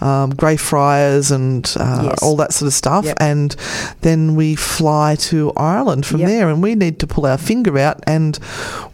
um, 0.00 0.30
Greyfriars 0.34 1.30
and 1.30 1.72
uh, 1.78 2.02
Yes. 2.04 2.22
all 2.22 2.36
that 2.36 2.52
sort 2.52 2.66
of 2.68 2.72
stuff. 2.74 3.04
Yep. 3.04 3.16
And 3.20 3.56
then 4.02 4.34
we 4.34 4.54
fly 4.54 5.16
to 5.20 5.52
Ireland 5.56 6.06
from 6.06 6.20
Yep. 6.20 6.28
there 6.28 6.48
and 6.48 6.62
we 6.62 6.74
need 6.74 6.98
to 7.00 7.06
pull 7.06 7.26
our 7.26 7.38
finger 7.38 7.78
out 7.78 8.00
and 8.06 8.38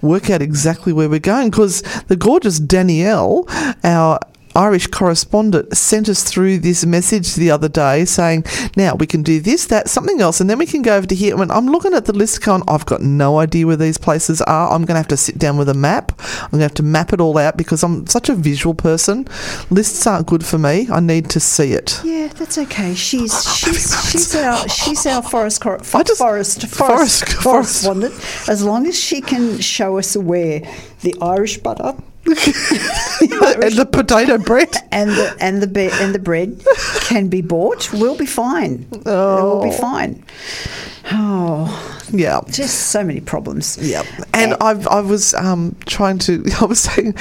work 0.02 0.30
out 0.30 0.42
exactly 0.42 0.92
where 0.92 1.08
we're 1.08 1.18
going 1.18 1.50
because 1.50 1.82
the 2.08 2.16
gorgeous 2.16 2.58
Danielle, 2.58 3.46
our 3.84 4.18
Irish 4.56 4.86
correspondent, 4.86 5.76
sent 5.76 6.08
us 6.08 6.22
through 6.22 6.58
this 6.58 6.84
message 6.86 7.34
the 7.34 7.50
other 7.50 7.68
day 7.68 8.04
saying, 8.04 8.44
now 8.76 8.94
we 8.94 9.06
can 9.06 9.22
do 9.22 9.40
this, 9.40 9.66
that, 9.66 9.88
something 9.88 10.20
else, 10.20 10.40
and 10.40 10.48
then 10.48 10.58
we 10.58 10.66
can 10.66 10.82
go 10.82 10.96
over 10.96 11.06
to 11.06 11.14
here. 11.14 11.36
When 11.36 11.50
I'm 11.50 11.66
looking 11.66 11.94
at 11.94 12.04
the 12.04 12.12
list 12.12 12.42
going, 12.42 12.62
I've 12.68 12.86
got 12.86 13.00
no 13.02 13.38
idea 13.38 13.66
where 13.66 13.76
these 13.76 13.98
places 13.98 14.40
are. 14.42 14.70
I'm 14.70 14.82
going 14.82 14.94
to 14.94 14.98
have 14.98 15.08
to 15.08 15.16
sit 15.16 15.38
down 15.38 15.56
with 15.56 15.68
a 15.68 15.74
map. 15.74 16.12
I'm 16.42 16.50
going 16.50 16.60
to 16.60 16.64
have 16.64 16.74
to 16.74 16.82
map 16.82 17.12
it 17.12 17.20
all 17.20 17.36
out 17.38 17.56
because 17.56 17.82
I'm 17.82 18.06
such 18.06 18.28
a 18.28 18.34
visual 18.34 18.74
person. 18.74 19.26
Lists 19.70 20.06
aren't 20.06 20.26
good 20.26 20.44
for 20.44 20.58
me. 20.58 20.86
I 20.90 21.00
need 21.00 21.30
to 21.30 21.40
see 21.40 21.72
it. 21.72 22.00
Yeah, 22.04 22.28
that's 22.28 22.58
okay. 22.58 22.94
She's 22.94 23.32
oh, 23.34 23.54
she's 23.56 24.10
she's 24.10 24.34
our 24.36 24.58
oh. 24.62 24.66
she's 24.68 25.06
our 25.06 25.22
forest 25.22 25.60
cor- 25.60 25.78
just- 25.78 26.18
forest 26.18 26.66
forest- 26.66 26.74
forest 26.74 27.24
forest. 27.42 27.42
correspondent. 27.84 28.14
As 28.48 28.62
long 28.62 28.86
as 28.86 28.98
she 28.98 29.20
can 29.20 29.58
show 29.60 29.98
us 29.98 30.16
where 30.16 30.60
the 31.00 31.14
Irish 31.20 31.58
butter 31.58 31.94
and 32.26 33.72
the 33.76 33.88
potato 33.90 34.38
bread. 34.38 34.74
and 34.90 35.10
the 35.10 35.36
and 35.40 35.62
the 35.62 35.66
be- 35.66 35.90
and 35.92 36.14
the 36.14 36.18
bread 36.18 36.64
can 37.00 37.28
be 37.28 37.42
bought, 37.42 37.92
we'll 37.92 38.16
be 38.16 38.26
fine. 38.26 38.86
We'll 38.90 39.62
be 39.62 39.68
oh. 39.68 39.78
fine. 39.78 40.24
Oh, 41.12 42.06
Yeah. 42.12 42.40
just 42.48 42.88
so 42.88 43.04
many 43.04 43.20
problems. 43.20 43.76
Yeah. 43.80 44.02
And 44.32 44.54
I've, 44.60 44.86
I 44.88 45.00
was 45.00 45.34
um, 45.34 45.76
trying 45.86 46.18
to, 46.20 46.44
I 46.60 46.64
was 46.64 46.80
saying, 46.80 47.14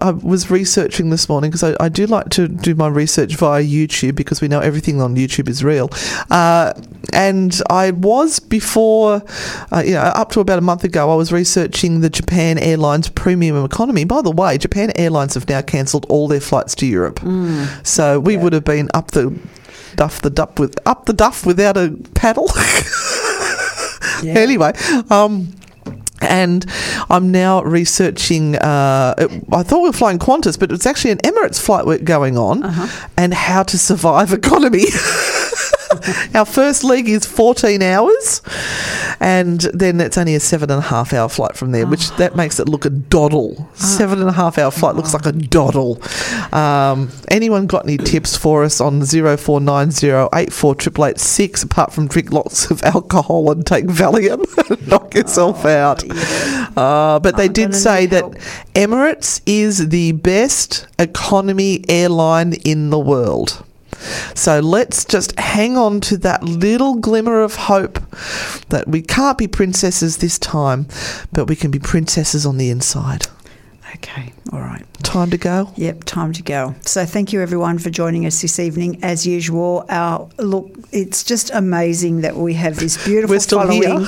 I 0.00 0.10
was 0.10 0.50
researching 0.50 1.10
this 1.10 1.28
morning 1.28 1.50
because 1.50 1.62
I, 1.62 1.76
I 1.84 1.88
do 1.88 2.06
like 2.06 2.30
to 2.30 2.48
do 2.48 2.74
my 2.74 2.88
research 2.88 3.34
via 3.36 3.62
YouTube 3.62 4.14
because 4.14 4.40
we 4.40 4.48
know 4.48 4.60
everything 4.60 5.00
on 5.02 5.16
YouTube 5.16 5.48
is 5.48 5.62
real. 5.62 5.90
Uh, 6.30 6.72
and 7.12 7.60
I 7.68 7.90
was 7.90 8.38
before, 8.38 9.22
uh, 9.70 9.82
you 9.84 9.92
know, 9.92 10.00
up 10.00 10.30
to 10.32 10.40
about 10.40 10.58
a 10.58 10.62
month 10.62 10.84
ago, 10.84 11.10
I 11.10 11.14
was 11.14 11.30
researching 11.32 12.00
the 12.00 12.10
Japan 12.10 12.58
Airlines 12.58 13.08
premium 13.10 13.62
economy. 13.64 14.04
By 14.04 14.22
the 14.22 14.30
way, 14.32 14.56
Japan 14.58 14.92
Airlines 14.96 15.34
have 15.34 15.48
now 15.48 15.60
cancelled 15.62 16.06
all 16.08 16.26
their 16.28 16.40
flights 16.40 16.74
to 16.76 16.86
Europe. 16.86 17.20
So 17.84 18.18
we 18.18 18.36
would 18.36 18.52
have 18.54 18.64
been 18.64 18.88
up 18.94 19.10
the 19.12 19.38
duff 19.96 20.20
the 20.22 20.30
duff 20.30 20.58
with 20.58 20.78
up 20.86 21.06
the 21.06 21.12
duff 21.12 21.44
without 21.46 21.76
a 21.76 21.96
paddle. 22.14 22.48
Yeah. 24.22 24.38
Anyway, 24.38 24.72
um, 25.10 25.52
and 26.22 26.64
I'm 27.10 27.30
now 27.30 27.62
researching. 27.62 28.56
Uh, 28.56 29.14
it, 29.18 29.44
I 29.52 29.62
thought 29.62 29.82
we 29.82 29.90
were 29.90 29.92
flying 29.92 30.18
Qantas, 30.18 30.58
but 30.58 30.72
it's 30.72 30.86
actually 30.86 31.10
an 31.10 31.18
Emirates 31.18 31.60
flight 31.60 31.84
we're 31.84 31.98
going 31.98 32.38
on, 32.38 32.64
and 33.18 33.34
how 33.34 33.62
to 33.64 33.76
survive 33.78 34.32
economy. 34.32 34.84
Our 36.34 36.44
first 36.44 36.82
leg 36.84 37.08
is 37.08 37.26
14 37.26 37.82
hours, 37.82 38.42
and 39.20 39.60
then 39.60 40.00
it's 40.00 40.18
only 40.18 40.34
a 40.34 40.40
seven 40.40 40.70
and 40.70 40.80
a 40.80 40.86
half 40.86 41.12
hour 41.12 41.28
flight 41.28 41.56
from 41.56 41.70
there, 41.72 41.86
which 41.86 42.10
that 42.16 42.34
makes 42.36 42.58
it 42.60 42.68
look 42.68 42.84
a 42.84 42.90
doddle. 42.90 43.68
Seven 43.74 44.20
and 44.20 44.28
a 44.28 44.32
half 44.32 44.58
hour 44.58 44.70
flight 44.70 44.94
looks 44.96 45.14
like 45.14 45.26
a 45.26 45.32
doddle. 45.32 46.00
Um, 46.52 47.10
anyone 47.28 47.66
got 47.66 47.84
any 47.84 47.96
tips 47.96 48.36
for 48.36 48.62
us 48.64 48.80
on 48.80 49.00
0490848886 49.00 51.64
apart 51.64 51.92
from 51.92 52.06
drink 52.08 52.32
lots 52.32 52.70
of 52.70 52.82
alcohol 52.84 53.50
and 53.50 53.66
take 53.66 53.86
Valium 53.86 54.44
and 54.70 54.86
knock 54.88 55.14
yourself 55.14 55.64
out? 55.64 56.04
Uh, 56.76 57.18
but 57.20 57.36
they 57.36 57.48
did 57.48 57.74
say 57.74 58.06
that. 58.06 58.24
Emirates 58.74 59.40
is 59.46 59.88
the 59.88 60.12
best 60.12 60.86
economy 60.98 61.82
airline 61.88 62.52
in 62.64 62.90
the 62.90 62.98
world. 62.98 63.64
So 64.34 64.60
let's 64.60 65.04
just 65.04 65.38
hang 65.38 65.76
on 65.76 66.00
to 66.02 66.16
that 66.18 66.42
little 66.42 66.96
glimmer 66.96 67.42
of 67.42 67.54
hope 67.54 67.98
that 68.68 68.84
we 68.86 69.02
can't 69.02 69.38
be 69.38 69.48
princesses 69.48 70.18
this 70.18 70.38
time, 70.38 70.86
but 71.32 71.46
we 71.46 71.56
can 71.56 71.70
be 71.70 71.78
princesses 71.78 72.46
on 72.46 72.58
the 72.58 72.70
inside. 72.70 73.26
Okay, 73.96 74.32
all 74.52 74.60
right. 74.60 74.84
Time 75.02 75.30
to 75.30 75.38
go. 75.38 75.72
Yep, 75.76 76.04
time 76.04 76.32
to 76.34 76.42
go. 76.42 76.74
So 76.82 77.06
thank 77.06 77.32
you 77.32 77.40
everyone 77.40 77.78
for 77.78 77.88
joining 77.88 78.26
us 78.26 78.42
this 78.42 78.58
evening. 78.58 79.02
As 79.02 79.26
usual, 79.26 79.86
our 79.88 80.28
look, 80.38 80.70
it's 80.92 81.24
just 81.24 81.50
amazing 81.54 82.20
that 82.20 82.36
we 82.36 82.54
have 82.54 82.76
this 82.76 83.02
beautiful 83.04 83.38
following, 83.40 84.06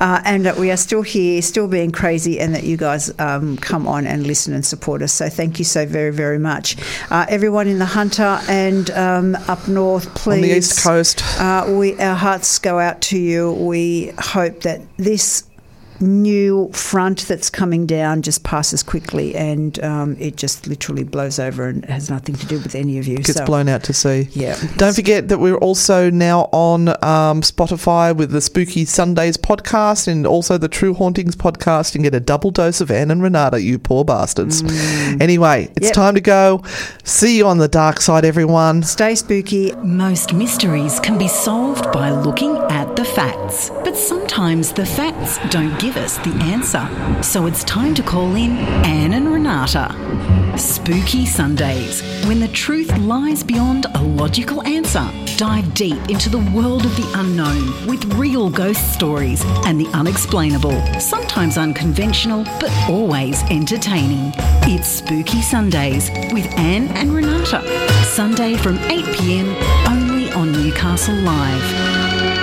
uh, 0.00 0.20
and 0.24 0.44
that 0.44 0.58
we 0.58 0.70
are 0.70 0.76
still 0.76 1.02
here, 1.02 1.40
still 1.40 1.68
being 1.68 1.90
crazy, 1.90 2.38
and 2.38 2.54
that 2.54 2.64
you 2.64 2.76
guys 2.76 3.10
um, 3.18 3.56
come 3.56 3.86
on 3.88 4.06
and 4.06 4.26
listen 4.26 4.52
and 4.52 4.66
support 4.66 5.00
us. 5.00 5.12
So 5.12 5.28
thank 5.30 5.58
you 5.58 5.64
so 5.64 5.86
very, 5.86 6.12
very 6.12 6.38
much, 6.38 6.76
uh, 7.10 7.24
everyone 7.28 7.66
in 7.66 7.78
the 7.78 7.86
Hunter 7.86 8.40
and 8.48 8.90
um, 8.90 9.36
up 9.48 9.68
north. 9.68 10.14
Please, 10.14 10.34
On 10.34 10.40
the 10.42 10.56
East 10.56 10.82
Coast. 10.82 11.22
uh, 11.40 11.66
we 11.68 11.98
our 11.98 12.16
hearts 12.16 12.58
go 12.58 12.78
out 12.78 13.00
to 13.02 13.18
you. 13.18 13.52
We 13.52 14.12
hope 14.18 14.60
that 14.62 14.82
this 14.98 15.44
new 16.00 16.70
front 16.72 17.20
that's 17.28 17.50
coming 17.50 17.86
down 17.86 18.22
just 18.22 18.42
passes 18.42 18.82
quickly 18.82 19.34
and 19.34 19.82
um, 19.84 20.16
it 20.18 20.36
just 20.36 20.66
literally 20.66 21.04
blows 21.04 21.38
over 21.38 21.68
and 21.68 21.84
has 21.86 22.10
nothing 22.10 22.34
to 22.36 22.46
do 22.46 22.58
with 22.58 22.74
any 22.74 22.98
of 22.98 23.06
you. 23.06 23.16
Gets 23.18 23.34
so, 23.34 23.44
blown 23.44 23.68
out 23.68 23.82
to 23.84 23.92
sea. 23.92 24.28
Yeah. 24.32 24.58
Don't 24.76 24.94
forget 24.94 25.28
that 25.28 25.38
we're 25.38 25.56
also 25.58 26.10
now 26.10 26.48
on 26.52 26.88
um, 26.88 27.42
Spotify 27.42 28.14
with 28.16 28.30
the 28.30 28.40
Spooky 28.40 28.84
Sundays 28.84 29.36
podcast 29.36 30.08
and 30.08 30.26
also 30.26 30.58
the 30.58 30.68
True 30.68 30.94
Hauntings 30.94 31.36
podcast 31.36 31.94
and 31.94 32.04
get 32.04 32.14
a 32.14 32.20
double 32.20 32.50
dose 32.50 32.80
of 32.80 32.90
Anne 32.90 33.10
and 33.10 33.22
Renata, 33.22 33.60
you 33.60 33.78
poor 33.78 34.04
bastards. 34.04 34.62
Anyway, 35.20 35.70
it's 35.76 35.86
Yep. 35.86 35.94
time 35.94 36.14
to 36.14 36.20
go. 36.20 36.62
See 37.04 37.36
you 37.38 37.46
on 37.46 37.58
the 37.58 37.68
dark 37.68 38.00
side, 38.00 38.24
everyone. 38.24 38.82
Stay 38.82 39.14
spooky. 39.14 39.72
Most 39.82 40.32
mysteries 40.32 41.00
can 41.00 41.18
be 41.18 41.28
solved 41.28 41.90
by 41.92 42.10
looking 42.10 42.56
at 42.70 42.94
the 42.96 43.04
facts. 43.04 43.70
But 43.84 43.96
sometimes 43.96 44.72
the 44.72 44.86
facts 44.86 45.38
don't 45.50 45.78
give 45.92 46.04
us 46.04 46.18
the 46.18 46.34
answer. 46.44 46.88
So 47.20 47.46
it's 47.46 47.64
time 47.64 47.96
to 47.96 48.02
call 48.02 48.36
in 48.36 48.58
Anne 48.86 49.12
and 49.12 49.32
Renata. 49.32 49.88
Spooky 50.56 51.26
Sundays, 51.26 52.00
when 52.28 52.38
the 52.38 52.48
truth 52.48 52.96
lies 52.98 53.42
beyond 53.42 53.86
a 53.94 54.02
logical 54.02 54.62
answer. 54.62 55.04
Dive 55.36 55.74
deep 55.74 55.98
into 56.08 56.28
the 56.28 56.48
world 56.54 56.84
of 56.84 56.94
the 56.96 57.10
unknown 57.16 57.88
with 57.88 58.04
real 58.14 58.50
ghost 58.50 58.92
stories 58.92 59.42
and 59.66 59.80
the 59.80 59.88
unexplainable. 59.88 60.80
Sometimes 61.00 61.58
unconventional, 61.58 62.44
but 62.60 62.70
always 62.88 63.42
entertaining. 63.50 64.32
It's 64.72 64.86
Spooky 64.86 65.42
Sundays 65.42 66.08
with 66.32 66.46
Anne 66.56 66.86
and 66.88 67.12
Renata. 67.12 67.62
Sunday 68.04 68.56
from 68.56 68.78
8 68.78 69.04
pm 69.16 69.48
only 69.88 70.30
on 70.32 70.52
Newcastle 70.52 71.16
Live. 71.16 72.39